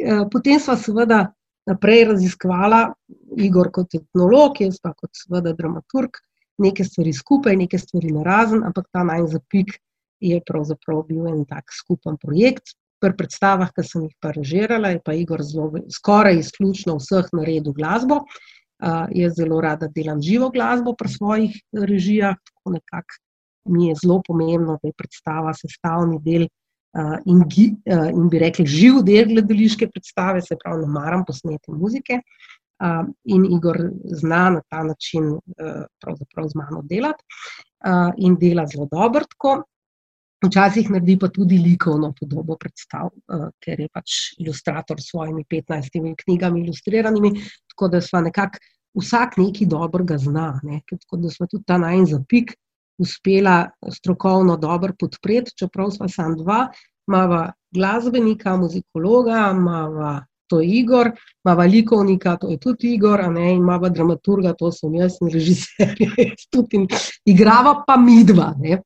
eh, 0.01 0.25
potem 0.33 0.61
sva 0.61 0.79
seveda 0.81 1.27
naprej 1.69 2.05
raziskvala, 2.13 2.93
Igor 3.41 3.71
kot 3.75 3.97
etnolog, 3.97 4.61
jaz 4.61 4.79
pa 4.83 4.93
kot 4.93 5.11
seveda 5.17 5.55
dramaturg, 5.57 6.21
neke 6.63 6.85
stvari 6.87 7.13
skupaj, 7.17 7.57
neke 7.59 7.79
stvari 7.81 8.13
na 8.15 8.23
razen, 8.27 8.63
ampak 8.67 8.89
ta 8.93 9.03
naj 9.07 9.27
zapik 9.33 9.75
je 10.23 10.41
pravzaprav 10.47 11.03
bil 11.09 11.27
en 11.29 11.45
tak 11.49 11.73
skupen 11.75 12.19
projekt. 12.21 12.77
Pri 13.03 13.13
predstavah, 13.19 13.69
ki 13.75 13.83
sem 13.85 14.05
jih 14.07 14.15
pa 14.23 14.31
režirala, 14.33 14.95
je 14.95 15.01
pa 15.05 15.13
Igor 15.19 15.43
zelo, 15.45 15.83
skoraj 15.93 16.39
izključno 16.41 16.97
vseh 17.01 17.27
naredil 17.37 17.75
glasbo. 17.77 18.23
Uh, 18.85 19.07
jaz 19.15 19.37
zelo 19.39 19.61
rada 19.63 19.89
delam 19.93 20.21
živo 20.23 20.49
glasbo 20.53 20.95
pri 20.99 21.09
svojih 21.09 21.59
režijah, 21.73 22.37
tako 22.49 22.73
nekako 22.75 23.21
mi 23.71 23.89
je 23.89 23.95
zelo 24.03 24.19
pomembno, 24.27 24.79
da 24.83 24.91
je 24.91 24.97
predstava 24.99 25.55
sestavni 25.57 26.19
del 26.25 26.47
uh, 26.49 26.64
in, 27.27 27.43
uh, 27.43 28.09
in 28.11 28.29
bi 28.31 28.39
rekli, 28.39 28.67
živ 28.67 29.03
del 29.07 29.33
gledališke 29.33 29.89
predstave, 29.91 30.43
se 30.43 30.57
pravi, 30.61 30.85
ne 30.85 30.93
maram 30.95 31.25
posneti 31.27 31.75
muzike. 31.75 32.21
Uh, 32.83 33.07
in 33.31 33.45
Igor 33.55 33.79
zna 34.19 34.49
na 34.51 34.63
ta 34.69 34.83
način 34.83 35.29
uh, 35.31 36.49
z 36.49 36.57
mano 36.59 36.83
delati 36.83 37.23
uh, 37.87 38.11
in 38.19 38.37
dela 38.37 38.67
zelo 38.67 38.89
dobro. 38.91 39.25
Tako. 39.31 39.63
Včasih 40.45 40.91
naredi 40.91 41.15
pa 41.19 41.31
tudi 41.33 41.57
likovno 41.59 42.13
podobo 42.19 42.57
predstav, 42.61 43.07
uh, 43.09 43.47
ker 43.65 43.81
je 43.81 43.89
pač 43.89 44.17
ilustrator 44.43 45.01
s 45.01 45.09
svojimi 45.11 45.45
15 45.51 46.15
knjigami 46.25 46.61
ilustriranimi, 46.61 47.31
tako 47.71 47.89
da 47.89 48.01
smo 48.01 48.21
nekako 48.21 48.59
vsak 49.01 49.39
nekaj 49.39 49.67
dobrega 49.71 50.19
zna. 50.19 50.61
Ne? 50.63 50.83
Tako 50.91 51.17
da 51.23 51.31
smo 51.31 51.47
tudi 51.47 51.65
ta 51.67 51.79
najn 51.79 52.07
zapik 52.07 52.53
uspela 52.99 53.71
strokovno 53.93 54.57
dobro 54.57 54.93
podpreti, 54.99 55.53
čeprav 55.59 55.91
smo 55.91 56.09
samo 56.09 56.37
dva, 56.37 56.69
imamo 57.09 57.47
glasbenika, 57.75 58.57
muzikologa, 58.57 59.51
imamo 59.53 60.21
to 60.47 60.61
Igor, 60.63 61.11
imamo 61.45 61.63
likovnika, 61.63 62.37
to 62.37 62.51
je 62.51 62.59
tudi 62.59 62.95
Igor, 62.95 63.33
ne, 63.33 63.51
in 63.53 63.57
imamo 63.57 63.89
dramaturga, 63.89 64.55
to 64.59 64.73
sem 64.73 64.95
jaz 64.95 65.17
in 65.21 65.31
režiser, 65.33 65.97
tudi 66.53 66.77
in 66.77 66.87
igrava 67.25 67.83
pa 67.87 67.97
midva. 67.97 68.55
Ne. 68.59 68.83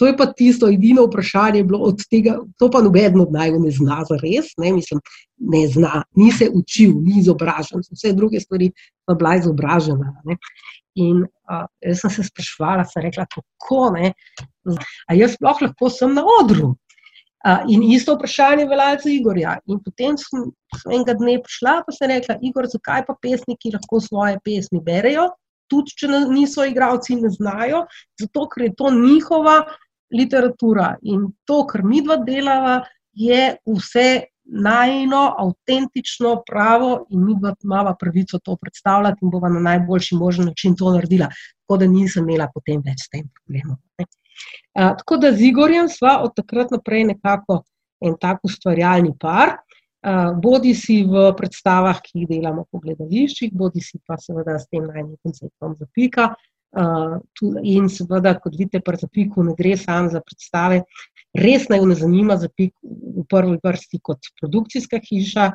To 0.00 0.06
je 0.06 0.16
pa 0.16 0.26
tisto 0.26 0.68
edino 0.68 1.04
vprašanje, 1.06 1.64
bilo 1.64 1.78
od 1.86 2.00
tega, 2.10 2.38
to 2.58 2.70
pa 2.70 2.80
noben 2.82 3.20
od 3.20 3.32
naj 3.32 3.52
ne 3.60 3.70
zna 3.70 4.00
za 4.08 4.16
res, 4.22 4.50
ne, 4.58 4.72
mislim, 4.72 5.00
ne 5.38 5.66
zna, 5.68 6.02
ni 6.16 6.32
se 6.32 6.48
učil, 6.54 6.96
ni 7.04 7.20
izobražen, 7.20 7.84
vse 7.92 8.12
druge 8.12 8.40
stvari 8.40 8.72
pa 9.06 9.14
bila 9.14 9.36
izobražena. 9.36 10.16
Ne. 10.24 10.38
In 10.94 11.22
uh, 11.52 11.66
jaz 11.84 12.00
sem 12.02 12.14
se 12.16 12.24
sprašvala, 12.28 12.86
sem 12.88 13.04
rekla, 13.06 13.26
kako 13.30 13.82
ne. 13.96 14.12
A 15.08 15.18
jaz 15.18 15.36
sploh 15.36 15.60
lahko 15.66 15.90
sem 15.92 16.14
na 16.16 16.24
odru. 16.40 16.72
Uh, 17.42 17.64
in 17.74 17.82
isto 17.82 18.14
vprašanje 18.14 18.68
velja 18.70 18.96
za 19.02 19.10
Igorja. 19.10 19.56
In 19.66 19.80
potem 19.82 20.16
sem, 20.18 20.50
sem 20.78 20.96
enega 20.98 21.16
dne 21.18 21.40
prišla 21.42 21.78
in 21.82 21.96
sem 21.96 22.10
rekla, 22.12 22.36
Igor, 22.48 22.68
zakaj 22.70 23.06
pa 23.08 23.16
pesniki 23.18 23.72
lahko 23.74 23.98
svoje 24.00 24.38
pesmi 24.46 24.78
berejo, 24.80 25.26
tudi 25.72 25.96
če 25.98 26.10
niso 26.30 26.64
igravci 26.68 27.16
in 27.16 27.24
ne 27.26 27.32
znajo, 27.32 27.86
zato 28.20 28.46
ker 28.52 28.68
je 28.68 28.74
to 28.78 28.92
njihova 28.94 29.56
literatura. 30.14 30.92
In 31.02 31.32
to, 31.48 31.64
kar 31.66 31.82
mi 31.82 32.02
dva 32.04 32.20
delava, 32.22 32.82
je 33.12 33.56
vse 33.66 34.08
najno, 34.44 35.34
avtentično, 35.38 36.42
pravo 36.46 37.06
in 37.10 37.24
mi 37.24 37.36
imamo 37.64 37.94
pravico 38.00 38.38
to 38.38 38.56
predstavljati 38.56 39.18
in 39.22 39.30
bomo 39.30 39.48
na 39.48 39.60
najboljši 39.60 40.16
možen 40.16 40.44
način 40.44 40.76
to 40.76 40.90
naredila. 40.90 41.28
Tako 41.60 41.76
da 41.76 41.86
nisem 41.86 42.28
imela 42.28 42.48
potem 42.54 42.82
več 42.84 43.06
s 43.06 43.08
tem 43.08 43.28
problemom. 43.28 43.76
Uh, 44.02 44.96
tako 44.98 45.16
da 45.16 45.32
z 45.32 45.48
Igorjem 45.50 45.88
sva 45.88 46.18
od 46.24 46.34
takrat 46.36 46.70
naprej 46.70 47.04
nekako 47.04 47.62
en 48.00 48.16
tak 48.20 48.44
ustvarjalni 48.44 49.14
par. 49.20 49.58
bodi 50.42 50.74
si 50.74 51.04
v 51.06 51.28
predstavah, 51.38 52.00
ki 52.02 52.24
jih 52.24 52.28
delamo 52.28 52.64
po 52.70 52.80
gledališčih, 52.82 53.52
bodi 53.54 53.78
si 53.80 54.00
pa 54.06 54.16
seveda 54.18 54.56
s 54.58 54.66
tem 54.66 54.82
najnim 54.82 55.14
konceptom 55.22 55.76
zapika. 55.78 56.34
In 56.72 57.88
seveda, 57.92 58.32
kot 58.40 58.54
vidite, 58.56 58.80
pri 58.80 58.96
zapiku 58.96 59.44
ne 59.44 59.52
gre 59.58 59.74
samo 59.76 60.08
za 60.12 60.22
predstave, 60.24 60.82
res 61.36 61.66
naj 61.68 61.80
jo 61.82 61.88
ne 61.90 61.96
zanima 61.96 62.36
zapik 62.40 62.72
v 62.82 63.24
prvi 63.28 63.58
vrsti 63.64 64.00
kot 64.04 64.30
produkcijska 64.40 65.00
hiša, 65.04 65.50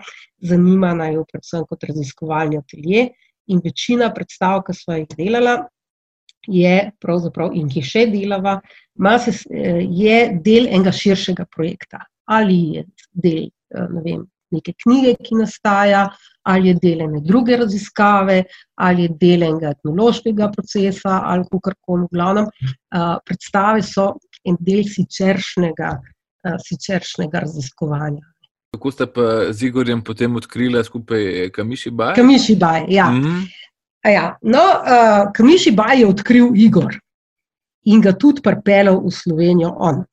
zanima 0.45 0.93
naj 0.97 1.15
jo 1.17 1.25
predvsem 1.31 1.65
kot 1.69 1.87
raziskovalni 1.89 2.61
atelje. 2.61 3.09
In 3.47 3.61
večina 3.63 4.11
predstav, 4.13 4.61
ki 4.67 4.75
smo 4.75 4.97
jih 4.97 5.17
delala, 5.17 5.57
je 6.47 6.91
pravzaprav 7.01 7.55
in 7.55 7.69
ki 7.71 7.81
še 7.83 8.05
delava, 8.11 8.59
se, 9.23 9.33
je 9.49 10.17
del 10.43 10.67
enega 10.67 10.93
širšega 10.93 11.47
projekta. 11.55 12.05
Ali 12.27 12.57
je 12.75 12.85
del, 13.13 13.47
ne 13.71 14.03
vem, 14.03 14.25
neke 14.51 14.73
knjige, 14.83 15.15
ki 15.23 15.39
nastaja, 15.41 16.07
ali 16.47 16.71
je 16.71 16.77
del 16.81 17.01
ene 17.05 17.21
druge 17.23 17.57
raziskave, 17.57 18.43
ali 18.75 19.07
je 19.07 19.15
del 19.21 19.43
enega 19.43 19.73
etnološkega 19.75 20.49
procesa, 20.55 21.21
ali 21.23 21.43
kako 21.51 21.73
koli, 21.81 22.07
v 22.07 22.15
glavnem. 22.15 22.47
Predstave 23.25 23.83
so 23.83 24.13
en 24.47 24.57
del 24.59 24.87
siceršnjega, 24.87 25.91
siceršnjega 26.63 27.43
raziskovanja. 27.43 28.23
Kako 28.75 28.91
ste 28.91 29.07
pa 29.07 29.23
z 29.51 29.67
Igorjem 29.67 30.03
potem 30.03 30.35
odkrili 30.35 30.83
skupaj 30.83 31.49
Kamiši 31.55 31.91
Baj? 31.91 32.15
Kamiši 32.15 32.55
Baj, 32.55 32.85
ja. 32.89 33.09
Mm 33.11 33.23
-hmm. 33.23 33.47
ja. 34.13 34.37
No, 34.41 34.59
uh, 34.59 35.31
Kamiši 35.33 35.71
Baj 35.71 35.99
je 35.99 36.07
odkril 36.07 36.51
Igor 36.55 36.99
in 37.83 38.01
ga 38.01 38.11
tudi 38.11 38.41
pripeljal 38.41 38.99
v 39.05 39.11
Slovenijo 39.11 39.75
on. 39.79 40.03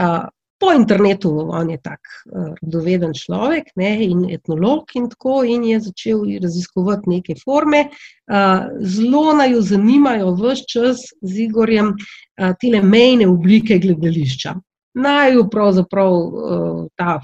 Uh, 0.00 0.26
po 0.60 0.72
internetu, 0.76 1.30
on 1.50 1.70
je 1.70 1.78
tak 1.80 2.00
uh, 2.04 2.52
rodoveden 2.60 3.14
človek 3.16 3.72
ne, 3.80 3.90
in 4.04 4.26
etnolog 4.28 4.92
in 4.94 5.08
tako, 5.08 5.40
in 5.48 5.64
je 5.64 5.80
začel 5.88 6.26
raziskovati 6.42 7.10
neke 7.10 7.36
forme. 7.40 7.86
Uh, 8.28 8.68
zelo 8.84 9.32
naj 9.38 9.54
jo 9.54 9.62
zanimajo 9.72 10.34
vse 10.36 10.66
čas 10.68 11.06
z 11.22 11.46
Igorjem 11.46 11.94
uh, 11.94 12.52
te 12.60 12.82
mejne 12.82 13.28
oblike 13.28 13.80
gledališča. 13.80 14.54
Naj 15.00 15.34
jo 15.34 15.48
pravzaprav 15.48 16.12
uh, 16.12 16.86
ta. 16.96 17.18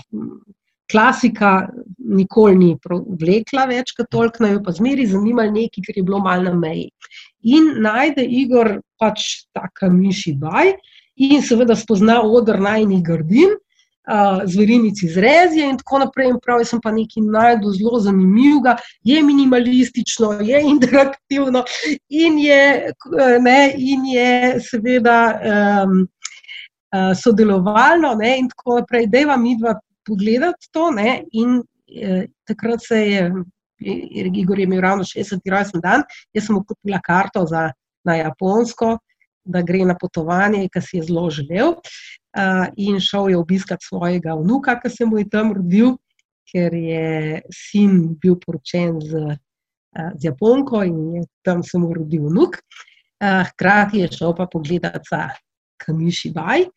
Klasika 0.86 1.66
nikoli 1.98 2.54
ni 2.54 2.66
vlekla 3.18 3.64
več, 3.66 3.90
kot 3.98 4.06
toliko, 4.06 4.44
naj 4.44 4.52
jo 4.54 4.60
pa 4.62 4.74
zmeri 4.76 5.08
zanimalo 5.10 5.50
nekaj, 5.50 5.82
kar 5.82 5.96
je 5.98 6.04
bilo 6.06 6.20
malo 6.22 6.46
na 6.46 6.52
meji. 6.54 6.92
In 7.42 7.72
najde 7.82 8.22
Igor 8.22 8.76
pač 8.94 9.24
taka 9.50 9.90
miši 9.90 10.36
baj, 10.38 10.70
uh, 10.70 10.95
in 11.16 11.42
seveda 11.42 11.76
spozna 11.76 12.20
odr 12.22 12.58
najnih 12.60 13.02
grdin, 13.04 13.56
uh, 14.06 14.42
zverinici 14.44 15.08
zrezje 15.08 15.64
in 15.64 15.78
tako 15.78 15.98
naprej. 16.04 16.30
In 16.30 16.40
pravi, 16.42 16.64
sem 16.64 16.80
pa 16.82 16.92
nekaj 16.94 17.24
najdel 17.24 17.72
zelo 17.78 18.00
zanimivega, 18.00 18.76
je 19.04 19.22
minimalistično, 19.22 20.32
je 20.40 20.60
interaktivno 20.74 21.64
in 22.08 22.38
je, 22.38 22.92
ne, 23.40 23.60
in 23.76 24.06
je 24.12 24.60
seveda 24.70 25.18
um, 25.34 25.98
uh, 26.94 27.12
sodelovalno 27.22 28.14
ne, 28.20 28.36
in 28.38 28.50
tako 28.52 28.80
naprej. 28.80 29.10
Dejva 29.12 29.36
mi 29.36 29.56
dva 29.58 29.76
pogledati 30.06 30.70
to 30.72 30.90
ne, 30.90 31.22
in 31.32 31.58
uh, 31.58 32.24
takrat 32.44 32.84
se 32.88 33.02
je. 33.10 33.30
Igor 33.76 34.58
je 34.58 34.64
imel 34.64 34.80
ravno 34.80 35.04
60. 35.04 35.50
rojsten 35.52 35.82
dan, 35.84 36.00
jaz 36.32 36.46
sem 36.46 36.54
mu 36.56 36.62
kupila 36.64 36.96
karto 37.04 37.42
za, 37.46 37.66
na 38.08 38.14
Japonsko, 38.16 38.94
da 39.46 39.62
gre 39.62 39.84
na 39.86 39.94
potovanje, 39.98 40.66
ki 40.72 40.82
si 40.82 40.98
je 40.98 41.06
zelo 41.08 41.30
želel. 41.30 41.76
Uh, 42.36 42.66
in 42.76 43.00
šel 43.00 43.30
je 43.32 43.38
obiskat 43.38 43.80
svojega 43.82 44.34
vnuka, 44.36 44.76
ki 44.80 44.90
se 44.92 45.06
mu 45.08 45.18
je 45.18 45.28
tam 45.32 45.54
rodil, 45.56 45.94
ker 46.50 46.74
je 46.74 47.40
sin 47.54 48.16
bil 48.20 48.36
poročen 48.42 49.00
z, 49.00 49.22
uh, 49.96 50.10
z 50.18 50.28
Japonko 50.28 50.82
in 50.84 50.98
je 51.14 51.24
tam 51.46 51.62
se 51.64 51.78
mu 51.78 51.94
rodil 51.94 52.28
vnuk. 52.28 52.60
Uh, 53.16 53.46
hkrati 53.48 54.04
je 54.04 54.12
šel 54.12 54.36
pa 54.36 54.46
pogledat 54.52 55.08
za 55.08 55.30
Kamiši 55.80 56.34
Baj. 56.36 56.68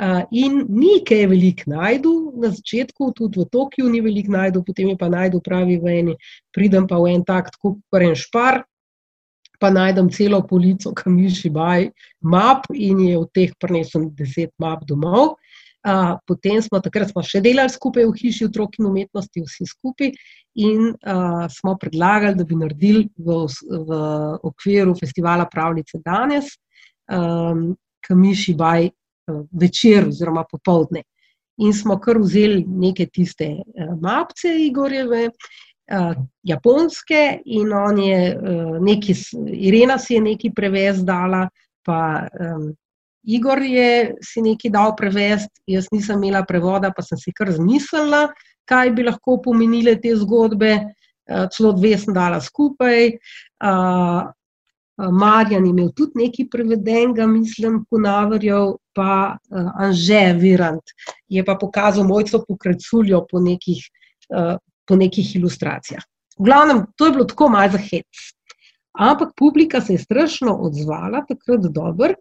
Uh, 0.00 0.22
in 0.30 0.62
ni 0.70 1.00
kaj 1.04 1.26
velik 1.28 1.66
najdu 1.68 2.32
na 2.40 2.48
začetku, 2.54 3.10
tudi 3.16 3.42
v 3.42 3.48
Tokiu 3.52 3.90
ni 3.90 4.00
velik 4.00 4.30
najdu, 4.30 4.62
potem 4.64 4.94
je 4.94 4.96
pa 4.96 5.10
najdu 5.12 5.42
pravi 5.44 5.76
v 5.82 5.96
eni, 5.98 6.14
pridem 6.54 6.86
pa 6.88 6.96
v 7.02 7.18
en 7.18 7.24
tak, 7.26 7.50
tako 7.52 7.80
koren 7.90 8.14
špar, 8.16 8.62
pa 9.60 9.70
najdem 9.70 10.08
celo 10.10 10.40
polico, 10.46 10.92
kam 10.96 11.18
miši 11.20 11.50
baj 11.52 11.90
map 12.24 12.66
in 12.72 13.00
je 13.04 13.18
v 13.18 13.26
teh 13.34 13.52
prinesel 13.60 14.08
deset 14.16 14.52
map 14.58 14.86
domov. 14.88 15.36
Uh, 15.80 16.18
potem 16.28 16.60
smo 16.60 16.76
takrat 16.84 17.08
smo 17.08 17.22
še 17.24 17.40
delali 17.40 17.72
skupaj 17.72 18.04
v 18.04 18.12
hiši 18.12 18.50
otrok 18.50 18.74
in 18.76 18.88
umetnosti, 18.90 19.40
vsi 19.40 19.64
skupaj, 19.64 20.10
in 20.60 20.90
uh, 20.92 21.46
smo 21.48 21.72
predlagali, 21.80 22.36
da 22.36 22.44
bi 22.44 22.58
naredili 22.60 23.06
v, 23.16 23.38
v 23.88 24.00
okviru 24.44 24.92
festivala 24.98 25.48
Pravljice 25.48 26.02
danes, 26.04 26.52
um, 27.08 27.70
kamiši 28.04 28.56
baj 28.60 28.90
večer 29.56 30.10
oziroma 30.10 30.44
popovdne. 30.50 31.04
In 31.64 31.72
smo 31.76 31.96
kar 32.00 32.18
vzeli 32.20 32.60
neke 32.64 33.06
tiste 33.08 33.48
mapce 34.00 34.52
Igorjeve, 34.66 35.26
uh, 35.28 35.60
japonske 36.42 37.40
in 37.44 37.72
on 37.72 37.98
je 37.98 38.36
uh, 38.36 38.78
neki, 38.82 39.14
Irena 39.52 39.98
si 39.98 40.14
je 40.14 40.20
nekaj 40.20 40.52
prevezdala, 40.54 41.48
pa 41.86 42.28
um, 42.40 42.70
Igor 43.22 43.62
je 43.62 44.16
si 44.24 44.42
nekaj 44.42 44.70
dal 44.70 44.94
prevest, 44.96 45.50
jaz 45.66 45.90
nisem 45.92 46.22
imela 46.22 46.44
prevoda, 46.46 46.92
pa 46.96 47.02
sem 47.02 47.18
si 47.18 47.34
kar 47.36 47.50
zmislila, 47.52 48.28
kaj 48.64 48.92
bi 48.96 49.04
lahko 49.04 49.40
pomenile 49.44 49.96
te 50.00 50.14
zgodbe, 50.16 50.76
uh, 50.80 51.46
celo 51.52 51.74
dve 51.76 51.96
sem 51.98 52.14
dala 52.14 52.40
skupaj. 52.40 53.16
Uh, 53.60 54.30
Marjan 55.00 55.64
je 55.64 55.70
imel 55.72 55.92
tudi 55.96 56.20
nekaj 56.20 56.46
prevedenega, 56.52 57.24
mislim, 57.26 57.78
ponavrjev, 57.90 58.74
pa 58.94 59.36
uh, 59.50 59.70
Anže 59.80 60.34
Virant 60.36 60.92
je 61.28 61.44
pa 61.44 61.54
pokazal 61.56 62.04
mojco 62.04 62.42
po 62.46 62.56
kreculjo 62.60 63.24
po 63.30 63.40
nekih 63.40 63.80
uh, 64.28 64.58
po 64.90 64.98
nekih 64.98 65.36
ilustracijah. 65.38 66.02
V 66.34 66.48
glavnem, 66.50 66.84
to 66.98 67.06
je 67.06 67.14
bilo 67.14 67.28
tako 67.30 67.48
malo 67.54 67.70
za 67.70 67.78
hec. 67.78 68.26
Ampak 68.98 69.36
publika 69.38 69.80
se 69.80 69.94
je 69.94 70.02
strašno 70.02 70.56
odzvala, 70.66 71.22
takrat 71.28 71.68
dobro, 71.70 72.14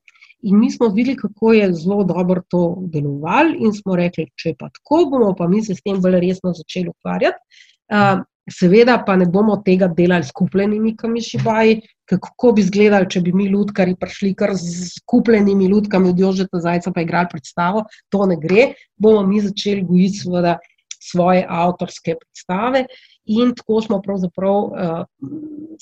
in 0.46 0.60
mi 0.60 0.70
smo 0.72 0.88
videli, 0.94 1.18
kako 1.18 1.54
je 1.54 1.74
zelo 1.74 2.04
dobro 2.04 2.42
to 2.48 2.78
delovalo, 2.94 3.56
in 3.58 3.74
smo 3.74 3.96
rekli, 3.96 4.30
če 4.36 4.54
pa 4.60 4.70
tako, 4.70 5.06
bomo 5.12 5.34
pa 5.36 5.48
mi 5.48 5.64
se 5.66 5.76
s 5.76 5.82
tem 5.82 5.98
bolj 6.02 6.20
resno 6.22 6.54
začeli 6.54 6.94
ukvarjati. 6.94 7.42
Uh, 7.90 8.22
seveda 8.50 8.98
pa 9.06 9.16
ne 9.18 9.26
bomo 9.26 9.60
tega 9.66 9.88
delali 9.98 10.24
s 10.24 10.34
kupljenimi 10.36 10.96
kamišibaji, 10.98 11.82
kako 12.10 12.52
bi 12.58 12.64
izgledali, 12.66 13.10
če 13.10 13.22
bi 13.22 13.34
mi 13.34 13.46
ljudkari 13.50 13.96
prišli 14.00 14.34
kar 14.38 14.56
z 14.58 15.02
kupljenimi 15.06 15.68
ljudkami 15.70 16.10
od 16.10 16.20
Jožeta 16.20 16.62
Zajca 16.64 16.92
pa 16.96 17.04
igrali 17.06 17.30
predstavo, 17.32 17.84
to 18.10 18.26
ne 18.30 18.38
gre, 18.42 18.72
bomo 18.98 19.26
mi 19.28 19.42
začeli 19.42 19.86
gojiti 19.86 20.24
seveda 20.24 20.58
svoje 21.00 21.46
avtorske 21.50 22.16
predstave. 22.20 22.86
In 23.26 23.54
tako 23.56 23.82
smo 23.82 24.02
pravzaprav 24.02 24.56
uh, 24.56 25.04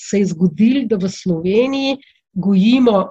se 0.00 0.24
zgodili, 0.24 0.86
da 0.86 0.96
v 0.96 1.10
Sloveniji 1.10 1.96
gojimo 2.32 3.10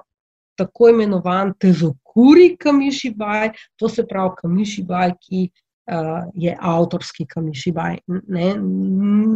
tako 0.58 0.88
imenovan 0.88 1.54
tezokuri 1.58 2.56
kamišibaj, 2.58 3.52
to 3.76 3.88
se 3.88 4.06
pravi 4.06 4.34
kamišibaj, 4.40 5.12
ki 5.22 5.42
uh, 5.48 6.24
je 6.34 6.56
avtorski 6.60 7.26
kamišibaj. 7.26 7.98
Ne, 8.06 8.54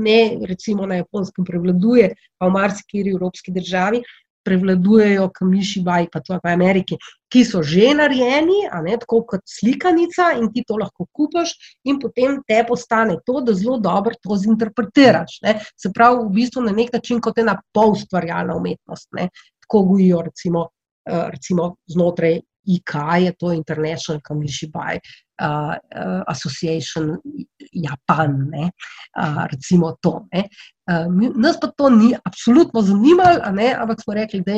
ne 0.02 0.20
recimo 0.48 0.86
na 0.86 1.02
japonskem 1.02 1.44
prevladuje, 1.44 2.10
pa 2.38 2.48
v 2.48 2.56
marsikiri 2.56 3.14
evropski 3.14 3.54
državi, 3.54 4.02
prevladujejo 4.44 5.28
kamiši 5.34 5.82
vaj, 5.86 6.06
pa 6.12 6.20
tudi 6.20 6.40
v 6.44 6.52
Ameriki, 6.52 6.98
ki 7.32 7.44
so 7.48 7.62
že 7.62 7.92
narejeni, 7.96 8.58
ne, 8.84 8.96
tako 9.00 9.22
kot 9.28 9.44
slikanica, 9.48 10.32
in 10.38 10.50
ti 10.52 10.64
to 10.68 10.76
lahko 10.80 11.06
kupiš, 11.12 11.54
in 11.88 11.98
potem 12.02 12.40
te 12.48 12.60
postane 12.68 13.18
to, 13.26 13.40
da 13.40 13.54
zelo 13.56 13.78
dobro 13.80 14.14
to 14.20 14.36
zinterpretiraš. 14.36 15.40
Ne. 15.46 15.58
Se 15.76 15.92
pravi, 15.94 16.26
v 16.26 16.36
bistvu 16.36 16.66
na 16.68 16.76
nek 16.76 16.92
način 16.92 17.20
kot 17.24 17.38
ena 17.38 17.56
polstvarjalna 17.74 18.56
umetnost. 18.58 19.08
Ne. 19.18 19.30
Tako 19.64 19.82
gojijo, 19.92 20.22
recimo, 20.28 20.68
eh, 21.08 21.28
recimo 21.32 21.76
znotraj 21.86 22.40
IK, 22.66 22.94
je 23.24 23.32
to 23.38 23.52
International 23.52 24.20
Kamishi 24.20 24.70
Bai 24.70 25.00
uh, 25.42 25.74
Association 26.28 27.18
Japan, 27.72 28.48
ne, 28.50 28.70
uh, 29.18 29.46
recimo 29.50 29.96
to. 30.00 30.26
Ne. 30.32 30.48
Uh, 30.90 31.06
nas 31.36 31.58
pa 31.60 31.70
to 31.76 31.90
ni 31.90 32.12
absolutno 32.24 32.82
zanimalo, 32.82 33.40
ampak 33.44 34.02
smo 34.02 34.14
rekli, 34.14 34.42
da 34.42 34.54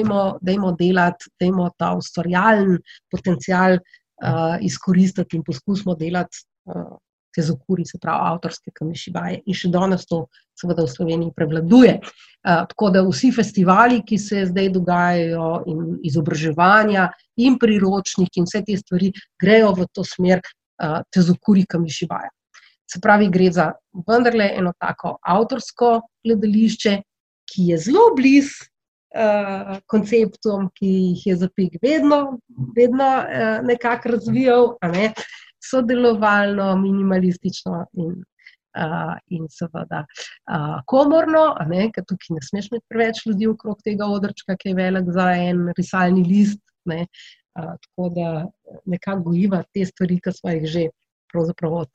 imamo 0.52 0.72
delati, 0.78 1.30
da 1.40 1.46
imamo 1.46 1.70
ta 1.78 1.94
ustvarjalen 1.96 2.78
potencial 3.10 3.78
uh, 3.78 4.56
izkoristiti 4.60 5.36
in 5.36 5.42
poskusimo 5.42 5.94
delati. 5.94 6.44
Uh, 6.64 6.96
Te 7.34 7.42
zokuri, 7.42 7.82
se 7.86 7.98
pravi, 7.98 8.30
avtorske 8.30 8.70
kamišibaje, 8.74 9.40
in 9.46 9.56
še 9.58 9.70
danes 9.74 10.06
to, 10.06 10.20
seveda, 10.54 10.84
v 10.86 10.92
Sloveniji 10.92 11.34
prevladuje. 11.34 11.96
Tako 12.44 12.90
da 12.94 13.02
vsi 13.02 13.32
festivali, 13.34 14.02
ki 14.06 14.18
se 14.22 14.44
zdaj 14.50 14.68
dogajajo, 14.76 15.48
in 15.72 15.96
izobraževanja, 16.06 17.08
in 17.42 17.58
priročniki, 17.58 18.38
in 18.38 18.46
vse 18.46 18.62
te 18.66 18.76
stvari, 18.78 19.10
grejo 19.40 19.72
v 19.80 19.88
to 19.90 20.04
smer, 20.06 20.44
te 21.10 21.22
z 21.22 21.34
okurikami 21.34 21.90
živaja. 21.90 22.30
Se 22.90 23.00
pravi, 23.02 23.30
gre 23.32 23.50
za 23.50 23.72
vendarle 24.06 24.52
eno 24.54 24.74
tako 24.78 25.16
avtorsko 25.22 25.96
gledališče, 26.22 26.94
ki 27.50 27.66
je 27.72 27.78
zelo 27.88 28.12
blizu 28.14 28.62
uh, 28.62 29.78
konceptom, 29.86 30.68
ki 30.74 30.86
jih 30.86 31.26
je 31.26 31.36
Zapik 31.36 31.78
vedno, 31.82 32.38
nekako 33.62 34.08
razvijal, 34.16 34.76
ne? 34.92 35.12
Sodelovalno, 35.70 36.68
minimalistično 36.80 37.84
in, 38.00 38.12
uh, 38.78 39.14
in 39.34 39.46
seveda 39.50 40.04
uh, 40.04 40.80
komorno, 40.90 41.46
ker 41.94 42.06
tukaj 42.08 42.36
ne 42.36 42.42
smeš 42.48 42.70
imeti 42.70 42.86
preveč 42.88 43.22
ljudi 43.26 43.48
okrog 43.52 43.80
tega 43.84 44.08
odrčka, 44.10 44.56
ki 44.60 44.72
je 44.72 44.78
velik 44.80 45.10
za 45.14 45.30
en 45.48 45.68
risalni 45.78 46.24
list. 46.28 46.62
Ne? 46.84 47.06
Uh, 47.54 47.74
tako 47.86 48.10
da 48.16 48.28
nekako 48.84 49.30
gojiva 49.30 49.62
te 49.72 49.86
stvari, 49.86 50.20
ki 50.20 50.32
smo 50.34 50.56
jih 50.56 50.66
že 50.68 50.88
od 51.34 51.90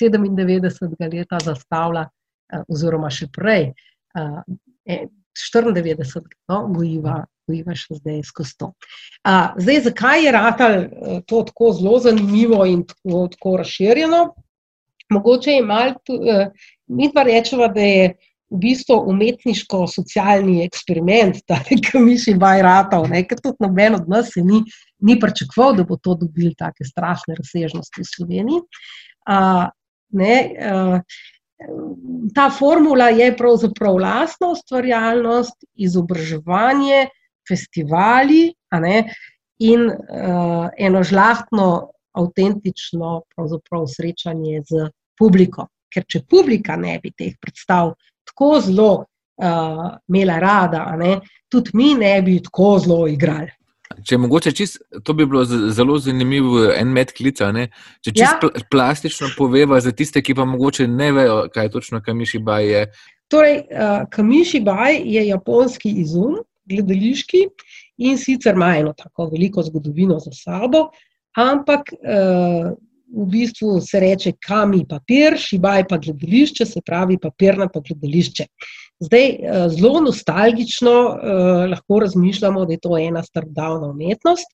97. 0.00 1.14
leta 1.14 1.38
zastavila, 1.44 2.06
uh, 2.08 2.64
oziroma 2.68 3.10
še 3.10 3.30
prej. 3.34 3.72
Uh, 4.16 4.42
94, 5.38 6.22
no, 6.48 6.62
gojiva, 6.74 7.20
gojiva 7.48 7.76
še 7.78 7.98
zdaj 7.98 8.22
skozi 8.28 8.56
to. 8.60 8.72
A, 9.24 9.54
zdaj, 9.58 9.82
zakaj 9.88 10.24
je 10.24 10.34
ratal 10.34 10.76
eh, 10.78 11.20
to 11.26 11.42
tako 11.48 11.72
zelo 11.78 11.98
zanimivo 12.04 12.64
in 12.68 12.84
tako, 12.88 13.26
tako 13.34 13.56
razširjeno? 13.62 14.22
Mogoče 15.10 15.56
je 15.56 15.64
malo, 15.64 16.18
eh, 16.30 16.50
mi 16.86 17.10
pa 17.14 17.24
rečemo, 17.26 17.68
da 17.72 17.80
je 17.80 18.08
v 18.48 18.58
bistvu 18.62 18.96
umetniško-socialni 19.12 20.62
eksperiment, 20.64 21.42
ta 21.48 21.58
neki 21.68 22.00
miši 22.00 22.34
bajratov, 22.40 23.08
ker 23.28 23.42
tudi 23.44 23.64
noben 23.64 23.98
od 23.98 24.08
nas 24.08 24.32
ni, 24.36 24.62
ni 25.04 25.18
pričakoval, 25.20 25.76
da 25.76 25.84
bo 25.88 25.98
to 26.00 26.16
dobil 26.22 26.54
take 26.56 26.86
strašne 26.88 27.36
razsežnosti 27.36 28.00
v 28.00 28.08
Sloveniji. 28.08 28.62
A, 29.28 29.68
ne, 30.16 30.34
a, 30.56 31.02
ta 32.34 32.48
formula 32.54 33.10
je 33.12 33.28
pravzaprav 33.36 33.96
lastna 34.00 34.52
ustvarjalnost, 34.54 35.64
izobraževanje, 35.74 37.08
festivali 37.48 38.52
in 39.58 39.88
uh, 39.88 40.68
eno 40.78 41.02
žlahtno, 41.02 41.90
avtentično 42.18 43.22
srečanje 43.86 44.62
z 44.68 44.88
publiko. 45.18 45.66
Ker 45.92 46.04
če 46.04 46.22
publika 46.28 46.76
ne 46.76 46.98
bi 47.02 47.10
teh 47.16 47.34
predstav 47.40 47.94
tako 48.28 48.60
zelo 48.60 48.92
uh, 48.98 49.86
imela 50.08 50.38
rada, 50.38 50.84
tudi 51.48 51.70
mi 51.74 51.94
ne 51.94 52.20
bi 52.22 52.42
tako 52.42 52.78
zelo 52.78 53.06
igrali. 53.08 53.50
Če 54.04 54.14
je 54.14 54.18
mogoče 54.20 54.52
čist, 54.52 54.82
to 55.04 55.14
bi 55.16 55.26
bilo 55.26 55.44
zelo 55.44 55.96
zanimivo, 55.98 56.68
en 56.70 56.92
med 56.92 57.12
klica. 57.16 57.48
Ne? 57.52 57.68
Če 58.04 58.12
čisto 58.12 58.50
ja. 58.52 58.64
plastično 58.70 59.30
poveva 59.36 59.80
za 59.80 59.92
tiste, 59.96 60.22
ki 60.22 60.36
pa 60.38 60.44
mogoče 60.46 60.86
ne 60.88 61.08
vejo, 61.16 61.38
kaj 61.54 61.70
točno 61.74 62.02
Kamiši 62.04 62.38
Baj 62.44 62.68
je. 62.68 62.84
Torej, 63.32 63.56
uh, 63.72 64.04
Kamiši 64.12 64.60
Baj 64.64 65.00
je 65.08 65.24
japonski 65.28 65.94
izum, 66.04 66.38
gledališki 66.68 67.46
in 67.98 68.18
sicer 68.18 68.54
ima 68.54 68.74
eno 68.78 68.92
tako 68.96 69.28
veliko 69.32 69.62
zgodovino 69.62 70.18
za 70.22 70.32
sabo, 70.32 70.88
ampak 71.36 71.92
uh, 71.98 72.72
v 73.08 73.24
bistvu 73.30 73.80
se 73.80 74.00
reče 74.00 74.32
kami 74.46 74.84
papir, 74.88 75.38
šibaj 75.40 75.86
pa 75.88 75.98
gledališče, 75.98 76.66
se 76.66 76.80
pravi 76.84 77.18
papirna 77.18 77.68
pa 77.72 77.80
gledališče. 77.80 78.46
Zdaj, 79.00 79.26
eh, 79.28 79.68
zelo 79.68 80.00
nostalgično 80.00 80.92
eh, 80.92 81.66
lahko 81.70 82.00
razmišljamo, 82.00 82.64
da 82.66 82.72
je 82.72 82.80
to 82.82 82.98
ena 82.98 83.22
starodavna 83.22 83.86
umetnost. 83.86 84.50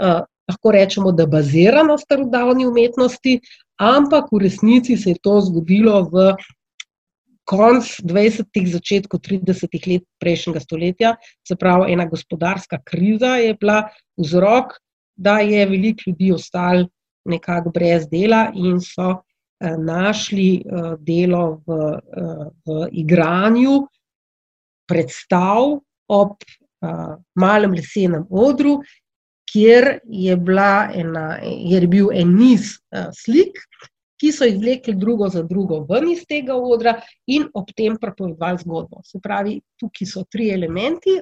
Eh, 0.00 0.20
lahko 0.48 0.70
rečemo, 0.72 1.12
da 1.12 1.22
je 1.22 1.32
bazirana 1.34 1.92
na 1.92 1.98
starodavni 1.98 2.66
umetnosti, 2.66 3.40
ampak 3.76 4.32
v 4.32 4.38
resnici 4.42 4.96
se 4.96 5.10
je 5.10 5.20
to 5.22 5.40
zgodilo 5.40 6.02
v 6.12 6.32
konc 7.48 7.88
20. 8.04 8.44
začetku 8.72 9.18
30. 9.18 9.72
let 9.88 10.04
prejšnjega 10.20 10.60
stoletja. 10.60 11.14
Se 11.48 11.56
pravi, 11.56 11.92
ena 11.92 12.04
gospodarska 12.04 12.80
kriza 12.84 13.38
je 13.40 13.54
bila 13.56 13.86
vzrok, 14.20 14.76
da 15.16 15.38
je 15.40 15.66
veliko 15.66 16.10
ljudi 16.10 16.32
ostalo 16.32 16.88
nekako 17.28 17.72
brez 17.74 18.06
dela 18.08 18.48
in 18.54 18.80
so 18.80 19.10
eh, 19.10 19.76
našli 19.78 20.60
eh, 20.60 20.94
delo 21.00 21.60
v, 21.66 21.78
eh, 21.96 22.46
v 22.66 22.88
igranju 23.04 23.82
predstav 24.88 25.78
ob 26.08 26.44
malem 27.34 27.72
lesenem 27.74 28.22
odru, 28.30 28.76
kjer 29.50 29.98
je, 30.06 30.36
ena, 30.94 31.24
je 31.42 31.80
bil 31.90 32.12
en 32.14 32.36
niz 32.38 32.76
slik, 33.18 33.58
ki 34.18 34.32
so 34.34 34.46
jih 34.48 34.58
vlekli 34.58 34.96
drugo 34.98 35.28
za 35.30 35.42
drugo 35.46 35.84
ven 35.88 36.10
iz 36.10 36.24
tega 36.26 36.56
odra 36.56 36.96
in 37.26 37.46
ob 37.54 37.70
tem 37.76 37.96
prepovedovali 38.00 38.58
zgodbo. 38.64 39.02
Se 39.06 39.20
pravi, 39.22 39.60
tukaj 39.78 40.10
so 40.10 40.24
tri 40.30 40.50
elementi, 40.50 41.20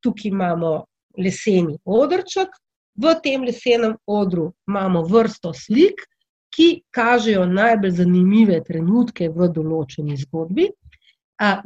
tukaj 0.00 0.30
imamo 0.30 0.74
leseni 1.18 1.78
odrček, 1.84 2.48
V 2.94 3.14
tem 3.22 3.42
lesenem 3.42 3.96
odru 4.06 4.52
imamo 4.68 5.02
vrsto 5.02 5.52
slik, 5.52 5.98
ki 6.54 6.84
kažejo 6.94 7.46
najbolj 7.50 7.96
zanimive 7.98 8.60
trenutke 8.62 9.28
v 9.34 9.48
določeni 9.50 10.14
zgodbi, 10.20 10.68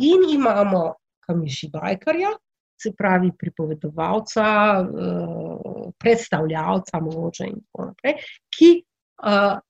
in 0.00 0.24
imamo 0.32 0.82
kamiši 1.28 1.68
bajkarja, 1.74 2.32
se 2.78 2.94
pravi 2.96 3.32
pripovedovalca, 3.36 4.44
e, 4.80 5.08
predstavljavca, 5.98 7.00
mogoče 7.04 7.48
in 7.50 7.58
tako 7.58 7.88
naprej, 7.90 8.14
ki 8.54 8.70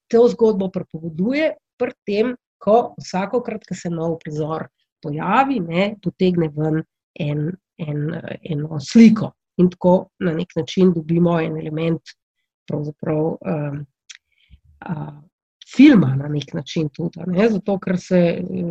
to 0.09 0.27
zgodbo 0.33 0.71
pripoveduje, 0.73 1.53
pri 1.79 1.95
tem, 2.07 2.35
ko 2.59 2.95
vsakokrat, 2.99 3.67
ko 3.69 3.75
se 3.79 3.91
nov 3.91 4.19
prizor 4.23 4.67
pojavi, 5.03 5.61
ne, 5.63 5.93
potegne 6.03 6.49
ven 6.55 6.81
en, 7.15 7.53
en, 7.79 8.01
eno 8.43 8.81
sliko 8.83 9.33
in 9.59 9.71
tako 9.71 10.11
na 10.23 10.33
nek 10.35 10.55
način 10.57 10.93
dobimo 10.95 11.39
en 11.41 11.57
element 11.59 12.13
pravzaprav, 12.69 13.23
um, 13.25 13.79
uh, 14.87 15.15
filma, 15.77 16.15
na 16.17 16.29
nek 16.29 16.55
način 16.55 16.89
tudi. 16.95 17.23
Ne? 17.27 17.49
Zato, 17.51 17.79
ker 17.79 17.99
se 18.01 18.21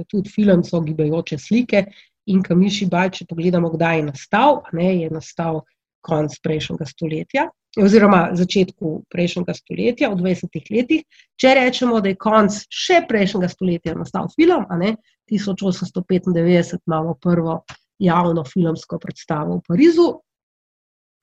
tudi 0.08 0.30
film 0.30 0.64
so 0.64 0.82
gibajoče 0.82 1.38
slike 1.38 1.84
in 2.28 2.44
kamiši 2.44 2.88
baj, 2.92 3.10
če 3.18 3.28
pogledamo, 3.30 3.72
kdaj 3.74 4.00
je 4.00 4.06
nastal, 4.12 4.62
ne? 4.74 4.94
je 5.02 5.10
nastal 5.12 5.62
konc 6.08 6.38
prejšnjega 6.44 6.88
stoletja. 6.88 7.48
Oziroma, 7.78 8.32
začetku 8.34 9.04
prejšnjega 9.14 9.54
stoletja, 9.54 10.10
v 10.10 10.18
20 10.24 10.72
letih, 10.74 11.04
če 11.38 11.52
rečemo, 11.60 12.00
da 12.02 12.10
je 12.10 12.18
konc 12.18 12.56
še 12.74 13.04
prejšnjega 13.10 13.50
stoletja 13.52 13.94
nastal 13.98 14.32
film, 14.34 14.66
1895 15.30 16.80
imamo 16.88 17.14
prvo 17.22 17.60
javno 18.00 18.46
filmsko 18.48 18.98
predstavo 19.04 19.60
v 19.60 19.68
Parizu, 19.68 20.08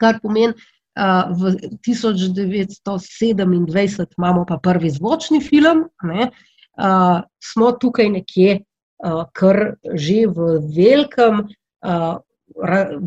kar 0.01 0.21
pomeni, 0.23 0.55
da 0.55 0.75
uh, 0.95 1.35
v 1.35 1.59
1927 1.87 4.07
imamo 4.19 4.45
pa 4.47 4.59
prvi 4.63 4.91
zvočni 4.91 5.41
film, 5.43 5.89
ne, 6.03 6.31
uh, 6.31 7.21
smo 7.43 7.73
tukaj 7.73 8.09
nekje, 8.11 8.61
uh, 9.05 9.25
kar 9.33 9.75
že 9.95 10.27
v 10.27 10.59
velikem, 10.75 11.49
uh, 11.87 12.19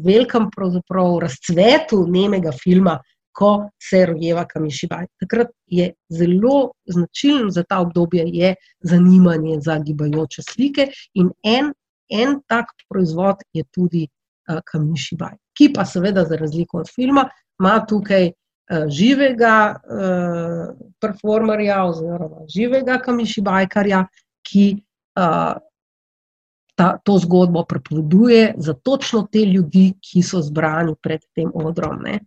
velikem 0.06 0.50
razcvetu 1.22 2.06
nemega 2.08 2.52
filma. 2.52 3.00
Ko 3.38 3.70
se 3.78 4.00
rojeva 4.10 4.48
Kamišibaj. 4.50 5.06
Takrat 5.22 5.52
je 5.70 5.92
zelo 6.10 6.72
značilen 6.90 7.52
za 7.54 7.62
ta 7.70 7.78
obdobje 7.86 8.24
je 8.34 8.56
zanimanje 8.82 9.60
za 9.62 9.78
gibajoče 9.80 10.42
slike, 10.42 10.88
in 11.14 11.30
en, 11.46 11.70
en 12.10 12.40
tak 12.48 12.74
proizvod 12.90 13.46
je 13.54 13.64
tudi 13.70 14.08
uh, 14.08 14.58
Kamišibaj 14.66 15.38
ki 15.58 15.72
pa 15.74 15.86
seveda, 15.86 16.26
za 16.26 16.38
razliko 16.38 16.84
od 16.84 16.90
filma, 16.96 17.28
ima 17.60 17.80
tukaj 17.90 18.28
uh, 18.28 18.86
živega 18.90 19.76
uh, 19.76 20.76
performerja 21.02 21.84
oziroma 21.86 22.46
živega 22.54 23.00
kamišibajkarja, 23.06 24.04
ki 24.48 24.68
uh, 25.18 25.58
ta, 26.78 26.98
to 27.04 27.18
zgodbo 27.18 27.64
prepoveduje 27.66 28.54
za 28.58 28.74
točno 28.74 29.26
te 29.32 29.42
ljudi, 29.46 29.94
ki 30.02 30.22
so 30.24 30.42
zbrani 30.46 30.94
pred 31.02 31.24
tem 31.36 31.50
odrom. 31.54 32.04
Ne. 32.06 32.20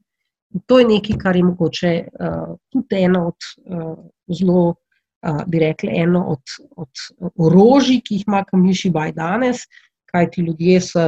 To 0.66 0.80
je 0.80 0.86
nekaj, 0.88 1.18
kar 1.18 1.36
je 1.38 1.44
mogoče 1.46 1.92
uh, 2.10 2.56
tudi 2.72 2.98
eno 2.98 3.28
od 3.28 3.46
uh, 3.70 3.92
zelo, 4.26 4.64
uh, 4.74 5.42
bi 5.46 5.60
rekli, 5.62 5.92
eno 6.02 6.24
od, 6.34 6.42
od 6.76 7.04
orožij, 7.38 8.00
ki 8.02 8.18
jih 8.18 8.24
ima 8.26 8.42
Kamišibaj 8.48 9.12
danes, 9.14 9.62
kaj 10.10 10.30
ti 10.30 10.42
ljudje 10.42 10.80
se 10.80 11.04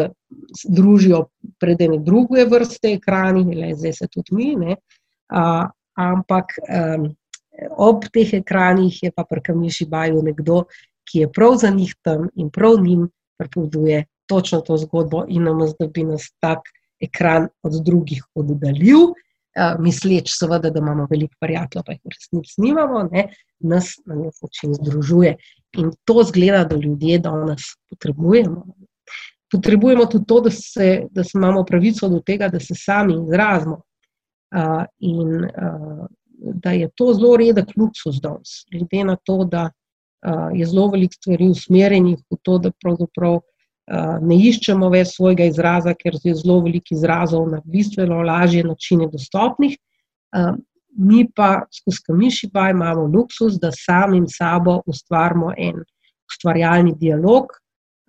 družijo 0.69 1.25
pred 1.59 1.83
ene 1.83 1.99
druge 1.99 2.45
vrste 2.47 2.93
ekrani, 2.95 3.43
le 3.59 3.73
zdaj 3.75 3.97
se 3.99 4.07
tudi 4.07 4.37
mi. 4.39 4.53
Ne, 4.57 4.77
a, 5.35 5.67
ampak 5.99 6.55
um, 6.63 7.09
ob 7.91 8.07
teh 8.15 8.31
ekranih 8.39 9.03
je 9.03 9.11
pa 9.11 9.27
pri 9.27 9.43
Kamiši 9.43 9.89
Baju 9.91 10.23
nekdo, 10.23 10.63
ki 11.11 11.25
je 11.25 11.33
prav 11.33 11.59
za 11.59 11.73
njih 11.75 11.91
tam 12.07 12.29
in 12.39 12.51
prav 12.55 12.79
njim 12.79 13.09
pripoveduje 13.39 14.05
točno 14.29 14.61
to 14.61 14.77
zgodbo 14.77 15.25
in 15.29 15.45
nam 15.45 15.61
zdi, 15.67 15.77
da 15.81 15.87
bi 15.87 16.05
nas 16.05 16.31
tak 16.41 16.69
ekran 17.01 17.49
od 17.63 17.83
drugih 17.85 18.25
oddaljil. 18.35 19.13
Uh, 19.53 19.75
misleč, 19.85 20.31
seveda, 20.33 20.71
da 20.73 20.81
imamo 20.81 21.05
veliko 21.11 21.35
prijateljev, 21.41 21.85
pa 21.85 21.93
jih 21.93 22.01
v 22.05 22.13
resnici 22.15 22.61
nimamo, 22.63 23.03
ne, 23.13 23.27
nas 23.61 23.91
na 24.09 24.17
nek 24.17 24.39
način 24.43 24.73
združuje. 24.79 25.35
In 25.77 25.91
to 26.09 26.23
zgleda, 26.25 26.63
da 26.71 26.77
ljudje 26.77 27.19
danes 27.19 27.67
potrebujemo. 27.91 28.63
Potrebujemo 29.53 30.07
tudi 30.07 30.25
to, 30.27 30.41
da, 30.41 30.51
se, 30.51 30.89
da 31.11 31.25
se 31.25 31.37
imamo 31.37 31.67
pravico 31.69 32.09
do 32.09 32.23
tega, 32.25 32.49
da 32.49 32.61
se 32.61 32.75
sami 32.75 33.19
izrazimo. 33.19 33.83
Uh, 34.57 34.85
in 34.99 35.45
uh, 35.45 36.07
da 36.43 36.71
je 36.71 36.89
to 36.95 37.13
zelo 37.15 37.37
redek 37.37 37.77
luksus 37.77 38.21
danes, 38.21 38.65
glede 38.73 39.05
na 39.05 39.17
to, 39.17 39.45
da 39.45 39.71
je 40.55 40.67
zelo 40.67 40.89
veliko 40.89 41.13
stvari 41.19 41.49
usmerjenih 41.49 42.19
v 42.31 42.37
to, 42.43 42.59
da 42.59 42.71
pravzaprav 42.83 43.39
uh, 43.39 44.19
ne 44.23 44.37
iščemo 44.39 44.91
več 44.93 45.17
svojega 45.17 45.49
izraza, 45.51 45.95
ker 45.99 46.19
je 46.23 46.35
zelo 46.39 46.61
veliko 46.63 46.95
izrazov 46.95 47.49
na 47.51 47.63
bistveno 47.65 48.23
lažje 48.23 48.63
načine 48.65 49.09
dostopnih. 49.11 49.75
Uh, 50.37 50.55
mi 50.97 51.25
pa 51.35 51.65
skozi 51.73 52.05
kamiši 52.07 52.51
pa 52.53 52.69
imamo 52.71 53.09
luksus, 53.09 53.59
da 53.61 53.73
samim 53.73 54.29
sabo 54.29 54.83
ustvarimo 54.87 55.53
en 55.57 55.83
ustvarjalni 56.31 56.95
dialog, 57.01 57.51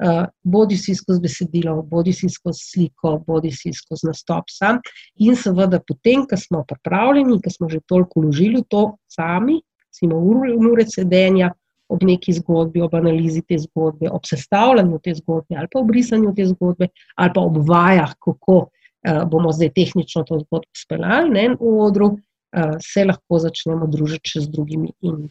uh, 0.03 0.25
bodi 0.43 0.77
si 0.77 0.95
skozi 0.95 1.23
besedilo, 1.23 1.79
bodi 1.81 2.13
si 2.13 2.29
skozi 2.29 2.67
sliko, 2.67 3.17
bodi 3.27 3.51
si 3.51 3.73
skozi 3.73 4.11
nastop 4.11 4.51
sam. 4.51 4.83
In 5.23 5.39
seveda, 5.39 5.81
potem, 5.81 6.27
ko 6.29 6.37
smo 6.37 6.61
pripravljeni, 6.67 7.41
ko 7.41 7.49
smo 7.49 7.71
že 7.71 7.81
toliko 7.87 8.21
vložili 8.21 8.61
v 8.61 8.69
to 8.69 8.85
sami, 9.09 9.61
recimo 9.89 10.19
ure 10.19 10.85
sedenja. 10.85 11.53
Ob 11.93 12.03
neki 12.03 12.33
zgodbi, 12.39 12.81
ob 12.81 12.95
analizi 12.97 13.43
te 13.45 13.57
zgodbe, 13.61 14.09
ob 14.09 14.25
sestavljanju 14.25 14.99
te 15.03 15.13
zgodbe, 15.19 15.57
ali 15.59 15.69
pa 15.71 15.81
ob 15.81 15.91
risanju 15.93 16.33
te 16.35 16.47
zgodbe, 16.49 16.89
ali 17.15 17.33
pa 17.35 17.41
ob 17.41 17.59
vajah, 17.67 18.15
kako 18.17 18.57
uh, 18.63 19.23
bomo 19.29 19.51
zdaj 19.53 19.73
tehnično 19.77 20.23
to 20.29 20.39
zgodbo 20.41 20.65
speljali 20.77 21.47
v 21.59 21.75
odru, 21.85 22.09
uh, 22.15 22.75
se 22.81 23.05
lahko 23.05 23.39
začnemo 23.45 23.87
družiti 23.93 24.35
še 24.35 24.47
z 24.47 24.53
drugimi. 24.55 24.93
In 25.05 25.27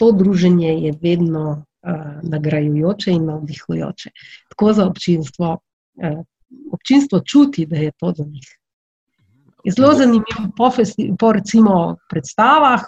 to 0.00 0.12
druženje 0.16 0.76
je 0.86 0.92
vedno 1.00 1.46
uh, 1.56 2.20
nagrajujoče 2.22 3.16
in 3.16 3.30
navdihujoče. 3.32 4.12
Tako 4.52 4.72
za 4.76 4.86
občinstvo. 4.90 5.56
Uh, 6.00 6.20
občinstvo 6.72 7.20
čuti, 7.20 7.66
da 7.66 7.76
je 7.76 7.92
to 7.98 8.12
za 8.16 8.24
njih. 8.24 8.48
Je 9.64 9.72
zelo 9.72 9.92
zanimivo, 9.94 10.48
po, 10.56 10.70
po 11.18 11.32
recimo 11.32 11.96
predstavah 12.10 12.80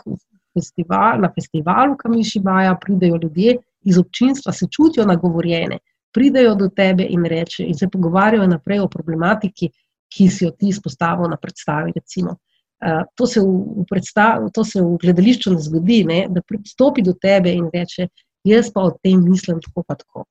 festival, 0.55 1.21
na 1.21 1.31
festivalu 1.35 1.97
Kamišibaja 1.99 2.77
pridejo 2.81 3.19
ljudje 3.23 3.57
iz 3.85 3.99
občinstva, 3.99 4.53
se 4.53 4.67
čutijo 4.71 5.07
nagovorjene, 5.07 5.79
pridejo 6.13 6.55
do 6.55 6.69
tebe 6.69 7.07
in, 7.09 7.25
reče, 7.25 7.65
in 7.67 7.75
se 7.75 7.89
pogovarjajo 7.89 8.47
naprej 8.47 8.81
o 8.81 8.89
problematiki, 8.89 9.71
ki 10.13 10.29
si 10.29 10.45
jo 10.45 10.51
ti 10.51 10.69
izpostavil 10.69 11.31
na 11.31 11.37
predstavi. 11.37 11.93
Recimo. 11.97 12.37
Eh, 12.83 13.05
to 13.15 13.27
se 13.27 13.41
v, 13.41 13.47
v, 13.87 14.51
to 14.55 14.65
se 14.65 14.83
v 14.83 14.97
gledališču 15.03 15.55
ne 15.55 15.63
zgodi, 15.63 16.03
ne? 16.05 16.27
da 16.29 16.43
pristopi 16.43 17.03
do 17.03 17.15
tebe 17.15 17.53
in 17.55 17.71
reče: 17.73 18.09
Jaz 18.45 18.73
pa 18.75 18.83
o 18.83 18.91
tem 19.03 19.23
mislim 19.23 19.61
tako, 19.63 19.85
pa 19.87 19.95
tako. 19.95 20.25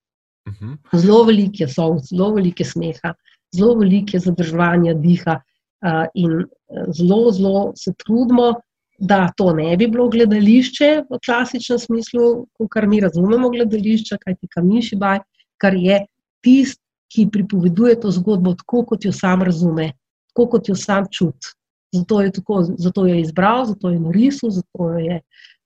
Uh 0.48 0.54
mhm. 0.54 0.74
-huh. 0.74 1.00
Zelo 1.00 1.24
velike 1.24 1.68
so, 1.68 1.98
zelo 2.10 2.34
velike 2.34 2.66
smeha, 2.66 3.14
zelo 3.56 3.76
velike 3.76 4.20
zadržovanja 4.20 4.94
diha, 4.94 5.40
uh, 5.86 6.06
in 6.14 6.32
eh, 6.42 6.86
zelo, 6.98 7.32
zelo 7.32 7.72
se 7.76 7.94
trudimo, 7.94 8.56
da 9.02 9.32
to 9.38 9.54
ne 9.58 9.74
bi 9.78 9.88
bilo 9.90 10.06
gledališče 10.14 10.90
v 11.10 11.20
klasičnem 11.26 11.80
smislu, 11.80 12.46
kar 12.70 12.88
mi 12.88 13.00
razumemo 13.02 13.50
gledališče, 13.50 14.18
kajti 14.22 14.50
kamiši 14.54 14.98
baj, 15.02 15.24
kar 15.62 15.74
je 15.74 16.04
tisti, 16.46 16.82
ki 17.12 17.26
pripoveduje 17.32 17.98
to 18.00 18.12
zgodbo 18.12 18.54
tako, 18.56 18.86
kot 18.88 19.06
jo 19.06 19.12
sam 19.12 19.42
razume, 19.44 19.90
tako, 20.32 20.46
kot 20.54 20.70
jo 20.70 20.76
sam 20.80 21.10
čuti. 21.12 21.50
Zato 21.92 22.22
je, 22.22 22.32
tako, 22.32 22.62
zato 22.78 23.06
je 23.06 23.18
izbral, 23.20 23.66
zato 23.66 23.90
je 23.90 24.00
narisal, 24.00 24.50
zato 24.50 24.88
jo 24.94 25.02
je, 25.04 25.18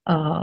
uh, 0.10 0.42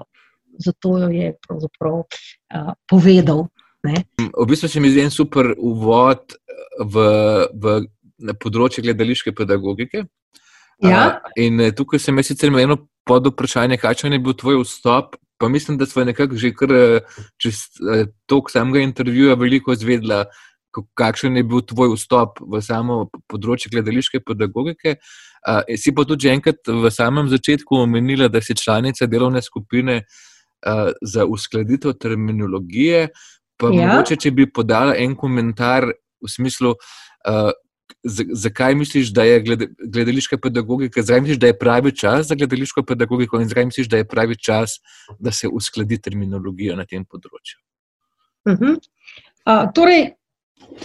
zato 0.62 0.98
jo 0.98 1.08
je 1.08 1.32
uh, 1.50 2.70
povedal. 2.86 3.48
Ne? 3.82 4.04
V 4.38 4.46
bistvu 4.46 4.68
se 4.68 4.80
mi 4.80 4.92
zdi 4.94 5.02
en 5.02 5.10
super 5.10 5.54
uvod 5.58 6.36
v, 6.78 7.08
v, 7.50 7.80
področje 8.38 8.84
gledališke 8.86 9.34
pedagogike. 9.34 10.04
Ja. 10.82 11.02
Uh, 11.22 11.32
in 11.36 11.62
tukaj 11.76 12.02
se 12.02 12.12
mi 12.12 12.22
sicer 12.26 12.52
eno 12.58 12.76
pod 13.06 13.26
vprašanje, 13.26 13.78
kakšen 13.82 14.12
je 14.12 14.22
bil 14.22 14.34
tvoj 14.38 14.62
vstop. 14.64 15.16
Pa 15.38 15.48
mislim, 15.48 15.78
da 15.78 15.86
smo 15.86 16.04
nekako 16.06 16.36
že 16.38 16.52
kar 16.54 16.70
čez 17.42 17.64
tok 18.30 18.50
samega 18.50 18.78
intervjuja 18.78 19.34
veliko 19.34 19.74
izvedla, 19.74 20.24
kakšen 20.94 21.36
je 21.36 21.44
bil 21.44 21.62
tvoj 21.66 21.96
vstop 21.96 22.40
v 22.40 22.60
samo 22.64 23.06
področje 23.30 23.72
gledališke 23.72 24.22
pedagogike. 24.24 24.96
Uh, 25.42 25.62
si 25.76 25.92
pa 25.94 26.06
tudi 26.06 26.30
enkrat 26.30 26.62
v 26.68 26.90
samem 26.90 27.28
začetku 27.28 27.82
omenila, 27.82 28.28
da 28.30 28.40
si 28.40 28.54
članica 28.54 29.08
delovne 29.10 29.42
skupine 29.42 30.02
uh, 30.02 30.92
za 31.02 31.26
uskladitev 31.26 31.98
terminologije. 31.98 33.08
Pa 33.58 33.72
ja. 33.74 33.90
mogoče, 33.92 34.16
če 34.22 34.30
bi 34.30 34.46
podala 34.46 34.94
en 34.98 35.16
komentar 35.18 35.90
v 36.22 36.30
smislu, 36.30 36.76
uh, 36.76 37.50
zakaj 38.34 38.74
misliš, 38.74 39.12
da 39.14 39.24
je 39.24 39.42
gledališka 39.92 40.38
pedagogika, 40.38 41.02
zakaj 41.02 41.20
misliš, 41.20 41.38
da 41.38 41.46
je 41.46 41.58
pravi 41.58 41.92
čas 41.96 42.26
za 42.26 42.34
gledališko 42.34 42.82
pedagogiko 42.82 43.40
in 43.40 43.48
zakaj 43.48 43.64
misliš, 43.64 43.88
da 43.88 43.96
je 43.96 44.08
pravi 44.08 44.36
čas, 44.36 44.78
da 45.18 45.32
se 45.32 45.48
uskladi 45.48 46.00
terminologija 46.00 46.76
na 46.76 46.84
tem 46.84 47.04
področju. 47.04 47.58
Uh 48.44 48.58
-huh. 48.58 48.76
uh, 49.46 49.70
torej, 49.74 50.10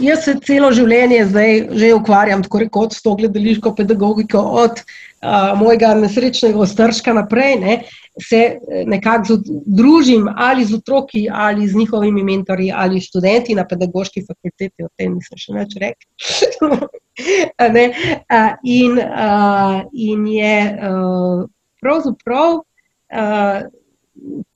Jaz 0.01 0.25
se 0.27 0.35
celo 0.45 0.69
življenje 0.75 1.23
zdaj 1.31 1.53
že 1.79 1.93
ukvarjam 1.95 2.43
tako 2.45 2.61
rekoč 2.65 2.97
s 2.97 3.03
to 3.05 3.15
gledališko 3.17 3.71
pedagogiko, 3.77 4.41
od 4.61 4.81
uh, 4.81 5.53
mojega 5.57 5.93
nesrečnega 5.97 6.59
ostrška 6.65 7.15
naprej. 7.17 7.55
Ne, 7.61 7.77
se 8.17 8.37
eh, 8.57 8.85
nekako 8.89 9.35
družim 9.45 10.25
ali 10.41 10.63
z 10.65 10.79
otroki, 10.79 11.27
ali 11.29 11.67
z 11.69 11.77
njihovimi 11.77 12.23
mentori, 12.25 12.71
ali 12.73 13.01
študenti 13.01 13.53
na 13.55 13.65
pedagoški 13.69 14.23
fakulteti, 14.25 14.85
o 14.85 14.89
tem 14.97 15.13
nisem 15.19 15.37
še 15.37 15.53
več 15.53 15.75
rekel. 15.81 16.87
ne, 17.77 17.83
uh, 18.25 18.55
in, 18.65 18.97
uh, 18.97 19.83
in 19.93 20.29
je 20.33 20.55
uh, 20.91 21.43
pravzaprav. 21.81 22.61
Uh, 23.07 23.65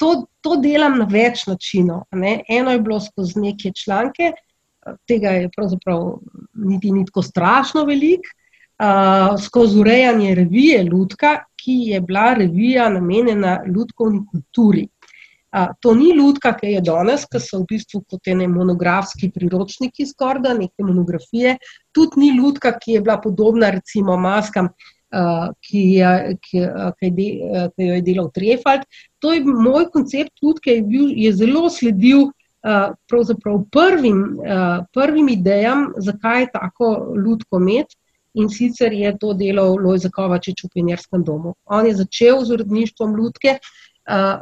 To, 0.01 0.07
to 0.41 0.55
delam 0.57 0.95
na 0.97 1.05
več 1.05 1.43
načinov. 1.45 2.07
Ne. 2.18 2.32
Eno 2.49 2.72
je 2.74 2.80
bilo 2.82 2.95
skozi 2.97 3.38
neke 3.43 3.70
članke, 3.78 4.32
uh, 4.32 4.39
tega 5.08 5.30
je 5.30 5.50
pravzaprav 5.56 6.20
niti 6.54 6.92
ni 6.92 7.06
tako 7.06 7.22
strašno 7.22 7.86
velik. 7.86 8.22
Uh, 8.82 9.38
skozi 9.42 9.80
urejanje 9.80 10.36
revije 10.36 10.84
Ludka, 10.84 11.36
ki 11.64 11.74
je 11.92 12.00
bila 12.02 12.34
revija 12.34 12.90
namenjena 12.90 13.60
ljudkovni 13.68 14.24
kulturi. 14.32 14.88
Uh, 15.52 15.68
to 15.80 15.94
ni 15.96 16.16
ljudka, 16.18 16.56
ki 16.58 16.72
je 16.72 16.82
danes, 16.82 17.28
ki 17.30 17.42
so 17.44 17.60
v 17.62 17.68
bistvu 17.76 18.02
kot 18.10 18.32
ene 18.32 18.48
monografski 18.48 19.30
priročniki, 19.36 20.08
skorda 20.10 20.56
neke 20.58 20.82
monografije. 20.88 21.60
Tudi 21.94 22.24
ni 22.24 22.32
ljudka, 22.40 22.74
ki 22.80 22.98
je 22.98 23.02
bila 23.06 23.20
podobna 23.22 23.70
recimo 23.70 24.18
maskam, 24.18 24.72
uh, 25.14 25.52
ki, 25.62 25.86
je, 26.00 26.38
ki, 26.42 26.66
uh, 26.66 26.90
ki, 26.98 27.14
de, 27.20 27.30
uh, 27.52 27.70
ki 27.76 27.92
jo 27.92 28.00
je 28.00 28.06
delal 28.10 28.34
Trefald. 28.34 28.90
To 29.22 29.36
je 29.36 29.46
moj 29.46 29.92
koncept 29.94 30.42
ljudke, 30.42 30.80
je, 30.80 30.82
bil, 30.90 31.14
je 31.14 31.36
zelo 31.38 31.70
sledil 31.70 32.32
Eh, 32.32 32.41
pravzaprav 33.09 33.64
prvim, 33.72 34.38
uh, 34.39 34.86
prvim 34.93 35.30
idejam, 35.30 35.88
zakaj 35.97 36.41
je 36.41 36.51
tako 36.53 37.16
ljudko 37.26 37.57
imeti. 37.57 37.95
In 38.34 38.49
sicer 38.49 38.93
je 38.93 39.18
to 39.20 39.34
delal 39.34 39.76
Lojza 39.76 40.09
Kovačič 40.09 40.64
v 40.64 40.70
Pionjerskem 40.74 41.24
domu. 41.24 41.55
On 41.66 41.86
je 41.86 41.95
začel 41.95 42.45
z 42.45 42.53
uredništvom 42.53 43.16
ljudke, 43.18 43.57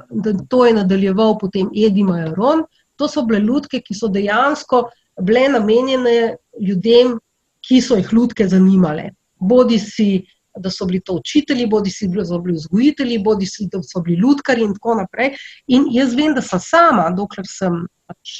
da 0.10 0.34
to 0.50 0.66
je 0.66 0.74
nadaljeval 0.74 1.38
potem 1.42 1.72
Edi 1.74 2.04
Majaron. 2.04 2.64
To 2.96 3.08
so 3.08 3.24
bile 3.26 3.40
ljudke, 3.40 3.82
ki 3.82 3.98
so 3.98 4.08
dejansko 4.08 4.84
bile 5.22 5.48
namenjene 5.50 6.36
ljudem, 6.62 7.18
ki 7.66 7.82
so 7.82 7.98
jih 7.98 8.14
ljudke 8.14 8.48
zanimale. 8.48 9.10
Bodi 9.40 9.80
si 9.80 10.26
da 10.60 10.70
so 10.70 10.86
bili 10.86 11.00
to 11.06 11.14
učitelji, 11.14 11.68
bodi 11.68 11.92
si 11.92 12.08
da 12.08 12.26
so 12.26 12.40
bili 12.40 12.58
vzgojitelji, 12.58 13.20
bodi 13.24 13.46
si 13.46 13.68
da 13.72 13.82
so 13.84 14.02
bili 14.02 14.20
ljudkari 14.22 14.64
in 14.64 14.74
tako 14.74 14.96
naprej. 14.96 15.36
In 15.68 15.88
jaz 15.92 16.16
vem, 16.16 16.34
da 16.36 16.42
sem 16.42 16.60
sama, 16.60 17.10
dokler 17.16 17.48
sem 17.48 17.86
pač 18.10 18.34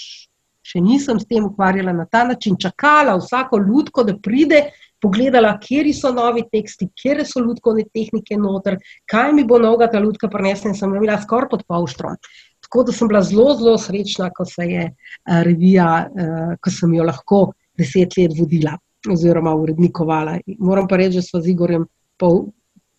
še 0.70 0.82
nisem 0.84 1.18
s 1.20 1.26
tem 1.30 1.46
ukvarjala 1.46 1.94
na 1.96 2.06
ta 2.06 2.24
način, 2.28 2.58
čakala 2.60 3.18
vsako 3.18 3.62
ljudko, 3.66 4.06
da 4.06 4.18
pride. 4.18 4.70
Pogledala, 5.00 5.54
kje 5.64 5.94
so 5.96 6.10
novi 6.12 6.42
teksti, 6.52 6.90
kje 6.92 7.24
so 7.24 7.40
ljudkovne 7.40 7.86
tehnike 7.96 8.36
noter, 8.36 8.76
kaj 9.08 9.30
mi 9.32 9.46
bo 9.48 9.56
noga 9.56 9.88
ta 9.88 10.02
ljudka 10.04 10.28
prinesla, 10.28 10.74
in 10.74 10.76
sem 10.76 10.92
imela 10.92 11.16
skoraj 11.24 11.48
pod 11.54 11.64
pavštrom. 11.72 12.18
Tako 12.68 12.84
da 12.84 12.96
sem 12.98 13.08
bila 13.08 13.22
zelo, 13.24 13.54
zelo 13.56 13.78
srečna, 13.80 14.28
ko 14.36 14.44
se 14.46 14.68
je 14.68 14.84
uh, 14.90 15.40
revija, 15.48 15.88
uh, 16.04 16.52
ko 16.60 16.74
sem 16.76 16.98
jo 16.98 17.08
lahko 17.08 17.40
deset 17.80 18.18
let 18.20 18.36
vodila 18.36 18.76
oziroma 19.08 19.56
urednikovala. 19.56 20.36
Moram 20.60 20.92
pa 20.92 21.00
reči, 21.00 21.22
da 21.22 21.24
smo 21.24 21.40
z 21.40 21.54
Igorjem 21.54 21.88
pol, 22.20 22.50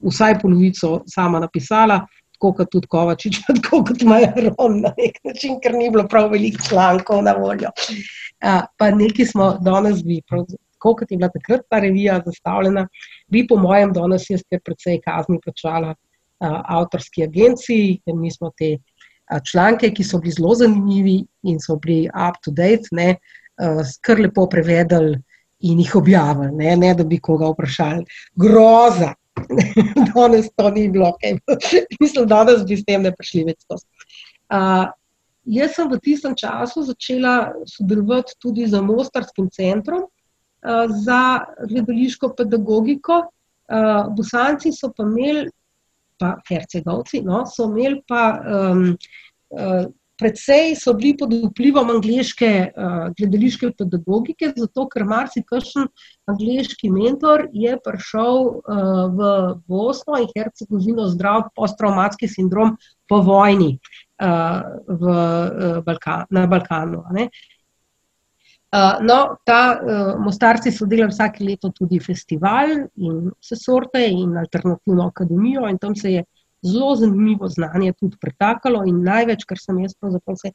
vsaj 0.01 0.39
polovico 0.41 1.03
sama 1.05 1.45
napisala, 1.45 2.01
tako 2.41 2.55
kot 2.57 2.71
tudi 2.73 2.89
Kovačič, 2.89 3.43
tako 3.61 3.83
kot 3.85 4.03
Majaron 4.03 4.81
na 4.81 4.95
nek 4.97 5.19
način, 5.25 5.59
ker 5.61 5.77
ni 5.77 5.91
bilo 5.93 6.07
prav 6.09 6.31
veliko 6.33 6.63
člankov 6.69 7.23
na 7.23 7.35
voljo. 7.37 7.69
A, 8.41 8.63
pa 8.79 8.91
nekaj 8.91 9.27
smo 9.27 9.53
danes 9.61 10.01
vi, 10.05 10.23
tako 10.25 10.95
kot 10.97 11.11
je 11.11 11.19
bila 11.19 11.29
takrat 11.29 11.67
ta 11.69 11.81
revija 11.85 12.23
zastavljena, 12.25 12.87
vi 13.29 13.47
po 13.47 13.61
mojem 13.61 13.93
danes 13.93 14.31
jeste 14.31 14.59
predvsej 14.65 15.03
kazni 15.05 15.37
plačala 15.45 15.93
a, 15.93 16.63
avtorski 16.81 17.29
agenciji, 17.29 18.01
ker 18.05 18.17
mi 18.17 18.33
smo 18.33 18.51
te 18.57 18.79
članke, 19.51 19.93
ki 19.95 20.05
so 20.05 20.19
bili 20.19 20.33
zelo 20.33 20.55
zanimivi 20.55 21.21
in 21.45 21.61
so 21.61 21.77
bili 21.77 22.09
up 22.09 22.41
to 22.43 22.51
date, 22.51 22.89
ne, 22.91 23.19
kar 24.01 24.19
lepo 24.19 24.49
prevedli 24.49 25.21
in 25.69 25.79
jih 25.79 25.93
objavili, 26.01 26.57
ne, 26.57 26.77
ne 26.77 26.95
da 26.97 27.05
bi 27.05 27.21
koga 27.21 27.53
vprašali. 27.53 28.07
Groza. 28.35 29.13
danes 30.15 30.51
to 30.57 30.71
ni 30.71 30.89
bilo, 30.89 31.13
okay. 31.15 31.39
mislim, 32.01 32.27
da 32.27 32.45
danes 32.45 32.65
bi 32.69 32.77
s 32.77 32.85
tem 32.85 33.03
ne 33.03 33.13
prišli 33.17 33.45
več. 33.51 33.65
Uh, 33.71 34.89
jaz 35.51 35.77
sem 35.77 35.91
v 35.91 35.99
tistem 36.05 36.35
času 36.37 36.85
začela 36.89 37.53
sodelovati 37.69 38.37
tudi 38.43 38.67
z 38.67 38.81
Mostarskim 38.85 39.51
centrom 39.55 40.07
uh, 40.07 40.87
za 41.05 41.47
gledališko 41.69 42.35
pedagogiko. 42.39 43.23
Uh, 43.71 44.11
Bosanci 44.17 44.73
so 44.75 44.91
pa 44.97 45.07
imeli, 45.07 45.47
pa 46.19 46.35
Hercegovci, 46.49 47.23
no, 47.23 47.45
so 47.47 47.71
imeli 47.71 48.03
pa 48.09 48.25
um, 48.43 48.89
uh, 49.55 49.87
predvsej 50.21 50.75
so 50.77 50.93
bili 50.95 51.15
pod 51.17 51.33
vplivom 51.33 51.91
angliške 51.97 52.51
uh, 52.69 53.07
gledališke 53.17 53.73
pedagogike, 53.79 54.53
zato 54.57 54.87
ker 54.93 55.07
marsikšen 55.09 55.89
angliški 56.31 56.91
mentor 56.93 57.47
je 57.57 57.77
prišel 57.85 58.41
uh, 58.47 59.07
v 59.17 59.31
Bosno 59.71 60.21
in 60.21 60.29
Hercegovino 60.35 61.09
zdrav 61.15 61.49
posttraumatski 61.57 62.29
sindrom 62.29 62.77
po 63.09 63.23
vojni 63.27 63.73
uh, 63.77 64.61
v, 64.87 65.15
uh, 65.15 65.81
Balkan, 65.87 66.29
na 66.31 66.47
Balkanu. 66.47 67.05
Uh, 68.71 69.01
no, 69.03 69.41
ta 69.43 69.63
uh, 69.83 70.19
Mostarci 70.23 70.71
so 70.71 70.87
delali 70.87 71.11
vsake 71.11 71.43
leto 71.43 71.73
tudi 71.75 71.99
festival 71.99 72.77
in 73.03 73.33
vse 73.41 73.57
sorte 73.59 74.05
in 74.07 74.37
alternativno 74.39 75.09
akademijo 75.11 75.67
in 75.67 75.79
tam 75.79 75.97
se 75.97 76.13
je 76.13 76.23
zelo 76.63 76.95
zanimivo 76.97 77.49
znanje 77.49 77.93
tudi 77.93 78.17
pretakalo. 78.21 78.85
In 78.87 79.03
največ, 79.05 79.45
kar 79.49 79.59
sem 79.59 79.79
jaz 79.85 79.95
pravzaprav 80.01 80.37
se 80.41 80.53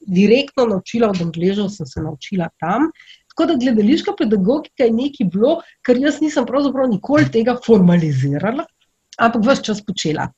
direktno 0.00 0.66
naučila 0.66 1.10
od 1.10 1.22
Angležev, 1.22 1.68
sem 1.68 1.86
se 1.86 2.02
naučila 2.02 2.48
tam. 2.60 2.90
Tako 3.30 3.46
da 3.46 3.58
gledališka 3.60 4.12
pedagogika 4.18 4.84
je 4.84 4.92
nekaj 4.92 5.30
bilo, 5.32 5.60
kar 5.86 5.96
jaz 5.96 6.20
nisem 6.20 6.46
pravzaprav 6.46 6.90
nikoli 6.90 7.30
tega 7.32 7.56
formalizirala, 7.66 8.66
ampak 9.18 9.46
vse 9.46 9.64
čas 9.70 9.82
počela. 9.86 10.28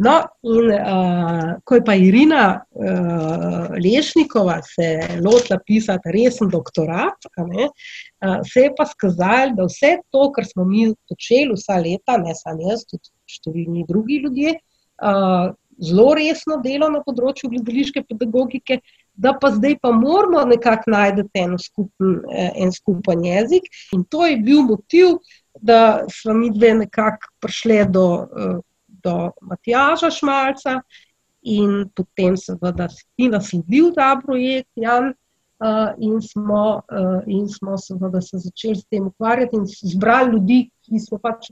No, 0.00 0.14
in 0.48 0.70
uh, 0.72 1.58
ko 1.64 1.76
je 1.76 1.82
pa 1.84 1.94
Irina 1.98 2.44
uh, 2.56 3.74
Lešnikova 3.84 4.62
se 4.64 4.86
lotila 5.20 5.58
pisati 5.66 6.12
resen 6.14 6.48
doktorat, 6.48 7.26
ne, 7.50 7.66
uh, 7.68 8.38
se 8.52 8.64
je 8.64 8.70
pa 8.78 8.86
skazalo, 8.88 9.52
da 9.58 9.66
vse 9.68 9.98
to, 10.08 10.30
kar 10.32 10.46
smo 10.48 10.64
mi 10.64 10.86
počeli 11.08 11.52
vsa 11.52 11.76
leta, 11.84 12.16
ne 12.22 12.32
samo 12.38 12.70
jaz, 12.70 12.86
tudi 12.88 13.12
številni 13.36 13.86
drugi 13.88 14.20
ljudje, 14.24 14.56
zelo 15.80 16.08
resno 16.18 16.58
delo 16.60 16.90
na 16.92 17.00
področju 17.04 17.48
gledališke 17.54 18.02
pedagogike, 18.08 18.80
da 19.16 19.32
pa 19.40 19.50
zdaj 19.54 19.78
pa 19.80 19.92
moramo 19.96 20.42
nekako 20.48 20.92
najti 20.92 21.24
en, 21.40 21.54
skupen, 21.60 22.18
en 22.30 22.72
skupen 22.72 23.24
jezik. 23.24 23.68
In 23.96 24.04
to 24.12 24.26
je 24.28 24.36
bil 24.44 24.60
motiv, 24.68 25.16
da 25.56 26.04
smo 26.12 26.36
mi 26.36 26.50
dve 26.52 26.74
nekako 26.84 27.32
prišli 27.40 27.84
do. 27.92 28.08
Uh, 28.28 28.58
do 29.02 29.30
Matjaža 29.40 30.10
Šmalca 30.10 30.80
in 31.42 31.88
potem 31.96 32.36
seveda 32.36 32.88
si 32.92 33.28
nasledil 33.32 33.94
ta 33.96 34.12
projekt, 34.20 34.68
Jan, 34.76 35.12
uh, 35.12 35.92
in, 35.98 36.20
smo, 36.20 36.82
uh, 36.92 37.22
in 37.26 37.48
smo 37.48 37.78
seveda 37.80 38.20
se 38.20 38.38
začeli 38.38 38.76
s 38.76 38.84
tem 38.92 39.06
ukvarjati 39.08 39.56
in 39.56 39.64
zbrali 39.94 40.32
ljudi, 40.36 40.60
ki 40.90 40.98
smo 40.98 41.18
pač 41.22 41.48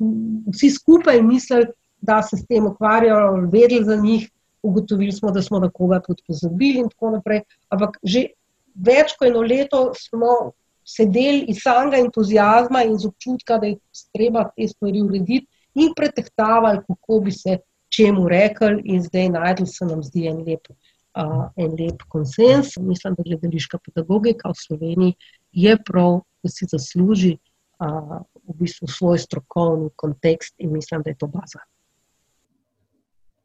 vsi 0.50 0.70
skupaj 0.74 1.22
mislili, 1.22 1.70
da 2.02 2.20
se 2.22 2.36
s 2.36 2.46
tem 2.46 2.66
ukvarjajo, 2.66 3.48
vedeli 3.52 3.84
za 3.84 3.96
njih, 3.96 4.28
ugotovili 4.62 5.12
smo, 5.12 5.30
da 5.30 5.42
smo 5.42 5.58
na 5.58 5.70
koga 5.70 6.00
tudi 6.02 6.22
pozabili 6.26 6.82
in 6.82 6.88
tako 6.90 7.10
naprej. 7.16 7.42
Ampak 7.70 7.98
že 8.02 8.26
več 8.74 9.14
kot 9.18 9.28
eno 9.30 9.42
leto 9.42 9.92
smo 9.98 10.52
sedeli 10.88 11.46
iz 11.52 11.62
samega 11.62 12.00
entuzijazma 12.00 12.82
in 12.86 12.98
z 12.98 13.10
občutka, 13.10 13.58
da 13.58 13.70
je 13.70 13.78
treba 14.14 14.46
te 14.56 14.68
stvari 14.68 15.02
urediti 15.02 15.46
in 15.78 15.92
pretehtavali, 15.96 16.82
kako 16.86 17.20
bi 17.24 17.32
se 17.32 17.58
čemu 17.94 18.28
rekli, 18.28 18.82
in 18.84 19.02
zdaj 19.02 19.28
najdel 19.34 19.66
se 19.66 19.86
nam 19.86 20.02
zdi 20.02 20.26
en 20.28 20.42
lep, 20.46 20.70
uh, 20.70 21.48
en 21.56 21.76
lep 21.78 22.02
konsens. 22.08 22.76
Mislim, 22.80 23.14
da 23.14 23.26
gledališka 23.26 23.78
pedagogika 23.84 24.48
v 24.48 24.62
Sloveniji 24.64 25.14
je 25.52 25.76
prav, 25.84 26.20
da 26.42 26.50
si 26.52 26.68
zasluži 26.70 27.36
uh, 27.80 28.18
v 28.48 28.56
bistvu 28.58 28.88
svoj 28.88 29.18
strokovni 29.18 29.90
kontekst 29.96 30.54
in 30.58 30.72
mislim, 30.72 31.02
da 31.02 31.10
je 31.10 31.18
to 31.18 31.26
baza. 31.26 31.60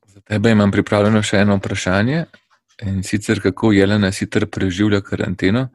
Za 0.07 0.21
tebe 0.21 0.51
imam 0.51 0.71
pripravljeno 0.71 1.21
še 1.23 1.37
eno 1.37 1.57
vprašanje. 1.57 2.25
In 2.81 3.03
sicer, 3.03 3.41
kako 3.41 3.71
Jelena 3.71 4.11
sicer 4.11 4.45
preživlja 4.49 5.01
karanteno? 5.01 5.67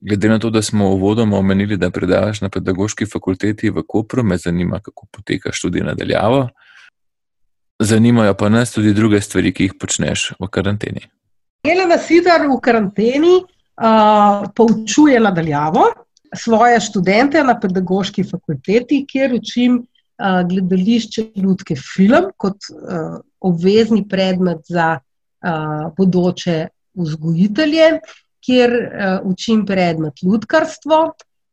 Glede 0.00 0.28
na 0.28 0.38
to, 0.38 0.50
da 0.50 0.62
smo 0.62 0.88
uvodoma 0.94 1.38
omenili, 1.38 1.76
da 1.76 1.90
predavaš 1.90 2.40
na 2.40 2.48
pedagoški 2.48 3.06
fakulteti 3.06 3.70
v 3.70 3.82
Kopru, 3.88 4.24
me 4.24 4.38
zanima, 4.38 4.80
kako 4.80 5.06
poteka 5.12 5.52
študij 5.52 5.84
nadaljavo. 5.84 6.48
Zanimajo 7.80 8.34
pa 8.34 8.48
nas 8.48 8.72
tudi 8.72 8.94
druge 8.94 9.20
stvari, 9.20 9.52
ki 9.52 9.68
jih 9.68 9.74
počneš 9.80 10.32
v 10.40 10.48
karanteni. 10.48 11.04
Jelena 11.64 11.98
Sidar 11.98 12.46
v 12.48 12.56
karanteni 12.62 13.34
uh, 13.40 14.48
poučuje 14.56 15.20
nadaljavo 15.20 15.84
svoje 16.36 16.80
študente 16.80 17.42
na 17.44 17.56
pedagoški 17.60 18.24
fakulteti, 18.24 19.04
kjer 19.08 19.34
učim 19.34 19.78
uh, 19.80 20.40
gledališče 20.48 21.30
ljudske 21.36 21.76
film 21.76 22.30
kot 22.36 22.70
uh, 22.70 23.20
obvezni 23.40 24.04
predmet 24.08 24.60
za 24.68 24.98
uh, 24.98 25.92
bodoče 25.96 26.68
vzgojitelje 26.94 28.00
kjer 28.44 28.72
uh, 28.72 29.30
učim 29.32 29.66
predmet 29.66 30.22
ljudkarstvo, 30.22 31.00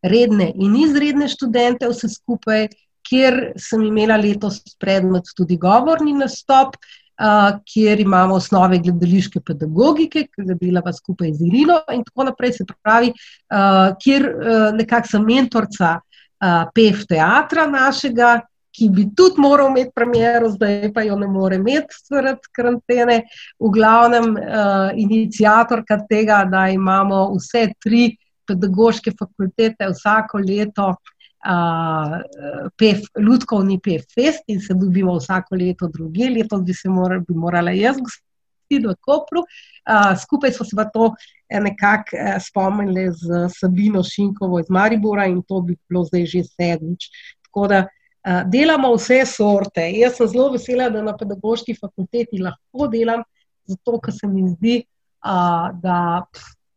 redne 0.04 0.52
in 0.56 0.76
izredne 0.76 1.28
študente, 1.28 1.90
vse 1.92 2.10
skupaj, 2.10 2.68
kjer 3.08 3.54
sem 3.60 3.84
imela 3.88 4.18
letos 4.20 4.62
predmet 4.80 5.30
tudi 5.36 5.58
govorni 5.58 6.14
nastop, 6.14 6.76
uh, 6.76 7.07
kjer 7.74 8.00
imamo 8.00 8.36
osnove 8.38 8.78
gledališke 8.78 9.42
pedagogike, 9.42 10.28
ki 10.28 10.46
ga 10.50 10.58
delava 10.60 10.94
skupaj 10.94 11.32
z 11.34 11.48
Irino 11.48 11.80
in 11.94 12.04
tako 12.06 12.28
naprej. 12.30 12.60
Se 12.60 12.66
pravi, 12.68 13.10
uh, 13.10 13.96
kjer 14.04 14.28
uh, 14.28 14.68
nekako 14.78 15.14
sem 15.16 15.26
mentorca 15.26 15.96
uh, 15.98 16.70
PEF 16.76 17.08
teatra 17.10 17.66
našega 17.72 18.38
ki 18.78 18.90
bi 18.94 19.08
tudi 19.18 19.42
moral 19.42 19.72
imeti 19.72 19.92
premjero, 19.96 20.52
zdaj 20.54 20.92
pa 20.94 21.02
jo 21.02 21.18
ne 21.18 21.28
more 21.28 21.58
imeti, 21.58 21.98
zaradi 22.10 22.52
karantene. 22.54 23.18
V 23.60 23.72
glavnem, 23.74 24.36
uh, 24.38 24.92
inicijatorka 24.94 26.04
tega, 26.10 26.44
da 26.52 26.68
imamo 26.70 27.24
vse 27.34 27.72
tri 27.84 28.12
pedagoške 28.48 29.16
fakultete 29.20 29.90
vsako 29.94 30.44
leto. 30.46 30.94
Uh, 31.48 32.18
pef, 32.76 33.06
Ludkovni 33.16 33.78
PFS 33.80 34.42
in 34.52 34.60
se 34.60 34.74
dobimo 34.74 35.14
vsako 35.16 35.56
leto, 35.56 35.88
druge 35.88 36.28
leto, 36.30 36.58
bi 36.60 36.74
se 36.76 36.90
morali, 36.90 37.24
bi 37.28 37.34
morala 37.34 37.72
jaz, 37.72 38.02
gospod, 38.04 38.26
v 38.68 38.96
Kopru. 39.00 39.46
Uh, 39.88 40.12
skupaj 40.20 40.52
smo 40.52 40.66
se 40.68 40.76
pa 40.76 40.84
to 40.92 41.14
nekako 41.48 42.18
uh, 42.18 42.36
spomnili 42.44 43.06
z 43.16 43.48
Sabino 43.56 44.04
Šinkovo 44.04 44.60
iz 44.60 44.68
Maribora 44.70 45.26
in 45.26 45.40
to 45.48 45.62
bi 45.62 45.78
bilo 45.88 46.04
zdaj 46.04 46.26
že 46.26 46.44
sedmič. 46.44 47.08
Tako 47.48 47.68
da 47.68 47.86
delamo 48.46 48.92
vse 48.96 49.22
sorte. 49.26 49.86
Jaz 49.96 50.18
sem 50.18 50.28
zelo 50.28 50.50
vesela, 50.52 50.90
da 50.92 51.02
na 51.02 51.14
pedagoški 51.18 51.78
fakulteti 51.80 52.42
lahko 52.44 52.90
delam, 52.92 53.24
zato 53.64 54.00
ker 54.04 54.14
se 54.14 54.28
mi 54.28 54.44
zdi, 54.50 54.82
da, 55.24 56.26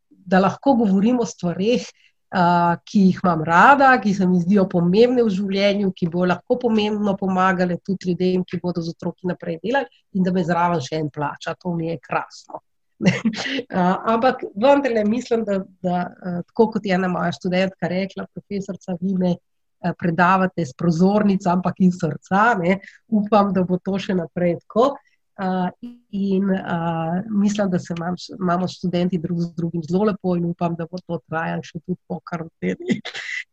da 0.08 0.40
lahko 0.40 0.76
govorim 0.84 1.18
o 1.20 1.26
stvarih, 1.26 1.88
ki 2.30 3.00
jih 3.08 3.20
imam 3.24 3.42
rada, 3.42 3.90
ki 3.98 4.14
se 4.14 4.26
mi 4.26 4.38
zdijo 4.38 4.66
pomembne 4.70 5.24
v 5.26 5.32
življenju, 5.34 5.90
ki 5.96 6.06
bo 6.12 6.28
lahko 6.30 6.56
pomembno 6.62 7.16
pomagale 7.18 7.80
tudi 7.82 8.12
ljudem, 8.12 8.44
ki 8.46 8.60
bodo 8.62 8.82
z 8.82 8.94
otroki 8.94 9.26
naprej 9.26 9.58
delali 9.64 9.90
in 10.14 10.22
da 10.22 10.30
me 10.30 10.44
zraven 10.46 10.82
še 10.84 11.00
en 11.02 11.10
plača. 11.10 11.56
To 11.58 11.74
mi 11.74 11.90
je 11.90 11.98
krasno. 11.98 12.62
Ampak 14.14 14.44
vendarle 14.54 15.02
mislim, 15.08 15.42
da, 15.44 15.58
da 15.82 16.04
tako 16.46 16.70
kot 16.76 16.86
je 16.86 16.94
ena 16.94 17.08
moja 17.10 17.32
študentka 17.34 17.90
rekla, 17.90 18.28
profesorica 18.30 18.94
Vime, 19.00 19.34
Eh, 19.80 19.92
predavate 19.98 20.66
s 20.66 20.74
prozornic, 20.76 21.46
ampak 21.46 21.78
in 21.80 21.92
srca. 21.92 22.54
Ne. 22.60 22.80
Upam, 23.08 23.52
da 23.56 23.64
bo 23.64 23.78
to 23.80 23.96
še 23.96 24.12
naprej 24.18 24.58
tako. 24.60 24.92
Uh, 25.40 25.70
in 26.10 26.44
uh, 26.50 27.24
mislim, 27.30 27.70
da 27.70 27.78
se 27.78 27.94
imam, 27.96 28.14
imamo 28.40 28.68
študenti 28.68 29.18
drug 29.18 29.40
z 29.40 29.54
drugim 29.56 29.82
zelo 29.90 30.04
lepo, 30.04 30.36
in 30.36 30.44
upam, 30.44 30.74
da 30.76 30.84
bo 30.90 30.98
to 31.06 31.16
trajalo 31.28 31.64
še 31.64 31.80
tudi 31.80 31.96
po 32.08 32.18
karanteni. 32.20 32.98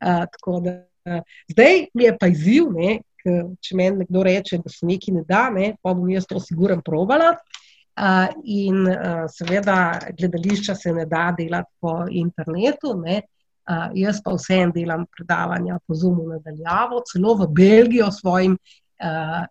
Uh, 0.03 0.57
da, 0.63 0.73
zdaj 1.47 1.85
mi 1.93 2.03
je 2.03 2.17
pa 2.19 2.27
izziv, 2.27 2.67
ne, 2.75 2.97
k, 3.23 3.37
če 3.63 3.79
meni 3.79 4.01
nekdo 4.03 4.25
reče, 4.27 4.59
da 4.65 4.73
se 4.73 4.89
nekaj 4.89 5.15
ne 5.15 5.23
da, 5.29 5.45
ne, 5.53 5.69
pa 5.81 5.95
bom 5.95 6.09
jaz 6.11 6.27
to 6.27 6.43
sigurno 6.43 6.83
provala. 6.83 7.37
Uh, 7.97 8.35
in 8.43 8.83
uh, 8.83 9.23
seveda, 9.31 9.79
gledališča 10.19 10.75
se 10.75 10.91
ne 10.93 11.07
da 11.07 11.29
delati 11.37 11.71
po 11.79 12.01
internetu. 12.11 12.97
Ne, 12.99 13.21
Uh, 13.67 13.89
jaz 13.99 14.21
pa 14.23 14.31
vseeno 14.31 14.71
delam 14.71 15.01
predavanja 15.11 15.75
po 15.83 15.95
Zumu 15.99 16.23
nadaljavo, 16.29 17.01
celo 17.03 17.33
v 17.35 17.47
Belgijo 17.51 18.07
svojim 18.15 18.53
uh, 18.55 19.41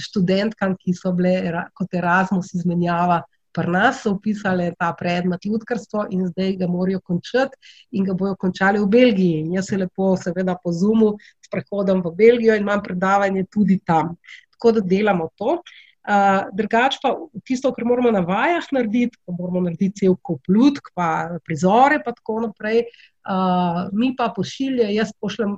študentkam, 0.00 0.76
ki 0.80 0.94
so 0.94 1.12
bile 1.16 1.64
kot 1.74 1.94
Erasmus 1.94 2.54
izmenjava, 2.54 3.22
pri 3.56 3.72
nas 3.72 4.02
so 4.04 4.12
upisali 4.12 4.68
ta 4.78 4.90
predmet 4.98 5.44
ljudkarstvo 5.48 6.06
in 6.12 6.26
zdaj 6.28 6.56
ga 6.60 6.68
morajo 6.68 7.00
končati 7.00 7.56
in 7.96 8.04
ga 8.04 8.14
bojo 8.14 8.36
končali 8.36 8.82
v 8.82 8.88
Belgiji. 8.92 9.40
In 9.40 9.54
jaz 9.56 9.70
se 9.70 9.78
lepo, 9.80 10.12
seveda, 10.20 10.58
po 10.62 10.72
Zumu 10.72 11.14
sprehodim 11.46 12.02
v 12.04 12.12
Belgijo 12.18 12.54
in 12.54 12.66
imam 12.66 12.82
predavanje 12.84 13.46
tudi 13.50 13.78
tam. 13.84 14.16
Tako 14.56 14.76
da 14.76 14.80
delamo 14.80 15.30
to. 15.36 15.60
Uh, 16.06 16.44
drugač 16.54 17.00
pa 17.02 17.16
tisto, 17.42 17.72
kar 17.74 17.84
moramo 17.84 18.12
na 18.14 18.20
vajah 18.22 18.68
narediti, 18.76 19.18
ko 19.26 19.32
moramo 19.34 19.64
narediti 19.64 20.04
cel 20.04 20.14
kup 20.22 20.46
ljudk, 20.46 20.92
pa 20.94 21.38
prizore, 21.42 21.98
pa 22.04 22.12
tako 22.14 22.44
naprej, 22.44 22.84
uh, 23.26 23.88
mi 23.90 24.12
pa 24.14 24.28
pošiljajo, 24.36 24.92
jaz 24.94 25.10
pošljem 25.18 25.56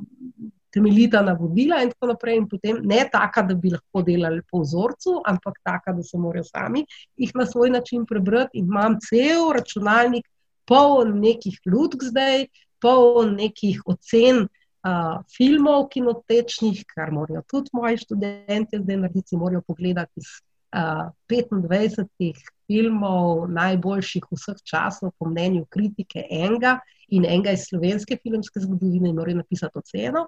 temeljita 0.72 1.22
navodila 1.22 1.82
in 1.82 1.92
tako 1.92 2.12
naprej. 2.12 2.38
In 2.38 2.48
potem 2.48 2.80
ne 2.84 3.04
taka, 3.12 3.42
da 3.42 3.54
bi 3.54 3.72
lahko 3.72 4.02
delali 4.06 4.42
po 4.50 4.62
vzorcu, 4.62 5.18
ampak 5.26 5.60
taka, 5.64 5.92
da 5.92 6.02
se 6.02 6.18
morajo 6.18 6.44
sami 6.44 6.84
jih 7.16 7.32
na 7.34 7.46
svoj 7.46 7.70
način 7.70 8.06
prebrati. 8.06 8.58
In 8.58 8.66
imam 8.66 8.98
cel 9.08 9.52
računalnik, 9.56 10.28
poln 10.66 11.18
nekih 11.20 11.60
ljudk 11.66 12.04
zdaj, 12.10 12.46
poln 12.80 13.36
nekih 13.36 13.82
ocen. 13.86 14.48
Uh, 14.88 15.18
filmov, 15.34 15.88
kinotečnih, 15.90 16.84
kar 16.86 17.10
morajo 17.12 17.42
tudi 17.50 17.72
moji 17.74 17.98
študenti 17.98 18.78
zdaj 18.78 18.96
narediti, 18.96 19.36
morajo 19.36 19.60
pogledati 19.66 20.22
iz 20.22 20.28
uh, 20.70 21.10
25 21.28 22.38
filmov, 22.70 23.48
najboljših 23.50 24.28
vseh 24.30 24.62
časov, 24.62 25.10
po 25.18 25.26
mnenju 25.28 25.66
kritike, 25.68 26.22
enega 26.30 26.78
in 27.08 27.24
enega 27.24 27.54
iz 27.56 27.68
slovenske 27.68 28.18
filmske 28.22 28.60
zgodovine, 28.60 29.10
in 29.10 29.16
morajo 29.16 29.42
napisati 29.42 29.78
oceno. 29.80 30.26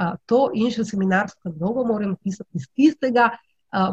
Uh, 0.00 0.14
to 0.26 0.48
in 0.54 0.70
še 0.72 0.86
seminarsko 0.88 1.52
dolgo 1.56 1.84
moram 1.84 2.14
pisati 2.24 2.60
iz 2.60 2.68
tistega, 2.76 3.30
uh, 3.76 3.92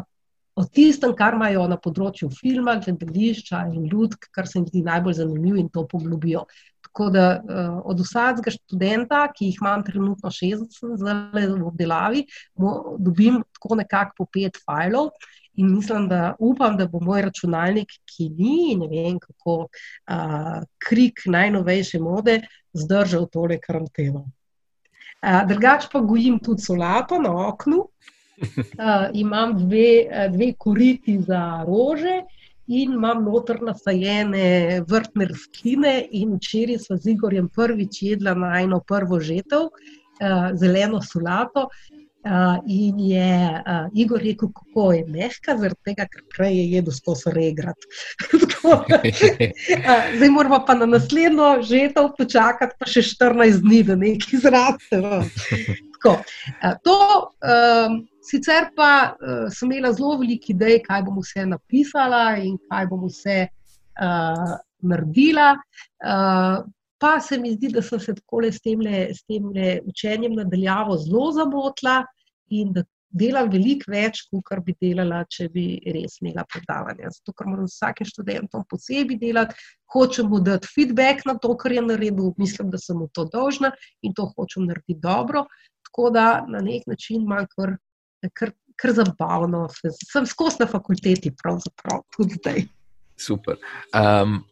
o 0.58 0.64
tistem, 0.64 1.12
kar 1.14 1.36
imajo 1.36 1.66
na 1.70 1.76
področju 1.78 2.30
filma, 2.34 2.78
gledališča 2.82 3.60
in 3.70 3.86
ljudk, 3.90 4.30
kar 4.34 4.48
se 4.50 4.58
jim 4.58 4.66
zdi 4.66 4.82
najbolj 4.86 5.20
zanimivo 5.20 5.60
in 5.60 5.68
to 5.74 5.84
poglobijo. 5.90 6.44
Tako 6.88 7.10
da 7.14 7.26
uh, 7.38 7.76
od 7.92 8.02
vsakega 8.02 8.54
študenta, 8.56 9.20
ki 9.34 9.52
jih 9.52 9.60
imam 9.62 9.84
trenutno 9.86 10.32
60, 10.34 10.96
zelo 10.98 11.58
v 11.60 11.68
obdelavi, 11.68 12.24
mo, 12.58 12.96
dobim 12.98 13.42
tako 13.58 13.78
nekako 13.82 14.16
po 14.18 14.26
pet 14.34 14.58
fajlov. 14.64 15.12
In 15.58 15.74
mislim, 15.74 16.06
da 16.08 16.34
upam, 16.38 16.76
da 16.78 16.86
bo 16.86 17.00
moj 17.02 17.22
računalnik, 17.26 17.90
ki 18.06 18.28
ni, 18.38 18.76
ne 18.78 18.86
vem, 18.86 19.18
kako 19.18 19.56
uh, 19.66 20.60
krik 20.88 21.24
najnovejše 21.26 21.98
mode, 21.98 22.40
zdržal 22.72 23.26
tole 23.32 23.58
karanteno. 23.58 24.28
Drugač 25.48 25.88
pa 25.90 25.98
gojim 26.00 26.38
tudi 26.38 26.62
solato 26.62 27.18
na 27.22 27.34
oknu. 27.48 27.84
Uh, 28.38 29.08
imam 29.18 29.56
dve, 29.58 30.06
dve 30.30 30.52
koriti 30.58 31.16
za 31.26 31.64
rože 31.66 32.20
in 32.70 32.92
imam 32.94 33.24
noter 33.26 33.58
nasajene 33.66 34.84
vrtne 34.86 35.26
rastline. 35.26 35.94
Včeraj 36.36 36.78
smo 36.84 36.96
z 37.02 37.16
Igorjem 37.16 37.48
prvič 37.50 37.98
jedla 38.02 38.36
na 38.38 38.52
eno 38.62 38.78
prvo 38.78 39.18
žetev, 39.18 39.66
uh, 39.66 40.54
zeleno 40.54 41.02
solato. 41.02 41.66
Uh, 42.26 42.58
in 42.66 42.98
je 42.98 43.62
uh, 43.62 43.86
Igor 43.94 44.18
rekel, 44.18 44.48
kako 44.52 44.92
je 44.92 45.04
mehka, 45.06 45.54
zaradi 45.56 45.78
tega, 45.86 46.06
ker 46.10 46.24
prej 46.34 46.56
je 46.56 46.64
jedel 46.72 46.92
skozi 46.92 47.30
regrat. 47.30 47.86
uh, 48.66 48.82
zdaj 50.16 50.30
moramo 50.34 50.58
pa 50.66 50.74
na 50.74 50.86
naslednjo 50.86 51.62
žetev 51.62 52.10
počakati, 52.18 52.74
pa 52.78 52.90
še 52.90 53.04
14 53.06 53.62
dni, 53.62 53.82
da 53.86 53.96
nekaj 53.96 54.42
zraste. 54.42 54.98
No. 54.98 55.22
Uh, 56.04 56.74
to, 56.82 56.98
um, 57.38 58.00
sicer 58.22 58.66
pa 58.76 59.14
uh, 59.14 59.46
sem 59.54 59.70
imela 59.70 59.94
zelo 59.94 60.18
veliko 60.18 60.52
idej, 60.52 60.80
kaj 60.90 61.06
bom 61.06 61.22
vse 61.22 61.46
napisala 61.46 62.24
in 62.42 62.58
kaj 62.66 62.90
bom 62.90 63.06
vse 63.06 63.44
uh, 63.46 64.58
naredila. 64.82 65.52
Uh, 66.02 66.66
pa 66.98 67.20
se 67.20 67.38
mi 67.38 67.54
zdi, 67.54 67.72
da 67.74 67.82
sem 67.82 68.00
se 68.00 68.14
tako 68.14 68.42
s 68.50 68.60
tem 68.62 69.50
učenjem 69.86 70.34
nadaljavo 70.34 70.96
zelo 70.98 71.32
zamotila 71.32 72.04
in 72.50 72.72
da 72.72 72.82
delam 73.08 73.48
veliko 73.50 73.90
več, 73.92 74.22
kot 74.30 74.60
bi 74.64 74.74
delala, 74.80 75.22
če 75.32 75.48
bi 75.52 75.64
res 75.94 76.18
imela 76.20 76.44
predavanja. 76.48 77.10
Zato, 77.14 77.32
ker 77.36 77.48
moram 77.48 77.68
vsakim 77.68 78.08
študentom 78.08 78.66
posebej 78.68 79.20
delati, 79.22 79.56
hočem 79.94 80.28
mu 80.28 80.40
dati 80.44 80.68
feedback 80.74 81.24
na 81.28 81.38
to, 81.40 81.54
kar 81.56 81.72
je 81.72 81.84
naredil, 81.84 82.34
mislim, 82.40 82.70
da 82.70 82.80
sem 82.80 82.98
mu 83.00 83.08
to 83.14 83.24
dolžna 83.32 83.72
in 84.02 84.14
to 84.16 84.28
hočem 84.34 84.68
narediti 84.68 84.98
dobro. 85.00 85.46
Tako 85.88 86.10
da 86.14 86.26
na 86.48 86.60
nek 86.64 86.84
način 86.90 87.24
imam 87.24 87.48
kar, 87.54 87.78
kar, 88.36 88.52
kar 88.76 88.94
zabavno, 88.98 89.66
sem 89.72 90.28
skozi 90.28 90.62
na 90.64 90.68
fakulteti, 90.68 91.32
pravzaprav 91.42 92.04
tudi 92.16 92.36
zdaj. 92.42 92.66
Super. 93.18 93.56
Um, 93.96 94.42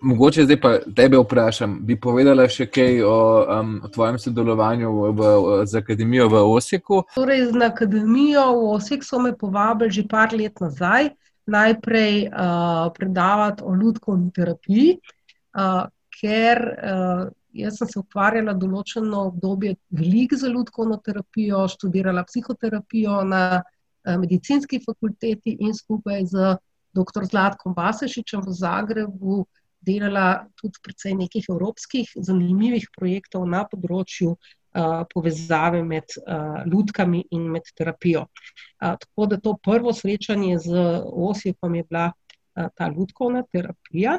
Mogoče 0.00 0.44
zdaj 0.44 0.60
pa 0.60 0.78
tebe 0.96 1.18
vprašam, 1.18 1.78
bi 1.86 1.96
povedala 2.00 2.46
še 2.48 2.66
kaj 2.72 3.02
o, 3.04 3.16
um, 3.44 3.72
o 3.84 3.90
tvojem 3.92 4.18
sodelovanju 4.18 4.92
v, 4.92 5.10
v, 5.18 5.30
z 5.66 5.80
akademijo 5.82 6.28
v 6.32 6.42
Osijeku? 6.56 7.02
Torej, 7.14 7.46
z 7.52 7.62
akademijo 7.66 8.46
v 8.56 8.70
Osijeku 8.76 9.04
so 9.04 9.20
me 9.20 9.34
povabili 9.36 9.90
že 9.90 10.06
par 10.08 10.32
let 10.32 10.60
nazaj, 10.60 11.10
najprej 11.46 12.28
uh, 12.28 12.88
predavati 12.94 13.64
o 13.64 13.74
ljudkovni 13.74 14.32
terapiji, 14.34 14.98
uh, 14.98 15.86
ker 16.20 16.62
uh, 16.62 17.26
jaz 17.52 17.78
sem 17.78 17.88
se 17.88 17.98
ukvarjala 18.00 18.54
določeno 18.56 19.26
obdobje 19.30 19.76
veliko 19.90 20.36
za 20.36 20.48
ljudkovno 20.52 21.00
terapijo, 21.04 21.66
študirala 21.68 22.24
psihoterapijo 22.26 23.22
na 23.28 23.60
uh, 23.60 24.16
medicinski 24.20 24.80
fakulteti 24.84 25.56
in 25.60 25.74
skupaj 25.74 26.24
z 26.32 26.56
dr. 26.96 27.28
Zlatkom 27.28 27.76
Basešičem 27.76 28.40
v 28.40 28.56
Zagrebu 28.56 29.44
delala 29.86 30.46
tudi 30.58 30.80
precej 30.82 31.14
nekih 31.14 31.48
evropskih 31.50 32.12
zanimivih 32.16 32.88
projektov 32.96 33.46
na 33.48 33.64
področju 33.70 34.34
uh, 34.34 35.02
povezave 35.12 35.82
med 35.86 36.16
uh, 36.20 36.62
ljudkami 36.66 37.24
in 37.30 37.48
med 37.52 37.70
terapijo. 37.78 38.26
Uh, 38.26 38.96
tako 39.00 39.26
da 39.26 39.40
to 39.40 39.56
prvo 39.62 39.92
srečanje 39.92 40.58
z 40.66 40.86
Osijekom 41.30 41.74
je 41.74 41.84
bila 41.88 42.06
uh, 42.12 42.68
ta 42.74 42.88
ljudkovna 42.88 43.44
terapija. 43.52 44.18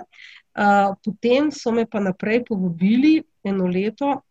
Uh, 0.57 0.95
potem 1.05 1.51
so 1.51 1.71
me 1.71 1.85
pa 1.85 1.99
naprej 1.99 2.45
povabili 2.45 3.21
eno 3.43 3.67
leto 3.67 4.21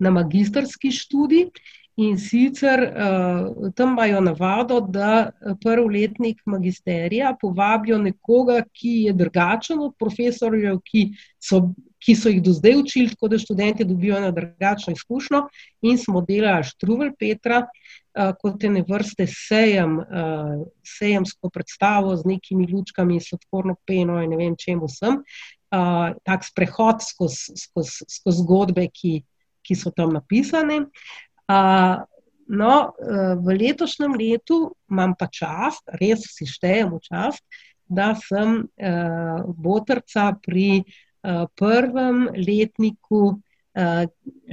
na 0.00 0.10
magistrski 0.10 0.90
študij 0.92 1.50
In 1.96 2.18
sicer 2.18 2.92
uh, 2.92 3.72
tam 3.72 3.94
imajo 3.94 4.20
navado, 4.20 4.80
da 4.80 5.30
eh, 5.30 5.54
prvi 5.62 6.00
letnik 6.00 6.42
magisterija 6.44 7.30
povabijo 7.40 7.96
nekoga, 7.98 8.58
ki 8.72 8.90
je 9.06 9.12
drugačen 9.16 9.80
od 9.80 9.94
profesorjev, 9.98 10.76
ki 10.84 11.06
so, 11.40 11.62
ki 12.04 12.14
so 12.14 12.28
jih 12.28 12.42
do 12.44 12.52
zdaj 12.52 12.76
učili, 12.82 13.14
tako 13.14 13.30
da 13.32 13.38
študenti 13.40 13.86
dobijo 13.88 14.18
eno 14.18 14.28
drugačno 14.30 14.92
izkušnjo. 14.92 15.46
In 15.88 15.96
smo 15.98 16.20
delali 16.20 16.68
Štruvel 16.68 17.14
Petra 17.18 17.62
uh, 17.64 18.34
kot 18.42 18.64
ene 18.68 18.84
vrste 18.88 19.24
sejem, 19.32 19.96
uh, 19.96 20.66
sejemsko 20.84 21.48
predstavo 21.48 22.12
z 22.16 22.28
nekimi 22.28 22.68
lučkami, 22.72 23.22
sladkorno 23.24 23.78
peno 23.86 24.20
in 24.20 24.36
ne 24.36 24.42
vem 24.42 24.58
čem 24.60 24.84
vsem. 24.84 25.22
Uh, 25.72 26.12
tak 26.28 26.44
sprehod 26.44 27.00
skozi 27.08 27.56
skoz, 27.56 28.02
skoz 28.04 28.42
zgodbe, 28.44 28.84
ki, 28.92 29.22
ki 29.64 29.74
so 29.80 29.90
tam 29.96 30.12
napisane. 30.12 30.84
No, 32.46 32.74
e, 32.98 33.34
v 33.42 33.56
letošnjem 33.58 34.14
letu 34.14 34.58
imam 34.90 35.14
pa 35.18 35.26
čast, 35.26 35.82
res 35.98 36.22
si 36.30 36.46
štejem 36.46 36.94
v 36.94 37.00
čast, 37.02 37.42
da 37.86 38.14
sem 38.18 38.62
e, 38.62 38.92
botrca 39.50 40.30
pri 40.42 40.82
e, 40.82 40.84
prvem 41.58 42.30
letniku 42.34 43.40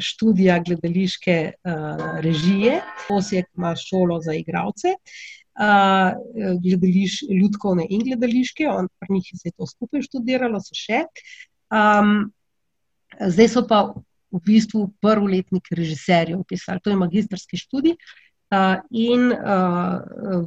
študija 0.03 0.57
gledališke 0.67 1.35
režije. 2.19 2.73
Osijek 3.07 3.45
ima 3.55 3.69
šolo 3.79 4.17
za 4.19 4.33
igralce, 4.35 4.97
gledališ, 6.59 7.21
ljudkovne 7.31 7.85
in 7.87 8.03
gledališke, 8.03 8.67
on 8.67 8.89
pri 8.99 9.13
njih 9.15 9.29
je 9.45 9.53
to 9.55 9.63
skupaj 9.63 10.03
študiralo, 10.09 10.59
so 10.59 10.75
še. 10.75 11.05
Um, 11.71 12.33
zdaj 13.15 13.47
so 13.55 13.63
pa 13.63 13.79
v 14.33 14.41
bistvu 14.45 14.87
prvi 15.01 15.37
letnik 15.37 15.69
režiserjev 15.71 16.43
pisali. 16.49 16.81
To 16.83 16.89
je 16.89 16.95
magistrski 16.97 17.57
študij 17.57 17.95
uh, 17.95 18.81
in 18.89 19.31
uh, 19.31 19.99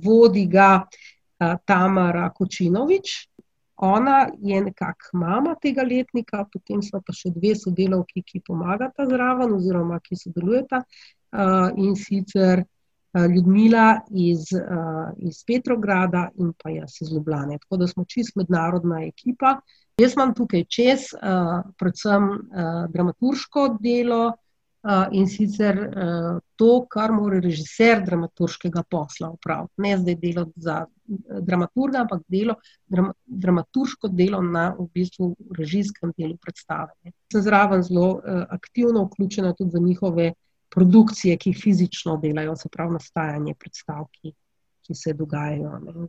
vodi 0.02 0.46
ga 0.46 0.82
uh, 0.82 1.54
Tamara 1.64 2.30
Kočinovič. 2.30 3.28
Ona 3.76 4.26
je 4.42 4.60
nekako 4.64 5.18
mama 5.20 5.54
tega 5.62 5.82
letnika, 5.82 6.46
potem 6.52 6.80
so 6.82 7.00
pa 7.04 7.12
še 7.12 7.30
dve 7.34 7.52
sodelavki, 7.54 8.22
ki 8.24 8.40
pomagata 8.46 9.04
zraven, 9.04 9.52
oziroma 9.52 10.00
ki 10.00 10.16
sodelujeta 10.16 10.80
uh, 10.80 11.68
in 11.76 11.92
sicer 11.94 12.64
uh, 12.64 13.26
Ljudmila 13.28 14.00
iz, 14.10 14.48
uh, 14.56 15.12
iz 15.20 15.44
Petrograda 15.44 16.30
in 16.40 16.54
pa 16.56 16.72
jaz 16.72 16.96
iz 17.04 17.12
Ljubljana. 17.12 17.60
Tako 17.60 17.82
da 17.84 17.86
smo 17.86 18.04
čist 18.08 18.36
mednarodna 18.36 19.04
ekipa. 19.04 19.58
Jaz 19.96 20.12
imam 20.12 20.34
tukaj 20.36 20.64
čez, 20.68 21.06
uh, 21.16 21.62
predvsem 21.80 22.26
uh, 22.32 22.82
dramaturško 22.92 23.68
delo, 23.80 24.34
Uh, 24.86 25.08
in 25.10 25.26
sicer 25.26 25.78
to, 26.54 26.86
kar 26.86 27.10
mora 27.10 27.40
režiser 27.42 28.04
dramaturškega 28.06 28.84
posla 28.86 29.32
opraviti. 29.34 29.82
Ne 29.82 29.96
zdaj 29.98 30.14
delo 30.20 30.44
za 30.62 30.76
dramaturga, 31.42 32.04
ampak 32.04 32.20
delo, 32.30 32.54
dram, 32.86 33.08
dramaturško 33.26 34.12
delo 34.14 34.38
na 34.46 34.68
v 34.78 34.86
bistvu 34.94 35.32
režijskem 35.58 36.12
delu 36.14 36.36
predstave. 36.38 36.94
Sem 37.32 37.42
zraven 37.42 37.82
zelo 37.82 38.20
aktivno 38.46 39.08
vključena 39.08 39.56
tudi 39.58 39.74
v 39.74 39.82
njihove 39.88 40.28
produkcije, 40.70 41.34
ki 41.36 41.54
fizično 41.54 42.20
delajo, 42.22 42.54
se 42.56 42.70
pravi 42.70 42.94
nastajanje 43.00 43.56
predstav, 43.58 44.06
ki, 44.12 44.36
ki 44.86 44.94
se 44.94 45.16
dogajajo. 45.18 45.80
Ne. 45.82 46.06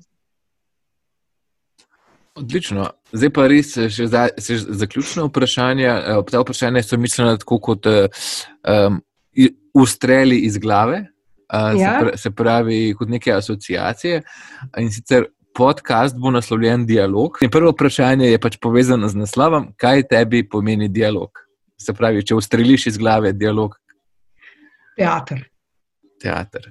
Odlično. 2.37 2.89
Zdaj 3.11 3.29
pa 3.33 3.47
res 3.49 3.73
še 3.73 4.07
za, 4.11 4.27
še 4.41 4.59
zaključno 4.79 5.27
vprašanje. 5.31 5.87
Eh, 5.87 6.19
ta 6.31 6.41
vprašanja 6.43 6.83
so 6.85 6.99
mišljena 7.01 7.37
tako 7.41 7.59
kot 7.69 7.87
um, 7.89 8.99
ustreli 9.77 10.39
iz 10.45 10.57
glave, 10.61 10.99
uh, 11.53 11.73
ja. 11.77 11.77
se, 11.77 12.05
pra, 12.05 12.17
se 12.17 12.31
pravi 12.31 12.79
kot 12.97 13.09
neke 13.09 13.33
asociacije. 13.33 14.21
In 14.77 14.91
sicer 14.93 15.27
podcast 15.57 16.17
bo 16.17 16.31
naslovljen 16.31 16.85
dialog. 16.85 17.39
In 17.41 17.49
prvo 17.53 17.73
vprašanje 17.73 18.29
je 18.29 18.39
pač 18.41 18.59
povezano 18.61 19.09
z 19.09 19.17
naslovom, 19.17 19.71
kaj 19.77 20.05
tebi 20.11 20.43
pomeni 20.49 20.89
dialog. 20.93 21.41
Se 21.81 21.93
pravi, 21.93 22.25
če 22.25 22.37
ustreliš 22.37 22.87
iz 22.91 22.97
glave 23.01 23.33
dialog. 23.33 23.77
Teater. 24.97 25.41
Teater. 26.21 26.69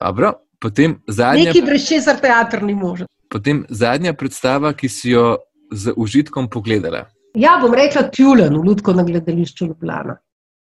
Dobro. 0.00 0.32
Potem 0.58 0.96
zadnja. 1.06 1.50
Nekaj 1.50 1.62
brez 1.66 1.84
česar 1.88 2.18
teater 2.20 2.62
ni 2.64 2.74
možen. 2.74 3.06
Potem 3.28 3.64
zadnja 3.68 4.14
predstava, 4.14 4.72
ki 4.72 4.88
si 4.88 5.10
jo 5.10 5.36
z 5.72 5.92
užitkom 5.96 6.48
pogledala. 6.50 7.06
Ja, 7.36 7.58
bom 7.60 7.74
rekla 7.74 8.06
Tjulen, 8.08 8.54
v 8.56 8.64
Ludko 8.64 8.94
na 8.96 9.04
gledališču 9.04 9.66
Ljubljana. 9.66 10.16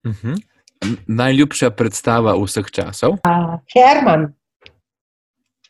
Uh 0.07 0.13
mhm. 0.13 0.33
-huh. 0.33 0.43
Najljubša 1.07 1.71
predstava 1.71 2.35
vseh 2.37 2.67
časov? 2.71 3.13
Uh, 3.25 3.57
Herman. 3.73 4.33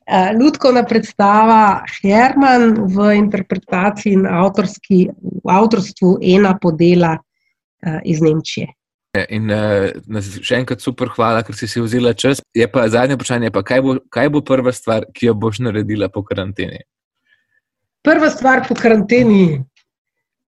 Uh, 0.06 0.30
Ludkovna 0.38 0.84
predstava 0.86 1.84
Herman 2.02 2.74
v 2.94 3.14
interpretaciji 3.16 4.12
in 4.12 4.26
avtorski, 4.26 5.08
v 5.44 5.50
avtorstvu 5.50 6.18
ena 6.22 6.58
podela 6.62 7.16
uh, 7.18 7.98
iz 8.04 8.20
Nemčije. 8.22 8.66
In 9.32 9.50
uh, 9.52 10.20
še 10.20 10.60
enkrat 10.60 10.82
super, 10.84 11.10
hvala, 11.14 11.42
ker 11.46 11.56
si 11.56 11.68
si 11.70 11.82
vzela 11.82 12.12
čas. 12.14 12.42
Je 12.56 12.66
pa 12.70 12.86
zadnje 12.92 13.16
vprašanje, 13.18 13.52
pa 13.54 13.62
kaj, 13.66 13.82
bo, 13.84 13.96
kaj 14.12 14.30
bo 14.34 14.42
prva 14.46 14.72
stvar, 14.74 15.08
ki 15.14 15.30
jo 15.30 15.34
boš 15.38 15.62
naredila 15.66 16.08
po 16.12 16.24
karanteni? 16.26 16.82
Prva 18.06 18.30
stvar 18.30 18.64
po 18.68 18.76
karanteni. 18.78 19.60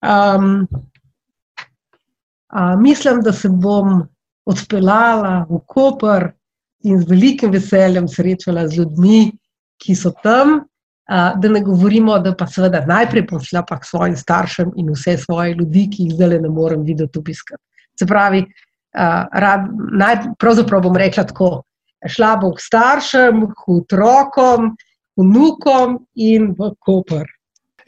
Um, 0.04 0.66
uh, 2.54 2.74
mislim, 2.78 3.22
da 3.26 3.32
se 3.32 3.50
bom 3.50 4.02
odpeljala 4.48 5.46
v 5.50 5.60
Koper 5.66 6.30
in 6.86 7.00
z 7.02 7.10
velikim 7.10 7.52
veseljem 7.52 8.08
srečala 8.08 8.68
z 8.68 8.82
ljudmi, 8.82 9.22
ki 9.82 9.96
so 9.98 10.14
tam. 10.22 10.60
Uh, 11.08 11.32
da 11.40 11.48
ne 11.48 11.62
govorimo, 11.64 12.18
da 12.20 12.34
pa 12.36 12.44
seveda 12.46 12.82
najprej 12.84 13.24
pošlja 13.30 13.62
pa 13.64 13.78
k 13.80 13.88
svojim 13.88 14.16
staršem 14.16 14.74
in 14.76 14.90
vse 14.92 15.16
svoje 15.16 15.54
ljudi, 15.56 15.86
ki 15.88 16.02
jih 16.04 16.18
zdaj 16.18 16.40
ne 16.44 16.50
morem 16.52 16.82
videti 16.84 17.18
obiskati. 17.18 17.62
Se 17.98 18.06
pravi, 18.06 18.44
uh, 18.44 19.24
rad, 19.32 19.66
naj, 19.98 20.20
pravzaprav 20.38 20.84
bom 20.86 20.96
rekla 20.96 21.26
tako: 21.26 21.50
šla 22.06 22.36
bom 22.42 22.54
k 22.54 22.62
staršem, 22.62 23.42
k 23.50 23.74
otrokom, 23.74 24.72
vnukom 25.18 25.98
in 26.14 26.52
v 26.58 26.72
Koper. 26.78 27.26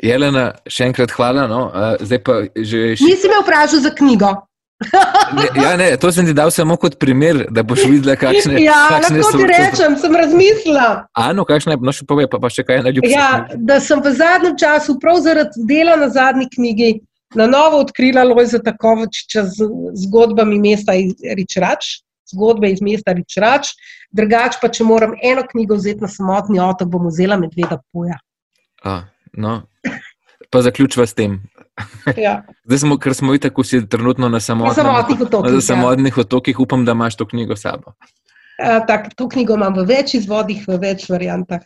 Jelena, 0.01 0.51
še 0.67 0.89
enkrat 0.91 1.13
hvala. 1.15 1.47
No. 1.51 1.69
Uh, 1.71 2.21
pa 2.25 2.43
že... 2.57 2.97
Nisi 3.01 3.29
me 3.29 3.43
vprašal 3.45 3.85
za 3.85 3.93
knjigo. 3.95 4.33
ne, 5.37 5.63
ja, 5.63 5.77
ne, 5.77 5.97
to 6.01 6.09
sem 6.13 6.25
ti 6.27 6.33
dal 6.33 6.49
samo 6.51 6.77
kot 6.81 6.97
primer, 6.99 7.43
da 7.53 7.61
boš 7.63 7.83
videla, 7.85 8.15
kakšne 8.17 8.63
ja, 8.65 8.79
kakšne 8.89 9.21
so. 9.21 9.27
Lahko 9.29 9.41
ti 9.43 9.49
rečem, 9.51 9.97
sem 10.01 10.17
razmislila. 10.17 10.87
Ano, 11.21 11.45
kakšne, 11.45 11.77
no 11.85 11.93
še 11.93 12.07
povej, 12.09 12.31
pa, 12.33 12.41
pa 12.41 12.49
še 12.49 12.65
kaj 12.65 12.81
najljubše. 12.87 13.13
Ja, 13.13 13.45
da 13.61 13.77
sem 13.85 14.01
v 14.01 14.15
zadnjem 14.17 14.57
času, 14.57 14.97
prav 15.03 15.21
zaradi 15.27 15.67
dela 15.69 15.99
na 16.01 16.09
zadnji 16.09 16.49
knjigi, 16.57 16.91
na 17.35 17.47
novo 17.47 17.81
odkrila 17.81 18.25
Lojza 18.25 18.59
Takovočiča 18.59 19.45
z 19.45 19.69
zgodbami 20.05 20.59
mesta 20.59 20.93
Ričrač, 21.37 22.03
zgodbe 22.33 22.71
iz 22.71 22.83
mesta 22.83 23.13
Ričrač. 23.13 23.75
Drugač 24.11 24.59
pa, 24.63 24.69
če 24.69 24.85
moram 24.85 25.15
eno 25.23 25.45
knjigo 25.47 25.79
vzeti 25.79 26.03
na 26.03 26.11
samotni 26.11 26.61
otok, 26.63 26.89
bom 26.91 27.07
vzela 27.07 27.39
medveda 27.39 27.79
poja. 27.93 28.19
A, 28.83 29.03
no. 29.33 29.61
Pa 30.51 30.63
zaključva 30.67 31.07
s 31.07 31.15
tem. 31.15 31.39
Ja. 32.19 32.41
Zdaj 32.67 32.79
smo, 32.83 32.97
ker 32.99 33.15
smo 33.15 33.37
tako 33.39 33.63
vsi 33.63 33.85
trenutno 33.89 34.29
na 34.29 34.41
samotnih, 34.41 34.83
samotnih 34.83 35.21
otokih. 35.29 35.55
Na 35.55 35.61
samotnih 35.61 36.17
ja. 36.17 36.25
otokih, 36.27 36.61
upam, 36.61 36.85
da 36.85 36.99
imaš 36.99 37.17
to 37.17 37.29
knjigo 37.29 37.57
s 37.57 37.63
sabo. 37.69 37.95
Tak, 38.61 39.15
to 39.17 39.29
knjigo 39.29 39.55
imam 39.57 39.79
v 39.79 39.87
več 39.89 40.15
izvodih, 40.19 40.67
v 40.69 40.77
več 40.83 41.07
variantah. 41.09 41.63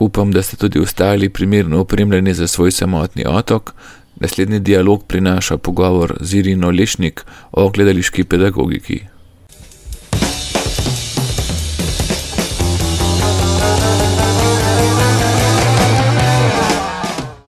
Upam, 0.00 0.32
da 0.32 0.42
ste 0.42 0.56
tudi 0.56 0.80
ostali 0.80 1.28
primerno 1.28 1.82
opremljeni 1.82 2.34
za 2.34 2.46
svoj 2.46 2.72
samotni 2.72 3.26
otok, 3.28 3.74
Naslednji 4.20 4.60
dialog 4.60 5.04
prinaša 5.06 5.56
pogovor 5.56 6.16
z 6.20 6.34
Irino 6.34 6.70
Lešnik 6.70 7.24
o 7.52 7.68
gledališki 7.70 8.24
pedagogiki. 8.24 9.11